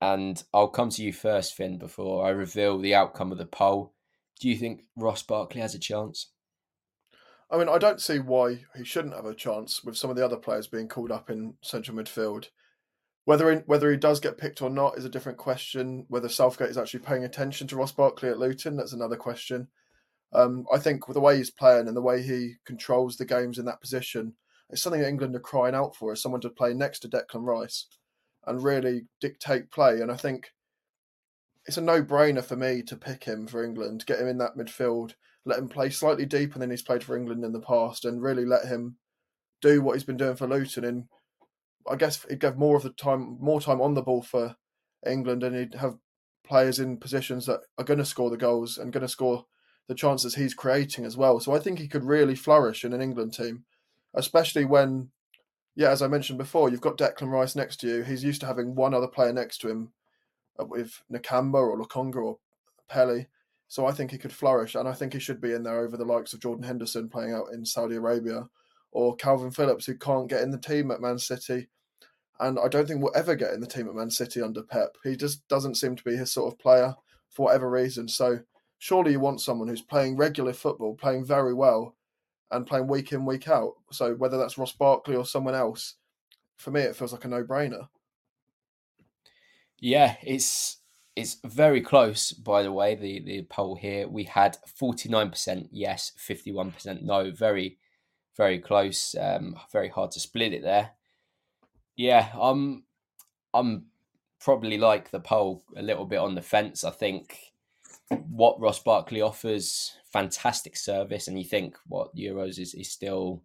and 0.01 0.43
I'll 0.53 0.67
come 0.67 0.89
to 0.89 1.03
you 1.03 1.13
first, 1.13 1.53
Finn, 1.53 1.77
before 1.77 2.25
I 2.25 2.31
reveal 2.31 2.77
the 2.77 2.93
outcome 2.93 3.31
of 3.31 3.37
the 3.37 3.45
poll. 3.45 3.93
Do 4.41 4.49
you 4.49 4.57
think 4.57 4.81
Ross 4.97 5.23
Barkley 5.23 5.61
has 5.61 5.73
a 5.73 5.79
chance? 5.79 6.31
I 7.49 7.57
mean, 7.57 7.69
I 7.69 7.77
don't 7.77 8.01
see 8.01 8.19
why 8.19 8.65
he 8.75 8.83
shouldn't 8.83 9.15
have 9.15 9.25
a 9.25 9.33
chance 9.33 9.85
with 9.85 9.95
some 9.95 10.09
of 10.09 10.17
the 10.17 10.25
other 10.25 10.35
players 10.35 10.67
being 10.67 10.89
called 10.89 11.13
up 11.13 11.29
in 11.29 11.53
central 11.61 11.95
midfield. 11.95 12.49
Whether 13.25 13.55
whether 13.67 13.91
he 13.91 13.97
does 13.97 14.19
get 14.19 14.37
picked 14.37 14.61
or 14.61 14.69
not 14.69 14.97
is 14.97 15.05
a 15.05 15.09
different 15.09 15.37
question. 15.37 16.05
Whether 16.07 16.29
Southgate 16.29 16.69
is 16.69 16.77
actually 16.77 17.01
paying 17.01 17.23
attention 17.23 17.67
to 17.67 17.75
Ross 17.75 17.91
Barkley 17.91 18.29
at 18.29 18.39
Luton, 18.39 18.75
that's 18.75 18.93
another 18.93 19.15
question. 19.15 19.67
Um, 20.33 20.65
I 20.73 20.79
think 20.79 21.07
with 21.07 21.15
the 21.15 21.21
way 21.21 21.37
he's 21.37 21.51
playing 21.51 21.87
and 21.87 21.95
the 21.95 22.01
way 22.01 22.21
he 22.21 22.55
controls 22.65 23.17
the 23.17 23.25
games 23.25 23.59
in 23.59 23.65
that 23.65 23.81
position, 23.81 24.33
it's 24.69 24.81
something 24.81 25.01
that 25.01 25.09
England 25.09 25.35
are 25.35 25.39
crying 25.39 25.75
out 25.75 25.95
for, 25.95 26.13
is 26.13 26.21
someone 26.21 26.41
to 26.41 26.49
play 26.49 26.73
next 26.73 26.99
to 26.99 27.09
Declan 27.09 27.45
Rice 27.45 27.87
and 28.47 28.63
really 28.63 29.03
dictate 29.19 29.69
play. 29.71 30.01
And 30.01 30.11
I 30.11 30.15
think 30.15 30.51
it's 31.65 31.77
a 31.77 31.81
no-brainer 31.81 32.43
for 32.43 32.55
me 32.55 32.81
to 32.83 32.95
pick 32.95 33.25
him 33.25 33.45
for 33.45 33.63
England, 33.63 34.05
get 34.07 34.19
him 34.19 34.27
in 34.27 34.37
that 34.39 34.57
midfield, 34.57 35.13
let 35.45 35.59
him 35.59 35.67
play 35.67 35.89
slightly 35.89 36.25
deeper 36.25 36.57
than 36.57 36.71
he's 36.71 36.81
played 36.81 37.03
for 37.03 37.15
England 37.15 37.43
in 37.43 37.51
the 37.51 37.59
past, 37.59 38.05
and 38.05 38.21
really 38.21 38.45
let 38.45 38.65
him 38.65 38.95
do 39.61 39.81
what 39.81 39.93
he's 39.93 40.03
been 40.03 40.17
doing 40.17 40.35
for 40.35 40.47
Luton. 40.47 40.85
And 40.85 41.03
I 41.89 41.95
guess 41.95 42.25
he'd 42.29 42.39
give 42.39 42.57
more 42.57 42.75
of 42.75 42.83
the 42.83 42.91
time, 42.91 43.37
more 43.39 43.61
time 43.61 43.81
on 43.81 43.93
the 43.93 44.01
ball 44.01 44.21
for 44.21 44.55
England, 45.05 45.43
and 45.43 45.55
he'd 45.55 45.75
have 45.75 45.97
players 46.43 46.79
in 46.79 46.97
positions 46.97 47.45
that 47.45 47.61
are 47.77 47.83
going 47.83 47.99
to 47.99 48.05
score 48.05 48.29
the 48.29 48.37
goals 48.37 48.77
and 48.77 48.91
going 48.91 49.01
to 49.01 49.07
score 49.07 49.45
the 49.87 49.95
chances 49.95 50.35
he's 50.35 50.53
creating 50.53 51.05
as 51.05 51.17
well. 51.17 51.39
So 51.39 51.53
I 51.53 51.59
think 51.59 51.79
he 51.79 51.87
could 51.87 52.03
really 52.03 52.35
flourish 52.35 52.83
in 52.83 52.93
an 52.93 53.01
England 53.01 53.33
team, 53.33 53.65
especially 54.13 54.65
when, 54.65 55.09
yeah, 55.75 55.89
as 55.89 56.01
I 56.01 56.07
mentioned 56.07 56.37
before, 56.37 56.69
you've 56.69 56.81
got 56.81 56.97
Declan 56.97 57.31
Rice 57.31 57.55
next 57.55 57.79
to 57.81 57.87
you. 57.87 58.03
He's 58.03 58.23
used 58.23 58.41
to 58.41 58.47
having 58.47 58.75
one 58.75 58.93
other 58.93 59.07
player 59.07 59.33
next 59.33 59.59
to 59.59 59.69
him 59.69 59.91
uh, 60.59 60.65
with 60.65 61.01
Nakamba 61.11 61.55
or 61.55 61.79
Lokonga 61.79 62.17
or 62.17 62.37
Pelly. 62.87 63.27
So 63.67 63.85
I 63.85 63.93
think 63.93 64.11
he 64.11 64.17
could 64.17 64.33
flourish, 64.33 64.75
and 64.75 64.87
I 64.87 64.93
think 64.93 65.13
he 65.13 65.19
should 65.19 65.39
be 65.39 65.53
in 65.53 65.63
there 65.63 65.79
over 65.79 65.95
the 65.95 66.03
likes 66.03 66.33
of 66.33 66.41
Jordan 66.41 66.65
Henderson 66.65 67.07
playing 67.07 67.33
out 67.33 67.53
in 67.53 67.65
Saudi 67.65 67.95
Arabia, 67.95 68.49
or 68.91 69.15
Kalvin 69.17 69.55
Phillips 69.55 69.85
who 69.85 69.95
can't 69.95 70.29
get 70.29 70.41
in 70.41 70.51
the 70.51 70.57
team 70.57 70.91
at 70.91 71.01
Man 71.01 71.17
City, 71.17 71.67
and 72.39 72.59
I 72.59 72.67
don't 72.67 72.87
think 72.87 73.01
we'll 73.01 73.15
ever 73.15 73.35
get 73.35 73.53
in 73.53 73.61
the 73.61 73.67
team 73.67 73.87
at 73.87 73.95
Man 73.95 74.09
City 74.09 74.41
under 74.41 74.63
Pep. 74.63 74.97
He 75.03 75.15
just 75.15 75.47
doesn't 75.47 75.75
seem 75.75 75.95
to 75.95 76.03
be 76.03 76.15
his 76.15 76.31
sort 76.31 76.51
of 76.51 76.59
player 76.59 76.95
for 77.29 77.45
whatever 77.45 77.69
reason. 77.69 78.07
So 78.07 78.39
surely 78.79 79.11
you 79.11 79.19
want 79.19 79.41
someone 79.41 79.67
who's 79.67 79.81
playing 79.81 80.17
regular 80.17 80.53
football, 80.53 80.95
playing 80.95 81.25
very 81.25 81.53
well, 81.53 81.95
and 82.51 82.67
playing 82.67 82.87
week 82.87 83.13
in 83.13 83.25
week 83.25 83.47
out. 83.47 83.73
So 83.91 84.15
whether 84.15 84.37
that's 84.37 84.57
Ross 84.57 84.73
Barkley 84.73 85.15
or 85.15 85.25
someone 85.25 85.55
else, 85.55 85.95
for 86.57 86.71
me 86.71 86.81
it 86.81 86.95
feels 86.95 87.13
like 87.13 87.25
a 87.25 87.27
no 87.27 87.43
brainer. 87.43 87.87
Yeah, 89.79 90.15
it's 90.21 90.77
it's 91.15 91.37
very 91.43 91.81
close, 91.81 92.31
by 92.31 92.63
the 92.63 92.71
way, 92.71 92.95
the, 92.95 93.19
the 93.19 93.41
poll 93.43 93.75
here. 93.75 94.07
We 94.07 94.23
had 94.23 94.57
49% 94.79 95.67
yes, 95.71 96.13
51% 96.17 97.01
no. 97.01 97.31
Very, 97.31 97.77
very 98.37 98.59
close. 98.59 99.15
Um, 99.19 99.55
very 99.71 99.89
hard 99.89 100.11
to 100.11 100.19
split 100.19 100.53
it 100.53 100.63
there. 100.63 100.91
Yeah, 101.95 102.29
I'm, 102.39 102.83
I'm 103.53 103.87
probably 104.39 104.77
like 104.77 105.11
the 105.11 105.19
poll 105.19 105.63
a 105.75 105.81
little 105.81 106.05
bit 106.05 106.19
on 106.19 106.35
the 106.35 106.41
fence. 106.41 106.83
I 106.83 106.91
think 106.91 107.37
what 108.09 108.59
Ross 108.59 108.79
Barkley 108.79 109.21
offers, 109.21 109.93
fantastic 110.11 110.75
service. 110.75 111.27
And 111.27 111.37
you 111.37 111.45
think 111.45 111.77
what 111.87 112.15
Euros 112.15 112.59
is, 112.59 112.73
is 112.73 112.89
still 112.89 113.43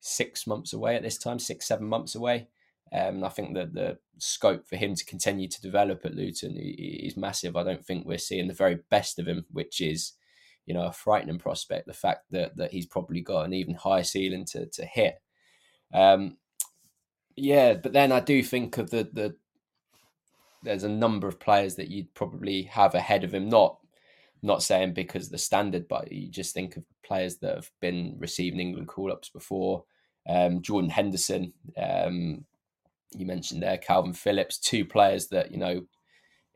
six 0.00 0.46
months 0.46 0.72
away 0.72 0.96
at 0.96 1.02
this 1.02 1.18
time, 1.18 1.38
six, 1.38 1.66
seven 1.66 1.86
months 1.86 2.14
away. 2.14 2.48
Um, 2.92 3.24
I 3.24 3.30
think 3.30 3.54
that 3.54 3.74
the 3.74 3.98
scope 4.18 4.68
for 4.68 4.76
him 4.76 4.94
to 4.94 5.04
continue 5.04 5.48
to 5.48 5.60
develop 5.60 6.04
at 6.04 6.14
Luton 6.14 6.56
is 6.56 7.16
massive. 7.16 7.56
I 7.56 7.64
don't 7.64 7.84
think 7.84 8.06
we're 8.06 8.18
seeing 8.18 8.46
the 8.46 8.54
very 8.54 8.78
best 8.90 9.18
of 9.18 9.26
him, 9.26 9.44
which 9.50 9.80
is, 9.80 10.12
you 10.66 10.74
know, 10.74 10.86
a 10.86 10.92
frightening 10.92 11.38
prospect. 11.38 11.86
The 11.86 11.94
fact 11.94 12.24
that 12.32 12.56
that 12.56 12.72
he's 12.72 12.86
probably 12.86 13.20
got 13.20 13.46
an 13.46 13.54
even 13.54 13.74
higher 13.74 14.02
ceiling 14.02 14.44
to 14.46 14.66
to 14.66 14.84
hit. 14.84 15.20
Um, 15.94 16.36
yeah, 17.36 17.74
but 17.74 17.92
then 17.92 18.12
I 18.12 18.20
do 18.20 18.42
think 18.42 18.76
of 18.78 18.90
the 18.90 19.08
the. 19.12 19.36
There's 20.62 20.84
a 20.84 20.88
number 20.88 21.28
of 21.28 21.38
players 21.38 21.76
that 21.76 21.88
you'd 21.88 22.12
probably 22.14 22.62
have 22.64 22.94
ahead 22.96 23.22
of 23.22 23.32
him. 23.32 23.48
Not, 23.48 23.78
not 24.42 24.64
saying 24.64 24.94
because 24.94 25.28
the 25.28 25.38
standard, 25.38 25.86
but 25.86 26.10
you 26.10 26.28
just 26.28 26.54
think 26.54 26.76
of 26.76 26.82
players 27.04 27.36
that 27.38 27.54
have 27.54 27.70
been 27.80 28.16
receiving 28.18 28.58
England 28.58 28.88
call 28.88 29.12
ups 29.12 29.28
before. 29.28 29.84
Um, 30.28 30.62
Jordan 30.62 30.90
Henderson, 30.90 31.52
um, 31.76 32.44
you 33.14 33.26
mentioned 33.26 33.62
there 33.62 33.78
Kalvin 33.78 34.16
Phillips, 34.16 34.58
two 34.58 34.84
players 34.84 35.28
that 35.28 35.52
you 35.52 35.58
know, 35.58 35.82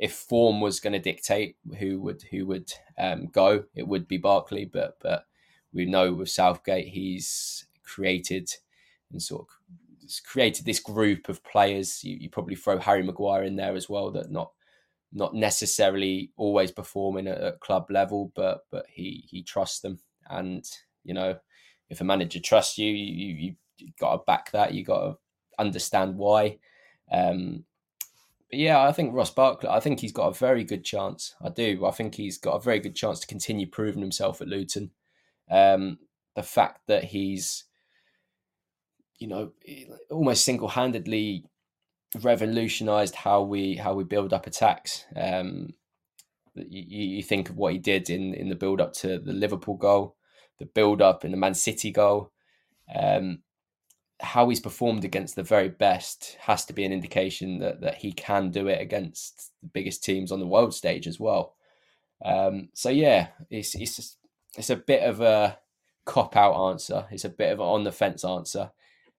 if 0.01 0.15
form 0.15 0.63
was 0.63 0.81
going 0.81 0.95
to 0.95 0.99
dictate 0.99 1.57
who 1.79 2.01
would 2.01 2.23
who 2.31 2.47
would 2.47 2.73
um, 2.99 3.27
go, 3.27 3.65
it 3.75 3.87
would 3.87 4.09
be 4.09 4.17
Barkley. 4.17 4.65
But 4.65 4.97
but 5.01 5.27
we 5.73 5.85
know 5.85 6.13
with 6.15 6.31
Southgate, 6.31 6.89
he's 6.89 7.67
created 7.85 8.51
and 9.13 9.23
sort 9.23 9.43
of 9.43 10.25
created 10.25 10.65
this 10.65 10.81
group 10.81 11.29
of 11.29 11.45
players. 11.45 12.03
You, 12.03 12.17
you 12.17 12.31
probably 12.31 12.55
throw 12.57 12.79
Harry 12.79 13.03
Maguire 13.03 13.45
in 13.45 13.57
there 13.57 13.77
as 13.77 13.91
well. 13.91 14.11
That 14.11 14.31
not 14.31 14.53
not 15.13 15.35
necessarily 15.35 16.31
always 16.39 16.71
performing 16.71 17.27
at, 17.27 17.39
at 17.39 17.61
club 17.61 17.91
level, 17.91 18.33
but 18.35 18.63
but 18.71 18.87
he 18.89 19.27
he 19.29 19.43
trusts 19.43 19.81
them, 19.81 19.99
and 20.31 20.65
you 21.05 21.13
know 21.13 21.39
if 21.91 22.01
a 22.01 22.05
manager 22.05 22.41
trusts 22.41 22.79
you, 22.79 22.91
you 22.91 23.35
you, 23.35 23.55
you 23.77 23.93
got 24.01 24.13
to 24.17 24.23
back 24.27 24.51
that. 24.53 24.73
You 24.73 24.83
got 24.83 25.01
to 25.01 25.17
understand 25.59 26.17
why. 26.17 26.59
Um, 27.13 27.65
yeah, 28.53 28.83
I 28.83 28.93
think 28.93 29.15
Ross 29.15 29.31
Barkley, 29.31 29.69
I 29.69 29.81
think 29.81 30.01
he's 30.01 30.13
got 30.13 30.29
a 30.29 30.39
very 30.39 30.65
good 30.65 30.85
chance. 30.85 31.35
I 31.45 31.51
do. 31.51 31.87
I 31.87 31.91
think 31.91 32.15
he's 32.15 32.39
got 32.39 32.57
a 32.57 32.61
very 32.61 32.81
good 32.81 32.97
chance 32.97 33.21
to 33.21 33.27
continue 33.27 33.67
proving 33.67 34.03
himself 34.03 34.41
at 34.41 34.49
Luton. 34.49 34.91
Um, 35.51 35.99
the 36.35 36.43
fact 36.43 36.87
that 36.87 37.05
he's, 37.05 37.65
you 39.19 39.29
know, 39.29 39.53
almost 40.11 40.45
single-handedly 40.45 41.45
revolutionized 42.23 43.15
how 43.15 43.43
we 43.43 43.77
how 43.77 43.95
we 43.95 44.05
build 44.05 44.33
up 44.33 44.47
attacks. 44.47 45.05
Um, 45.15 45.75
you, 46.55 47.17
you 47.17 47.23
think 47.23 47.51
of 47.51 47.57
what 47.57 47.73
he 47.73 47.79
did 47.79 48.11
in 48.11 48.35
in 48.35 48.49
the 48.49 48.57
build 48.57 48.81
up 48.81 48.93
to 48.95 49.19
the 49.19 49.33
Liverpool 49.33 49.77
goal, 49.77 50.17
the 50.59 50.67
build 50.67 51.01
up 51.01 51.25
in 51.25 51.31
the 51.31 51.37
Man 51.37 51.55
City 51.55 51.91
goal. 51.91 52.33
Um, 52.99 53.43
how 54.21 54.49
he's 54.49 54.61
performed 54.61 55.05
against 55.05 55.35
the 55.35 55.43
very 55.43 55.69
best 55.69 56.37
has 56.41 56.65
to 56.67 56.73
be 56.73 56.85
an 56.85 56.93
indication 56.93 57.59
that 57.59 57.81
that 57.81 57.97
he 57.97 58.13
can 58.13 58.51
do 58.51 58.69
it 58.69 58.81
against 58.81 59.51
the 59.63 59.69
biggest 59.69 60.05
teams 60.05 60.31
on 60.31 60.41
the 60.41 60.47
world 60.47 60.75
stage 60.75 61.07
as 61.07 61.19
well. 61.19 61.55
Um, 62.25 62.69
so 62.75 62.91
yeah, 62.91 63.29
it's 63.51 63.75
it's 63.75 63.97
just, 63.97 64.19
it's 64.57 64.71
a 64.71 64.77
bit 64.77 65.03
of 65.03 65.21
a 65.21 65.59
cop 66.05 66.37
out 66.37 66.71
answer. 66.71 67.07
It's 67.11 67.25
a 67.25 67.31
bit 67.31 67.53
of 67.53 67.61
an 67.61 67.67
on 67.67 67.85
the 67.85 67.93
fence 67.93 68.25
answer 68.25 68.71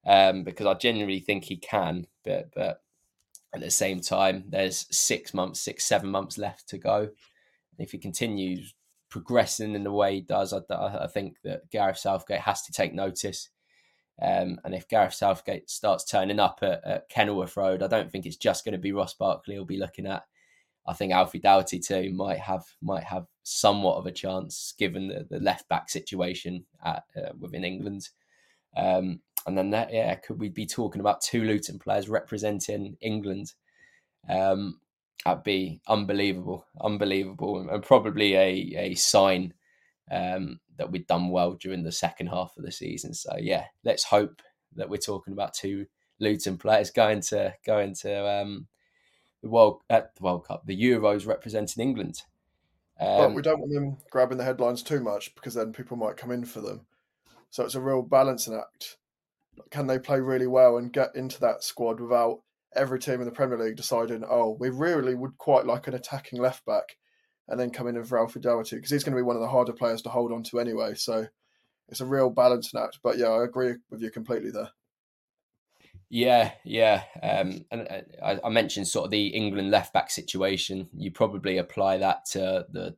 um, 0.05 0.43
because 0.43 0.67
I 0.67 0.73
genuinely 0.75 1.19
think 1.19 1.45
he 1.45 1.57
can, 1.57 2.07
but 2.23 2.51
but 2.53 2.81
at 3.53 3.61
the 3.61 3.71
same 3.71 3.99
time, 3.99 4.45
there's 4.49 4.87
six 4.95 5.33
months, 5.33 5.59
six 5.61 5.83
seven 5.85 6.09
months 6.09 6.37
left 6.37 6.69
to 6.69 6.77
go. 6.77 7.09
If 7.77 7.91
he 7.91 7.97
continues 7.97 8.75
progressing 9.09 9.75
in 9.75 9.83
the 9.83 9.91
way 9.91 10.15
he 10.15 10.21
does, 10.21 10.53
I, 10.53 10.61
I 10.69 11.07
think 11.07 11.37
that 11.43 11.69
Gareth 11.71 11.97
Southgate 11.97 12.41
has 12.41 12.61
to 12.63 12.71
take 12.71 12.93
notice 12.93 13.49
um, 14.21 14.59
and 14.63 14.75
if 14.75 14.87
Gareth 14.87 15.15
Southgate 15.15 15.69
starts 15.69 16.03
turning 16.05 16.39
up 16.39 16.59
at, 16.61 16.85
at, 16.85 17.09
Kenilworth 17.09 17.57
Road, 17.57 17.81
I 17.81 17.87
don't 17.87 18.11
think 18.11 18.25
it's 18.25 18.37
just 18.37 18.63
going 18.63 18.73
to 18.73 18.77
be 18.77 18.91
Ross 18.91 19.15
Barkley. 19.15 19.55
He'll 19.55 19.65
be 19.65 19.77
looking 19.77 20.05
at. 20.05 20.23
I 20.87 20.93
think 20.93 21.11
Alfie 21.11 21.39
Doughty 21.39 21.79
too 21.79 22.11
might 22.13 22.39
have 22.39 22.65
might 22.81 23.03
have 23.03 23.25
somewhat 23.43 23.97
of 23.97 24.05
a 24.05 24.11
chance 24.11 24.73
given 24.77 25.07
the, 25.07 25.25
the 25.29 25.39
left 25.39 25.67
back 25.69 25.89
situation 25.89 26.65
at, 26.83 27.03
uh, 27.15 27.31
within 27.39 27.63
England. 27.63 28.09
Um, 28.77 29.19
and 29.47 29.57
then 29.57 29.71
that, 29.71 29.91
yeah, 29.91 30.13
could 30.15 30.39
we 30.39 30.49
be 30.49 30.65
talking 30.65 31.01
about 31.01 31.21
two 31.21 31.43
Luton 31.43 31.79
players 31.79 32.09
representing 32.09 32.97
England? 33.01 33.53
Um, 34.29 34.79
that'd 35.25 35.43
be 35.43 35.81
unbelievable, 35.87 36.65
unbelievable, 36.79 37.67
and 37.69 37.83
probably 37.83 38.35
a 38.35 38.73
a 38.77 38.95
sign 38.95 39.53
um, 40.11 40.59
that 40.77 40.91
we'd 40.91 41.07
done 41.07 41.29
well 41.29 41.53
during 41.53 41.83
the 41.83 41.91
second 41.91 42.27
half 42.27 42.53
of 42.57 42.63
the 42.63 42.71
season. 42.71 43.13
So 43.13 43.35
yeah, 43.39 43.65
let's 43.83 44.03
hope 44.03 44.41
that 44.75 44.89
we're 44.89 44.97
talking 44.97 45.33
about 45.33 45.53
two 45.53 45.87
Luton 46.19 46.57
players 46.57 46.91
going 46.91 47.21
to 47.21 47.55
going 47.65 47.95
to 48.01 48.27
um, 48.27 48.67
the 49.41 49.49
World 49.49 49.81
at 49.89 50.15
the 50.15 50.23
World 50.23 50.45
Cup, 50.47 50.65
the 50.65 50.79
Euros 50.79 51.25
representing 51.25 51.81
England. 51.81 52.21
Um, 52.99 53.17
but 53.17 53.33
we 53.33 53.41
don't 53.41 53.59
want 53.59 53.73
them 53.73 53.97
grabbing 54.11 54.37
the 54.37 54.43
headlines 54.43 54.83
too 54.83 54.99
much 54.99 55.33
because 55.33 55.55
then 55.55 55.73
people 55.73 55.97
might 55.97 56.17
come 56.17 56.31
in 56.31 56.45
for 56.45 56.61
them. 56.61 56.85
So 57.49 57.65
it's 57.65 57.75
a 57.75 57.81
real 57.81 58.03
balancing 58.03 58.53
act. 58.53 58.97
Can 59.71 59.87
they 59.87 59.97
play 59.97 60.19
really 60.19 60.47
well 60.47 60.77
and 60.77 60.93
get 60.93 61.15
into 61.15 61.39
that 61.41 61.63
squad 61.63 61.99
without 61.99 62.41
every 62.75 62.99
team 62.99 63.15
in 63.15 63.25
the 63.25 63.31
Premier 63.31 63.57
League 63.57 63.75
deciding, 63.75 64.23
oh, 64.29 64.55
we 64.59 64.69
really 64.69 65.15
would 65.15 65.37
quite 65.37 65.65
like 65.65 65.87
an 65.87 65.93
attacking 65.93 66.39
left 66.39 66.65
back, 66.65 66.97
and 67.51 67.59
then 67.59 67.69
come 67.69 67.87
in 67.87 68.01
for 68.03 68.17
Alfie 68.17 68.39
Doughty 68.39 68.77
because 68.77 68.89
he's 68.89 69.03
going 69.03 69.13
to 69.13 69.21
be 69.21 69.25
one 69.25 69.35
of 69.35 69.41
the 69.41 69.47
harder 69.47 69.73
players 69.73 70.01
to 70.03 70.09
hold 70.09 70.31
on 70.31 70.41
to 70.43 70.59
anyway. 70.59 70.95
So 70.95 71.27
it's 71.89 71.99
a 71.99 72.05
real 72.05 72.29
balancing 72.29 72.79
act. 72.79 72.99
But 73.03 73.17
yeah, 73.17 73.27
I 73.27 73.43
agree 73.43 73.75
with 73.89 74.01
you 74.01 74.09
completely 74.09 74.51
there. 74.51 74.69
Yeah, 76.09 76.53
yeah. 76.63 77.03
Um, 77.21 77.65
and 77.71 77.87
uh, 77.89 78.25
I, 78.25 78.39
I, 78.45 78.49
mentioned 78.49 78.87
sort 78.87 79.05
of 79.05 79.11
the 79.11 79.27
England 79.27 79.69
left 79.69 79.93
back 79.93 80.09
situation. 80.09 80.89
You 80.93 81.11
probably 81.11 81.57
apply 81.57 81.97
that 81.99 82.25
to 82.31 82.65
the 82.71 82.95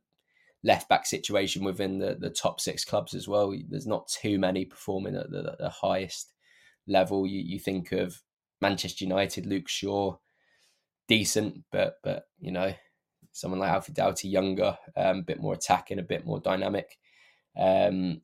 left 0.64 0.88
back 0.88 1.06
situation 1.06 1.64
within 1.64 1.98
the, 1.98 2.16
the 2.18 2.30
top 2.30 2.60
six 2.60 2.84
clubs 2.84 3.14
as 3.14 3.28
well. 3.28 3.54
There's 3.68 3.86
not 3.86 4.08
too 4.08 4.38
many 4.38 4.64
performing 4.64 5.16
at 5.16 5.30
the, 5.30 5.56
the 5.58 5.70
highest 5.70 6.32
level. 6.88 7.26
You, 7.26 7.40
you 7.40 7.58
think 7.58 7.92
of 7.92 8.20
Manchester 8.60 9.04
United, 9.04 9.46
Luke 9.46 9.68
Shaw, 9.68 10.16
decent, 11.06 11.62
but 11.70 11.96
but 12.02 12.24
you 12.40 12.50
know, 12.50 12.74
someone 13.34 13.60
like 13.60 13.70
Alfie 13.70 13.92
Doughty, 13.92 14.28
younger, 14.28 14.78
um, 14.96 15.18
a 15.18 15.22
bit 15.22 15.40
more 15.40 15.54
attacking, 15.54 15.98
a 15.98 16.02
bit 16.02 16.24
more 16.24 16.40
dynamic. 16.40 16.98
Um, 17.58 18.22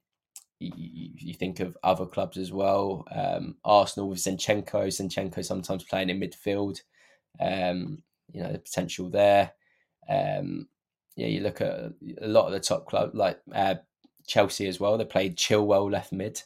you, 0.60 1.10
you, 1.16 1.34
think 1.34 1.60
of 1.60 1.76
other 1.82 2.06
clubs 2.06 2.36
as 2.36 2.52
well. 2.52 3.04
Um, 3.10 3.56
Arsenal 3.64 4.08
with 4.08 4.18
Zinchenko, 4.18 4.86
Zinchenko 4.86 5.44
sometimes 5.44 5.84
playing 5.84 6.10
in 6.10 6.20
midfield. 6.20 6.80
Um, 7.40 8.02
you 8.32 8.42
know 8.42 8.52
the 8.52 8.58
potential 8.58 9.10
there. 9.10 9.52
Um, 10.08 10.68
yeah, 11.16 11.26
you 11.26 11.40
look 11.40 11.60
at 11.60 11.92
a 12.20 12.28
lot 12.28 12.46
of 12.46 12.52
the 12.52 12.60
top 12.60 12.86
clubs 12.86 13.14
like 13.14 13.40
uh, 13.52 13.76
Chelsea 14.26 14.68
as 14.68 14.78
well. 14.78 14.96
They 14.96 15.04
played 15.04 15.36
Chilwell 15.36 15.90
left 15.90 16.12
mid. 16.12 16.42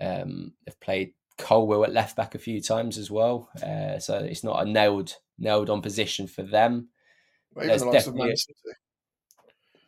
Um, 0.00 0.52
they've 0.64 0.80
played 0.80 1.14
Colwill 1.36 1.84
at 1.84 1.92
left 1.92 2.16
back 2.16 2.34
a 2.34 2.38
few 2.38 2.60
times 2.60 2.96
as 2.96 3.10
well. 3.10 3.48
Uh, 3.60 3.98
so 3.98 4.18
it's 4.18 4.44
not 4.44 4.64
a 4.64 4.70
nailed 4.70 5.14
nailed 5.38 5.70
on 5.70 5.82
position 5.82 6.26
for 6.28 6.42
them. 6.42 6.88
Well, 7.58 7.66
even 7.66 7.78
the 7.78 7.92
likes 7.92 8.06
of 8.06 8.14
Man 8.14 8.36
City. 8.36 8.58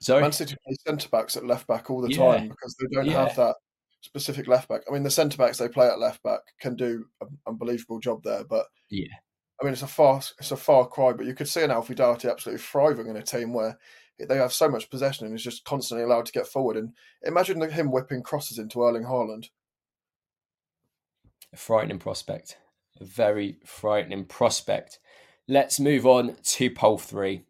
Sorry? 0.00 0.22
Man 0.22 0.32
City 0.32 0.56
play 0.64 0.76
centre 0.86 1.08
backs 1.08 1.36
at 1.36 1.46
left 1.46 1.66
back 1.66 1.90
all 1.90 2.00
the 2.00 2.10
yeah. 2.10 2.18
time 2.18 2.48
because 2.48 2.74
they 2.76 2.86
don't 2.92 3.06
yeah. 3.06 3.26
have 3.26 3.36
that 3.36 3.56
specific 4.00 4.48
left 4.48 4.68
back. 4.68 4.80
I 4.88 4.92
mean, 4.92 5.02
the 5.02 5.10
centre 5.10 5.36
backs 5.36 5.58
they 5.58 5.68
play 5.68 5.86
at 5.86 6.00
left 6.00 6.22
back 6.22 6.40
can 6.60 6.74
do 6.74 7.06
an 7.20 7.38
unbelievable 7.46 8.00
job 8.00 8.22
there, 8.24 8.44
but 8.44 8.66
yeah, 8.90 9.14
I 9.60 9.64
mean 9.64 9.72
it's 9.72 9.82
a 9.82 9.86
far 9.86 10.18
it's 10.38 10.50
a 10.50 10.56
far 10.56 10.86
cry. 10.86 11.12
But 11.12 11.26
you 11.26 11.34
could 11.34 11.48
see 11.48 11.62
an 11.62 11.70
Alfie 11.70 11.94
Doughty 11.94 12.28
absolutely 12.28 12.62
thriving 12.62 13.08
in 13.08 13.16
a 13.16 13.22
team 13.22 13.52
where 13.52 13.78
they 14.18 14.36
have 14.36 14.52
so 14.52 14.68
much 14.68 14.90
possession 14.90 15.26
and 15.26 15.34
is 15.34 15.44
just 15.44 15.64
constantly 15.64 16.04
allowed 16.04 16.26
to 16.26 16.32
get 16.32 16.46
forward. 16.46 16.76
And 16.76 16.92
imagine 17.22 17.60
him 17.70 17.90
whipping 17.90 18.22
crosses 18.22 18.58
into 18.58 18.82
Erling 18.82 19.04
Haaland. 19.04 19.48
A 21.52 21.56
frightening 21.56 21.98
prospect, 21.98 22.58
a 23.00 23.04
very 23.04 23.58
frightening 23.64 24.24
prospect. 24.24 24.98
Let's 25.48 25.80
move 25.80 26.06
on 26.06 26.36
to 26.42 26.70
poll 26.70 26.98
three. 26.98 27.44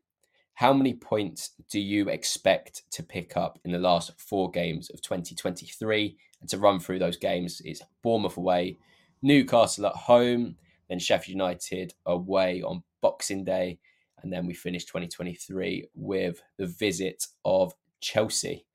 How 0.61 0.75
many 0.75 0.93
points 0.93 1.53
do 1.71 1.81
you 1.81 2.11
expect 2.11 2.83
to 2.91 3.03
pick 3.03 3.35
up 3.35 3.59
in 3.65 3.73
the 3.73 3.79
last 3.79 4.13
four 4.21 4.51
games 4.51 4.91
of 4.91 5.01
2023? 5.01 6.19
And 6.39 6.51
to 6.51 6.59
run 6.59 6.79
through 6.79 6.99
those 6.99 7.17
games, 7.17 7.63
it's 7.65 7.81
Bournemouth 8.03 8.37
away, 8.37 8.77
Newcastle 9.23 9.87
at 9.87 9.95
home, 9.95 10.57
then 10.91 10.99
Sheffield 10.99 11.33
United 11.33 11.95
away 12.05 12.61
on 12.61 12.83
Boxing 13.01 13.43
Day, 13.43 13.79
and 14.23 14.31
then 14.31 14.47
we 14.47 14.53
finish 14.53 14.85
2023 14.85 15.89
with 15.95 16.43
the 16.59 16.67
visit 16.67 17.25
of 17.47 17.73
Chelsea. 18.03 18.67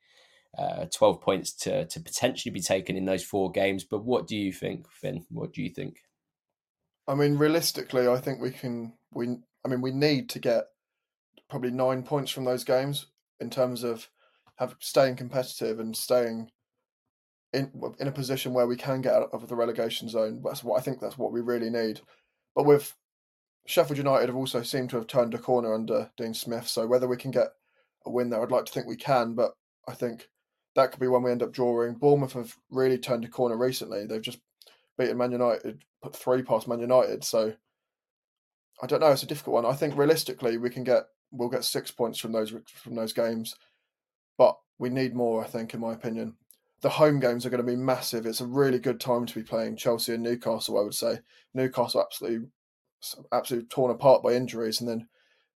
Uh, 0.58 0.88
12 0.92 1.22
points 1.22 1.54
to, 1.54 1.86
to 1.86 2.00
potentially 2.00 2.52
be 2.52 2.62
taken 2.62 2.98
in 2.98 3.06
those 3.06 3.24
four 3.24 3.52
games. 3.52 3.84
But 3.84 4.04
what 4.04 4.26
do 4.26 4.36
you 4.36 4.52
think, 4.52 4.92
Finn? 4.92 5.24
What 5.30 5.54
do 5.54 5.62
you 5.62 5.70
think? 5.70 6.00
I 7.08 7.14
mean, 7.14 7.38
realistically, 7.38 8.08
I 8.08 8.18
think 8.18 8.42
we 8.42 8.50
can. 8.50 8.94
We, 9.14 9.38
I 9.64 9.68
mean, 9.68 9.82
we 9.82 9.92
need 9.92 10.30
to 10.30 10.40
get 10.40 10.66
probably 11.50 11.72
nine 11.72 12.04
points 12.04 12.32
from 12.32 12.46
those 12.46 12.64
games 12.64 13.08
in 13.40 13.50
terms 13.50 13.84
of 13.84 14.10
have 14.58 14.76
staying 14.80 15.16
competitive 15.16 15.80
and 15.80 15.96
staying 15.96 16.50
in 17.54 17.72
in 18.00 18.08
a 18.08 18.12
position 18.12 18.54
where 18.54 18.68
we 18.68 18.76
can 18.76 19.02
get 19.02 19.14
out 19.14 19.30
of 19.34 19.48
the 19.48 19.56
relegation 19.56 20.10
zone. 20.10 20.42
That's 20.44 20.64
what 20.64 20.80
I 20.80 20.84
think. 20.84 21.00
That's 21.00 21.18
what 21.18 21.32
we 21.32 21.42
really 21.42 21.70
need. 21.70 22.02
But 22.56 22.66
with 22.66 22.94
Sheffield 23.66 23.98
United 23.98 24.30
have 24.30 24.36
also 24.36 24.62
seemed 24.62 24.90
to 24.92 24.98
have 24.98 25.08
turned 25.08 25.34
a 25.34 25.40
corner 25.40 25.74
under 25.74 26.12
Dean 26.18 26.34
Smith. 26.34 26.68
So 26.68 26.86
whether 26.86 27.08
we 27.08 27.18
can 27.18 27.32
get 27.32 27.48
a 28.06 28.10
win 28.12 28.30
there, 28.30 28.42
I'd 28.42 28.52
like 28.52 28.66
to 28.66 28.72
think 28.72 28.88
we 28.88 28.96
can. 28.96 29.34
But 29.34 29.52
I 29.88 29.94
think 29.94 30.30
that 30.76 30.92
could 30.92 31.00
be 31.00 31.08
when 31.08 31.24
we 31.24 31.32
end 31.32 31.44
up 31.44 31.54
drawing. 31.54 31.96
Bournemouth 31.96 32.34
have 32.34 32.56
really 32.70 32.98
turned 32.98 33.26
a 33.26 33.30
corner 33.30 33.58
recently. 33.58 34.06
They've 34.06 34.22
just 34.22 34.40
beaten 34.98 35.18
Man 35.18 35.32
United, 35.32 35.84
put 36.02 36.16
three 36.16 36.44
past 36.44 36.68
Man 36.68 36.80
United. 36.80 37.24
So 37.24 37.54
I 38.82 38.88
don't 38.88 39.00
know. 39.00 39.12
It's 39.12 39.24
a 39.24 39.28
difficult 39.28 39.64
one. 39.64 39.66
I 39.66 39.76
think 39.76 39.98
realistically 39.98 40.58
we 40.58 40.70
can 40.70 40.84
get 40.84 41.06
we'll 41.38 41.50
get 41.50 41.64
six 41.64 41.92
points 41.92 42.20
from 42.20 42.32
those 42.32 42.54
from 42.66 42.96
those 42.96 43.14
games, 43.14 43.56
but 44.38 44.58
we 44.78 44.90
need 44.90 45.16
more. 45.16 45.44
I 45.44 45.48
think, 45.48 45.74
in 45.74 45.80
my 45.80 45.94
opinion, 45.94 46.36
the 46.82 46.90
home 46.90 47.20
games 47.20 47.46
are 47.46 47.50
going 47.50 47.66
to 47.66 47.72
be 47.72 47.76
massive. 47.76 48.26
It's 48.26 48.42
a 48.42 48.46
really 48.46 48.80
good 48.80 49.00
time 49.00 49.26
to 49.26 49.36
be 49.36 49.44
playing 49.44 49.78
Chelsea 49.78 50.14
and 50.14 50.24
Newcastle. 50.24 50.80
I 50.80 50.84
would 50.84 50.94
say 50.94 51.20
Newcastle 51.54 52.02
absolutely 52.02 52.48
absolutely 53.32 53.68
torn 53.68 53.92
apart 53.92 54.24
by 54.24 54.34
injuries, 54.34 54.82
and 54.82 54.90
then 54.90 55.08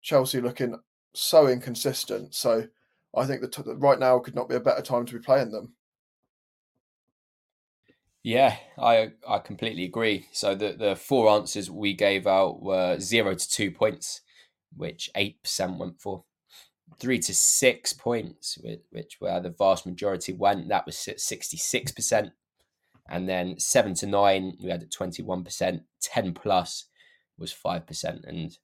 Chelsea 0.02 0.42
looking 0.42 0.78
so 1.14 1.48
inconsistent. 1.48 2.36
So 2.36 2.68
I 3.16 3.26
think 3.26 3.42
that 3.42 3.76
right 3.78 4.00
now 4.00 4.20
could 4.20 4.36
not 4.36 4.50
be 4.50 4.56
a 4.56 4.60
better 4.60 4.82
time 4.82 5.06
to 5.06 5.14
be 5.14 5.20
playing 5.20 5.52
them. 5.52 5.74
Yeah, 8.24 8.58
I 8.78 9.14
I 9.28 9.40
completely 9.40 9.86
agree. 9.86 10.28
So 10.32 10.54
the 10.54 10.74
the 10.74 10.96
four 10.96 11.30
answers 11.30 11.72
we 11.72 11.94
gave 11.94 12.28
out 12.28 12.62
were 12.62 13.00
zero 13.00 13.34
to 13.34 13.50
two 13.50 13.72
points, 13.72 14.22
which 14.76 15.10
8% 15.16 15.78
went 15.78 16.00
for. 16.00 16.24
Three 17.00 17.20
to 17.20 17.34
six 17.34 17.94
points, 17.94 18.58
which 18.92 19.18
where 19.20 19.42
the 19.42 19.50
vast 19.50 19.86
majority 19.86 20.34
went, 20.34 20.70
that 20.70 20.86
was 20.86 20.96
66%. 20.96 22.32
And 23.10 23.30
then 23.30 23.60
seven 23.60 23.94
to 23.96 24.08
nine, 24.08 24.58
we 24.62 24.70
had 24.70 24.84
at 24.84 24.92
21%. 24.92 25.82
10 26.02 26.34
plus 26.34 26.86
was 27.38 27.54
5%. 27.54 28.28
And 28.28 28.58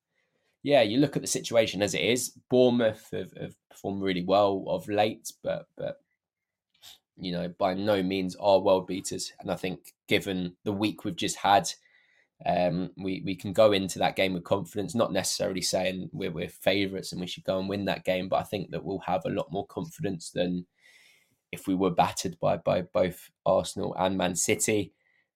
yeah, 0.63 0.81
you 0.81 0.97
look 0.97 1.15
at 1.15 1.21
the 1.21 1.27
situation 1.27 1.81
as 1.81 1.93
it 1.93 2.01
is. 2.01 2.37
Bournemouth 2.49 3.09
have, 3.11 3.33
have 3.39 3.55
performed 3.69 4.01
really 4.01 4.23
well 4.23 4.63
of 4.67 4.87
late, 4.87 5.31
but 5.43 5.67
but 5.77 5.97
you 7.17 7.31
know, 7.31 7.53
by 7.59 7.73
no 7.73 8.01
means 8.01 8.35
are 8.37 8.59
world 8.59 8.87
beaters. 8.87 9.33
And 9.39 9.51
I 9.51 9.55
think 9.55 9.93
given 10.07 10.55
the 10.63 10.71
week 10.71 11.03
we've 11.03 11.15
just 11.15 11.37
had, 11.37 11.69
um, 12.45 12.91
we 12.97 13.21
we 13.25 13.35
can 13.35 13.53
go 13.53 13.71
into 13.71 13.99
that 13.99 14.15
game 14.15 14.33
with 14.33 14.43
confidence. 14.43 14.95
Not 14.95 15.13
necessarily 15.13 15.61
saying 15.61 16.09
we're 16.11 16.31
we're 16.31 16.49
favourites 16.49 17.11
and 17.11 17.21
we 17.21 17.27
should 17.27 17.43
go 17.43 17.59
and 17.59 17.69
win 17.69 17.85
that 17.85 18.03
game, 18.03 18.27
but 18.29 18.37
I 18.37 18.43
think 18.43 18.71
that 18.71 18.83
we'll 18.83 18.99
have 18.99 19.21
a 19.25 19.29
lot 19.29 19.51
more 19.51 19.65
confidence 19.67 20.31
than 20.31 20.65
if 21.51 21.67
we 21.67 21.75
were 21.75 21.91
battered 21.91 22.39
by 22.39 22.57
by 22.57 22.81
both 22.81 23.29
Arsenal 23.45 23.95
and 23.97 24.17
Man 24.17 24.35
City. 24.35 24.93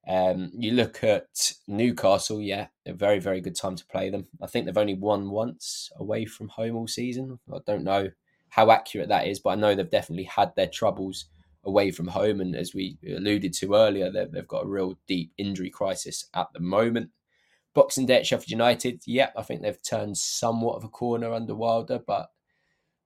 Um, 0.08 0.52
you 0.54 0.72
look 0.72 1.04
at 1.04 1.52
Newcastle, 1.68 2.41
yeah, 2.41 2.68
a 2.86 2.93
very 2.93 3.20
very 3.20 3.41
good 3.41 3.56
time 3.56 3.76
to 3.76 3.86
play 3.86 4.10
them. 4.10 4.28
I 4.41 4.48
think 4.48 4.66
they've 4.66 4.78
only 4.78 4.93
won 4.95 5.30
once 5.30 5.91
away 5.98 6.26
from 6.26 6.50
home 6.50 6.76
all 6.76 6.88
season. 6.88 7.39
I 7.54 7.60
don't 7.66 7.84
know 7.84 8.10
how 8.50 8.72
accurate 8.72 9.10
that 9.10 9.28
is, 9.28 9.39
but 9.39 9.52
I 9.52 9.56
know 9.56 9.76
they've 9.76 9.89
definitely 9.89 10.24
had 10.24 10.56
their 10.56 10.68
troubles 10.68 11.26
away 11.68 11.91
from 11.91 12.07
home. 12.07 12.41
And 12.41 12.55
as 12.55 12.74
we 12.74 12.97
alluded 13.05 13.53
to 13.55 13.76
earlier, 13.76 14.09
they've, 14.09 14.47
got 14.47 14.63
a 14.63 14.68
real 14.68 14.97
deep 15.07 15.34
injury 15.38 15.70
crisis 15.70 16.26
at 16.34 16.47
the 16.53 16.61
moment. 16.61 17.11
Boxing 17.76 18.07
Day 18.07 18.18
at 18.18 18.26
Sheffield 18.26 18.49
United, 18.49 19.03
yeah, 19.05 19.30
I 19.38 19.43
think 19.43 19.61
they've 19.61 19.84
turned 19.84 20.18
somewhat 20.18 20.78
of 20.78 20.84
a 20.84 20.89
corner 20.89 21.32
under 21.34 21.53
Wilder, 21.53 21.99
but 21.99 22.32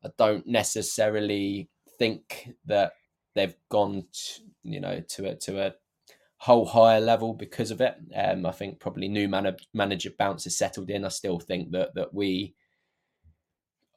I 0.05 0.09
don't 0.17 0.47
necessarily 0.47 1.69
think 1.99 2.51
that 2.65 2.93
they've 3.35 3.55
gone, 3.69 4.05
to, 4.13 4.41
you 4.63 4.79
know, 4.79 5.01
to 5.09 5.31
a 5.31 5.35
to 5.35 5.67
a 5.67 5.73
whole 6.37 6.65
higher 6.65 7.01
level 7.01 7.33
because 7.33 7.71
of 7.71 7.81
it. 7.81 7.95
Um, 8.15 8.45
I 8.45 8.51
think 8.51 8.79
probably 8.79 9.07
new 9.07 9.27
man- 9.27 9.57
manager 9.73 10.11
bounce 10.17 10.45
has 10.45 10.57
settled 10.57 10.89
in. 10.89 11.03
I 11.03 11.09
still 11.09 11.39
think 11.39 11.71
that 11.71 11.93
that 11.95 12.13
we 12.13 12.55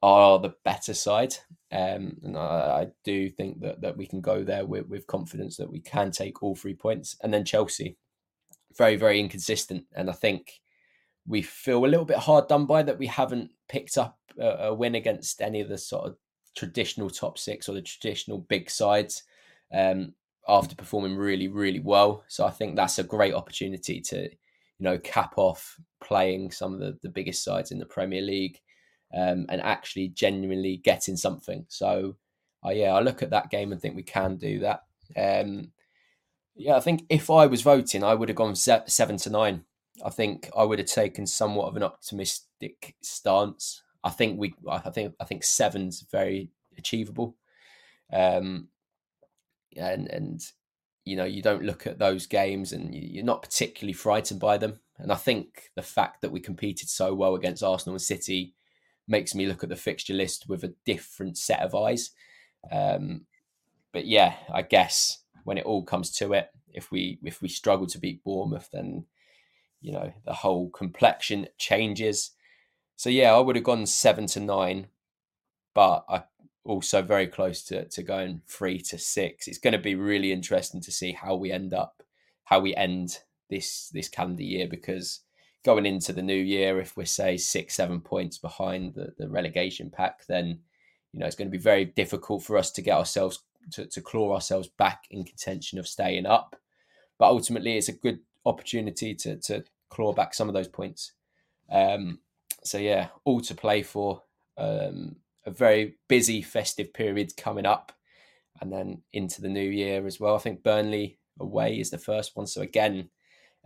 are 0.02 0.38
the 0.38 0.54
better 0.64 0.92
side. 0.92 1.34
Um, 1.74 2.16
and 2.22 2.38
I, 2.38 2.82
I, 2.82 2.86
do 3.02 3.28
think 3.28 3.60
that, 3.60 3.80
that 3.80 3.96
we 3.96 4.06
can 4.06 4.20
go 4.20 4.44
there 4.44 4.64
with, 4.64 4.86
with 4.86 5.08
confidence 5.08 5.56
that 5.56 5.70
we 5.70 5.80
can 5.80 6.12
take 6.12 6.40
all 6.40 6.54
three 6.54 6.74
points. 6.74 7.16
And 7.20 7.34
then 7.34 7.44
Chelsea, 7.44 7.96
very, 8.76 8.94
very 8.94 9.18
inconsistent. 9.18 9.84
And 9.92 10.08
I 10.08 10.12
think 10.12 10.60
we 11.26 11.42
feel 11.42 11.84
a 11.84 11.88
little 11.88 12.04
bit 12.04 12.18
hard 12.18 12.46
done 12.46 12.66
by 12.66 12.84
that 12.84 12.98
we 12.98 13.08
haven't 13.08 13.50
picked 13.68 13.98
up 13.98 14.18
a, 14.38 14.66
a 14.66 14.74
win 14.74 14.94
against 14.94 15.40
any 15.40 15.60
of 15.60 15.68
the 15.68 15.78
sort 15.78 16.06
of 16.06 16.16
traditional 16.56 17.10
top 17.10 17.38
six 17.38 17.68
or 17.68 17.74
the 17.74 17.82
traditional 17.82 18.38
big 18.38 18.70
sides 18.70 19.24
um, 19.72 20.14
after 20.46 20.76
performing 20.76 21.16
really, 21.16 21.48
really 21.48 21.80
well. 21.80 22.22
So 22.28 22.46
I 22.46 22.50
think 22.50 22.76
that's 22.76 23.00
a 23.00 23.04
great 23.04 23.34
opportunity 23.34 24.00
to, 24.00 24.22
you 24.22 24.30
know, 24.78 24.98
cap 24.98 25.34
off 25.38 25.76
playing 26.00 26.52
some 26.52 26.72
of 26.74 26.78
the, 26.78 26.96
the 27.02 27.08
biggest 27.08 27.42
sides 27.42 27.72
in 27.72 27.78
the 27.78 27.86
Premier 27.86 28.22
League 28.22 28.60
um, 29.14 29.46
and 29.48 29.60
actually 29.60 30.08
genuinely 30.08 30.78
getting 30.78 31.16
something. 31.16 31.66
So, 31.68 32.16
uh, 32.64 32.70
yeah, 32.70 32.92
I 32.92 33.00
look 33.00 33.22
at 33.22 33.30
that 33.30 33.50
game 33.50 33.72
and 33.72 33.80
think 33.80 33.96
we 33.96 34.02
can 34.02 34.36
do 34.36 34.60
that. 34.60 34.82
Um, 35.16 35.72
yeah, 36.56 36.76
I 36.76 36.80
think 36.80 37.04
if 37.08 37.30
I 37.30 37.46
was 37.46 37.62
voting, 37.62 38.04
I 38.04 38.14
would 38.14 38.28
have 38.28 38.36
gone 38.36 38.54
seven 38.54 39.16
to 39.18 39.30
nine. 39.30 39.64
I 40.04 40.10
think 40.10 40.50
I 40.56 40.64
would 40.64 40.78
have 40.78 40.88
taken 40.88 41.26
somewhat 41.26 41.68
of 41.68 41.76
an 41.76 41.82
optimistic 41.82 42.96
stance. 43.02 43.82
I 44.02 44.10
think 44.10 44.38
we, 44.38 44.54
I 44.68 44.90
think, 44.90 45.14
I 45.20 45.24
think 45.24 45.44
seven's 45.44 46.04
very 46.10 46.50
achievable. 46.76 47.36
Um, 48.12 48.68
and 49.76 50.08
and 50.08 50.40
you 51.04 51.16
know 51.16 51.24
you 51.24 51.42
don't 51.42 51.64
look 51.64 51.86
at 51.86 51.98
those 51.98 52.26
games 52.26 52.72
and 52.72 52.94
you're 52.94 53.24
not 53.24 53.42
particularly 53.42 53.92
frightened 53.92 54.40
by 54.40 54.58
them. 54.58 54.80
And 54.98 55.10
I 55.10 55.16
think 55.16 55.70
the 55.74 55.82
fact 55.82 56.22
that 56.22 56.30
we 56.30 56.40
competed 56.40 56.88
so 56.88 57.14
well 57.14 57.34
against 57.34 57.62
Arsenal 57.62 57.94
and 57.94 58.02
City 58.02 58.54
makes 59.06 59.34
me 59.34 59.46
look 59.46 59.62
at 59.62 59.68
the 59.68 59.76
fixture 59.76 60.14
list 60.14 60.48
with 60.48 60.64
a 60.64 60.74
different 60.84 61.36
set 61.36 61.60
of 61.60 61.74
eyes. 61.74 62.10
Um, 62.70 63.26
but 63.92 64.06
yeah, 64.06 64.34
I 64.52 64.62
guess 64.62 65.22
when 65.44 65.58
it 65.58 65.64
all 65.64 65.84
comes 65.84 66.10
to 66.12 66.32
it, 66.32 66.48
if 66.72 66.90
we 66.90 67.18
if 67.22 67.40
we 67.40 67.48
struggle 67.48 67.86
to 67.86 67.98
beat 67.98 68.24
Bournemouth, 68.24 68.68
then 68.72 69.06
you 69.80 69.92
know 69.92 70.12
the 70.24 70.32
whole 70.32 70.70
complexion 70.70 71.46
changes. 71.58 72.32
So 72.96 73.10
yeah, 73.10 73.34
I 73.34 73.40
would 73.40 73.56
have 73.56 73.64
gone 73.64 73.86
seven 73.86 74.26
to 74.28 74.40
nine, 74.40 74.88
but 75.74 76.04
I 76.08 76.24
also 76.64 77.02
very 77.02 77.26
close 77.26 77.62
to, 77.64 77.84
to 77.86 78.02
going 78.02 78.40
three 78.46 78.78
to 78.78 78.98
six. 78.98 79.46
It's 79.46 79.58
going 79.58 79.72
to 79.72 79.78
be 79.78 79.94
really 79.94 80.32
interesting 80.32 80.80
to 80.80 80.92
see 80.92 81.12
how 81.12 81.34
we 81.34 81.52
end 81.52 81.74
up, 81.74 82.02
how 82.44 82.60
we 82.60 82.74
end 82.74 83.18
this 83.50 83.90
this 83.92 84.08
calendar 84.08 84.42
year, 84.42 84.66
because 84.68 85.20
going 85.64 85.86
into 85.86 86.12
the 86.12 86.22
new 86.22 86.34
year, 86.34 86.78
if 86.80 86.96
we're 86.96 87.06
say 87.06 87.36
six, 87.36 87.74
seven 87.74 88.00
points 88.00 88.38
behind 88.38 88.94
the, 88.94 89.14
the 89.18 89.28
relegation 89.28 89.90
pack, 89.90 90.26
then 90.26 90.60
you 91.12 91.20
know 91.20 91.26
it's 91.26 91.36
going 91.36 91.48
to 91.48 91.56
be 91.56 91.62
very 91.62 91.86
difficult 91.86 92.42
for 92.42 92.56
us 92.56 92.70
to 92.72 92.82
get 92.82 92.96
ourselves 92.96 93.40
to, 93.72 93.86
to 93.86 94.00
claw 94.00 94.34
ourselves 94.34 94.68
back 94.68 95.04
in 95.10 95.24
contention 95.24 95.78
of 95.78 95.88
staying 95.88 96.26
up. 96.26 96.56
But 97.18 97.28
ultimately, 97.28 97.76
it's 97.76 97.88
a 97.88 97.92
good 97.92 98.20
opportunity 98.46 99.14
to 99.14 99.36
to 99.36 99.64
claw 99.88 100.12
back 100.12 100.34
some 100.34 100.48
of 100.48 100.54
those 100.54 100.68
points. 100.68 101.12
Um, 101.70 102.20
so 102.62 102.78
yeah, 102.78 103.08
all 103.24 103.40
to 103.40 103.54
play 103.54 103.82
for. 103.82 104.22
Um, 104.56 105.16
a 105.46 105.50
very 105.50 105.96
busy 106.08 106.42
festive 106.42 106.92
period 106.92 107.36
coming 107.36 107.66
up, 107.66 107.92
and 108.60 108.72
then 108.72 109.02
into 109.12 109.42
the 109.42 109.48
new 109.48 109.68
year 109.68 110.06
as 110.06 110.18
well. 110.18 110.34
I 110.34 110.38
think 110.38 110.62
Burnley 110.62 111.18
away 111.38 111.78
is 111.78 111.90
the 111.90 111.98
first 111.98 112.36
one. 112.36 112.46
So 112.46 112.62
again, 112.62 113.10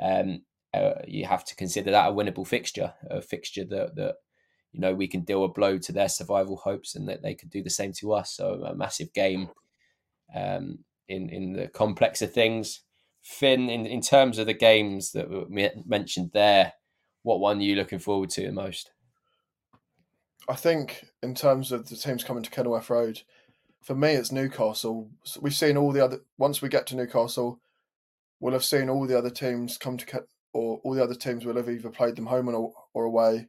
um, 0.00 0.42
uh, 0.74 0.94
you 1.06 1.24
have 1.26 1.44
to 1.46 1.56
consider 1.56 1.90
that 1.90 2.08
a 2.08 2.12
winnable 2.12 2.46
fixture, 2.46 2.92
a 3.10 3.22
fixture 3.22 3.64
that 3.64 3.94
that 3.96 4.16
you 4.72 4.80
know 4.80 4.94
we 4.94 5.08
can 5.08 5.22
deal 5.22 5.44
a 5.44 5.48
blow 5.48 5.78
to 5.78 5.92
their 5.92 6.08
survival 6.08 6.56
hopes, 6.56 6.94
and 6.94 7.08
that 7.08 7.22
they 7.22 7.34
could 7.34 7.50
do 7.50 7.62
the 7.62 7.70
same 7.70 7.92
to 7.94 8.12
us. 8.12 8.32
So 8.34 8.62
a 8.64 8.74
massive 8.74 9.12
game 9.12 9.48
um, 10.34 10.80
in 11.08 11.28
in 11.30 11.52
the 11.52 11.68
complex 11.68 12.22
of 12.22 12.32
things. 12.32 12.82
Finn, 13.22 13.68
in, 13.68 13.84
in 13.84 14.00
terms 14.00 14.38
of 14.38 14.46
the 14.46 14.54
games 14.54 15.12
that 15.12 15.28
we 15.28 15.68
mentioned 15.84 16.30
there, 16.32 16.72
what 17.22 17.40
one 17.40 17.58
are 17.58 17.62
you 17.62 17.74
looking 17.74 17.98
forward 17.98 18.30
to 18.30 18.42
the 18.46 18.52
most? 18.52 18.90
I 20.48 20.54
think 20.54 21.04
in 21.22 21.34
terms 21.34 21.72
of 21.72 21.88
the 21.88 21.96
teams 21.96 22.24
coming 22.24 22.42
to 22.42 22.50
Kenilworth 22.50 22.88
Road, 22.88 23.22
for 23.82 23.94
me 23.94 24.12
it's 24.12 24.32
Newcastle. 24.32 25.10
We've 25.40 25.54
seen 25.54 25.76
all 25.76 25.92
the 25.92 26.02
other. 26.02 26.20
Once 26.38 26.62
we 26.62 26.70
get 26.70 26.86
to 26.86 26.96
Newcastle, 26.96 27.60
we'll 28.40 28.54
have 28.54 28.64
seen 28.64 28.88
all 28.88 29.06
the 29.06 29.18
other 29.18 29.30
teams 29.30 29.76
come 29.76 29.98
to 29.98 30.06
or 30.58 30.80
all 30.82 30.94
the 30.94 31.02
other 31.02 31.14
teams 31.14 31.44
will 31.44 31.56
have 31.56 31.68
either 31.68 31.88
played 31.88 32.16
them 32.16 32.26
home 32.26 32.48
or, 32.48 32.72
or 32.92 33.04
away, 33.04 33.48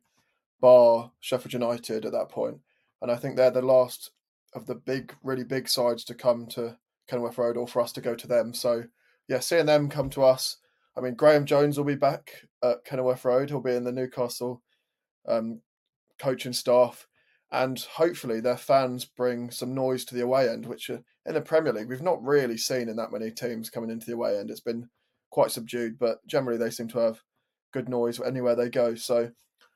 bar 0.62 1.12
Sheffield 1.20 1.54
United 1.54 2.06
at 2.06 2.12
that 2.12 2.30
point. 2.30 2.60
And 3.02 3.12
I 3.12 3.16
think 3.16 3.36
they're 3.36 3.50
the 3.50 3.62
last 3.62 4.12
of 4.54 4.68
the 4.68 4.76
big, 4.76 5.16
really 5.24 5.44
big 5.44 5.68
sides 5.68 6.04
to 6.06 6.14
come 6.14 6.46
to 6.48 6.78
Kenilworth 7.08 7.38
Road 7.38 7.58
or 7.58 7.68
for 7.68 7.82
us 7.82 7.92
to 7.94 8.02
go 8.02 8.14
to 8.14 8.28
them. 8.28 8.54
So 8.54 8.84
yeah, 9.28 9.40
seeing 9.40 9.66
them 9.66 9.90
come 9.90 10.10
to 10.12 10.24
us. 10.24 10.58
I 10.96 11.02
mean, 11.02 11.16
Graham 11.16 11.46
Jones 11.46 11.78
will 11.78 11.86
be 11.86 11.96
back 11.96 12.32
at 12.64 12.86
Kenilworth 12.86 13.26
Road. 13.26 13.50
He'll 13.50 13.62
be 13.62 13.76
in 13.76 13.86
the 13.86 13.92
Newcastle 13.92 14.62
um, 15.28 15.62
coaching 16.20 16.54
staff, 16.54 17.08
and 17.52 17.80
hopefully 17.80 18.40
their 18.40 18.58
fans 18.58 19.06
bring 19.06 19.50
some 19.50 19.74
noise 19.74 20.06
to 20.06 20.16
the 20.16 20.22
away 20.22 20.50
end, 20.50 20.66
which 20.66 20.90
in 20.90 21.04
the 21.26 21.42
Premier 21.42 21.74
League 21.74 21.90
we've 21.90 22.02
not 22.02 22.24
really 22.24 22.58
seen 22.58 22.90
in 22.90 22.98
that 22.98 23.12
many 23.12 23.32
teams 23.32 23.70
coming 23.70 23.90
into 23.90 24.06
the 24.06 24.14
away 24.14 24.38
end. 24.38 24.52
It's 24.52 24.60
been 24.60 24.90
quite 25.32 25.52
subdued, 25.52 25.98
but 26.00 26.26
generally 26.28 26.58
they 26.58 26.70
seem 26.70 26.88
to 26.90 27.00
have 27.00 27.22
good 27.72 27.90
noise 27.90 28.20
anywhere 28.20 28.56
they 28.56 28.70
go. 28.70 28.96
So, 28.96 29.32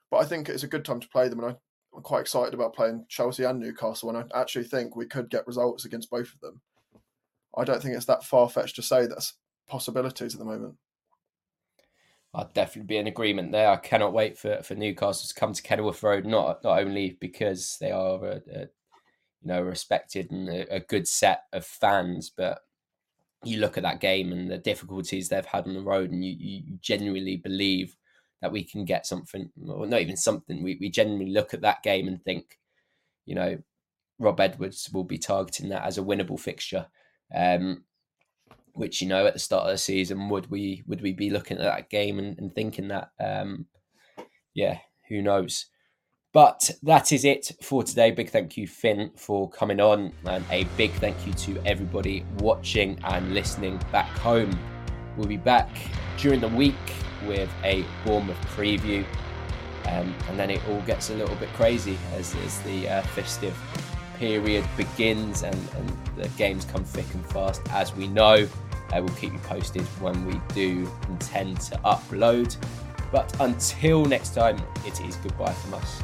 but 0.10 0.18
I 0.18 0.26
think 0.26 0.50
it's 0.50 0.64
a 0.64 0.68
good 0.68 0.86
time 0.86 1.00
to 1.00 1.10
play 1.10 1.28
them, 1.30 1.40
and 1.40 1.56
I'm 1.96 2.02
quite 2.02 2.22
excited 2.22 2.54
about 2.54 2.76
playing 2.76 3.06
Chelsea 3.10 3.44
and 3.44 3.60
Newcastle, 3.60 4.10
and 4.10 4.18
I 4.18 4.40
actually 4.40 4.66
think 4.66 4.96
we 4.96 5.06
could 5.06 5.30
get 5.30 5.48
results 5.48 5.86
against 5.86 6.10
both 6.10 6.34
of 6.34 6.40
them. 6.42 6.62
I 7.56 7.64
don't 7.64 7.82
think 7.82 7.96
it's 7.96 8.06
that 8.06 8.24
far 8.24 8.50
fetched 8.50 8.76
to 8.78 8.82
say 8.82 9.06
that's 9.06 9.34
possibilities 9.68 10.34
at 10.34 10.40
the 10.40 10.46
moment. 10.46 10.76
I'd 12.36 12.54
definitely 12.54 12.88
be 12.88 12.98
in 12.98 13.08
agreement 13.08 13.52
there. 13.52 13.70
I 13.70 13.76
cannot 13.76 14.14
wait 14.14 14.40
for, 14.40 14.62
for 14.64 14.74
Newcastle 14.74 15.28
to 15.28 15.40
come 15.40 15.54
to 15.54 15.62
Kenilworth 15.62 16.02
Road, 16.02 16.26
not 16.26 16.64
not 16.64 16.80
only 16.80 17.18
because 17.20 17.78
they 17.80 17.92
are 17.92 18.24
a, 18.24 18.42
a 18.52 18.60
you 18.62 18.68
know 19.46 19.62
respected 19.62 20.32
and 20.32 20.50
a, 20.50 20.76
a, 20.76 20.80
good 20.80 21.08
set 21.08 21.44
of 21.54 21.64
fans, 21.64 22.32
but 22.36 22.60
you 23.46 23.60
look 23.60 23.78
at 23.78 23.84
that 23.84 24.00
game 24.00 24.32
and 24.32 24.50
the 24.50 24.58
difficulties 24.58 25.30
they've 25.30 25.46
had 25.46 25.68
on 25.68 25.74
the 25.74 25.82
road, 25.82 26.12
and 26.12 26.24
you, 26.24 26.36
you 26.38 26.78
genuinely 26.82 27.38
believe 27.38 27.96
that 28.42 28.52
we 28.52 28.64
can 28.64 28.86
get 28.86 29.06
something, 29.06 29.52
or 29.68 29.88
not 29.88 30.02
even 30.02 30.18
something. 30.18 30.64
We 30.64 30.78
we 30.80 30.90
genuinely 30.90 31.32
look 31.32 31.54
at 31.54 31.62
that 31.62 31.84
game 31.84 32.08
and 32.08 32.24
think, 32.24 32.60
you 33.26 33.36
know, 33.36 33.62
Rob 34.20 34.40
Edwards 34.40 34.90
will 34.94 35.04
be 35.04 35.18
targeting 35.18 35.70
that 35.70 35.84
as 35.84 35.98
a 35.98 36.04
winnable 36.04 36.40
fixture. 36.40 36.88
Um, 37.34 37.86
which 38.74 39.02
you 39.02 39.08
know 39.08 39.26
at 39.26 39.34
the 39.34 39.40
start 39.40 39.66
of 39.66 39.72
the 39.72 39.78
season 39.78 40.30
would 40.30 40.50
we 40.50 40.84
would 40.88 41.02
we 41.02 41.14
be 41.14 41.30
looking 41.30 41.58
at 41.58 41.64
that 41.64 41.90
game 41.90 42.20
and, 42.20 42.38
and 42.40 42.54
thinking 42.54 42.88
that 42.88 43.12
um, 43.20 43.68
yeah 44.54 44.80
who 45.10 45.22
knows 45.22 45.68
but 46.34 46.70
that 46.84 47.12
is 47.12 47.24
it 47.24 47.52
for 47.62 47.84
today 47.84 48.12
big 48.12 48.30
thank 48.30 48.58
you 48.58 48.68
finn 48.68 49.10
for 49.16 49.50
coming 49.50 49.80
on 49.80 50.12
and 50.26 50.44
a 50.52 50.66
big 50.76 50.92
thank 50.94 51.26
you 51.26 51.34
to 51.34 51.58
everybody 51.66 52.26
watching 52.40 53.00
and 53.06 53.34
listening 53.34 53.80
back 53.92 54.10
home 54.18 54.52
we'll 55.16 55.28
be 55.28 55.38
back 55.38 55.70
during 56.18 56.40
the 56.40 56.50
week 56.50 56.76
with 57.26 57.50
a 57.64 57.86
bournemouth 58.04 58.40
preview 58.56 59.06
um, 59.88 60.14
and 60.30 60.40
then 60.40 60.50
it 60.50 60.62
all 60.70 60.82
gets 60.82 61.10
a 61.10 61.16
little 61.16 61.36
bit 61.36 61.50
crazy 61.54 61.98
as, 62.16 62.36
as 62.46 62.62
the 62.62 62.90
uh, 62.90 63.02
festive 63.02 63.58
period 64.16 64.66
begins 64.78 65.44
and, 65.44 65.56
and, 65.76 65.98
the 66.16 66.30
games 66.38 66.64
come 66.64 66.84
thick 66.84 67.12
and 67.16 67.26
fast 67.32 67.60
as 67.72 67.94
we 67.96 68.08
know. 68.08 68.48
I 68.92 69.00
will 69.02 69.10
keep 69.10 69.34
you 69.34 69.40
posted 69.40 69.82
when 70.00 70.26
we 70.28 70.40
do 70.54 70.90
intend 71.10 71.60
to 71.62 71.78
upload. 71.78 72.56
But 73.12 73.36
until 73.42 74.06
next 74.06 74.36
time, 74.36 74.62
it 74.86 75.02
is 75.02 75.16
goodbye 75.18 75.54
from 75.54 75.74
us. 75.74 76.04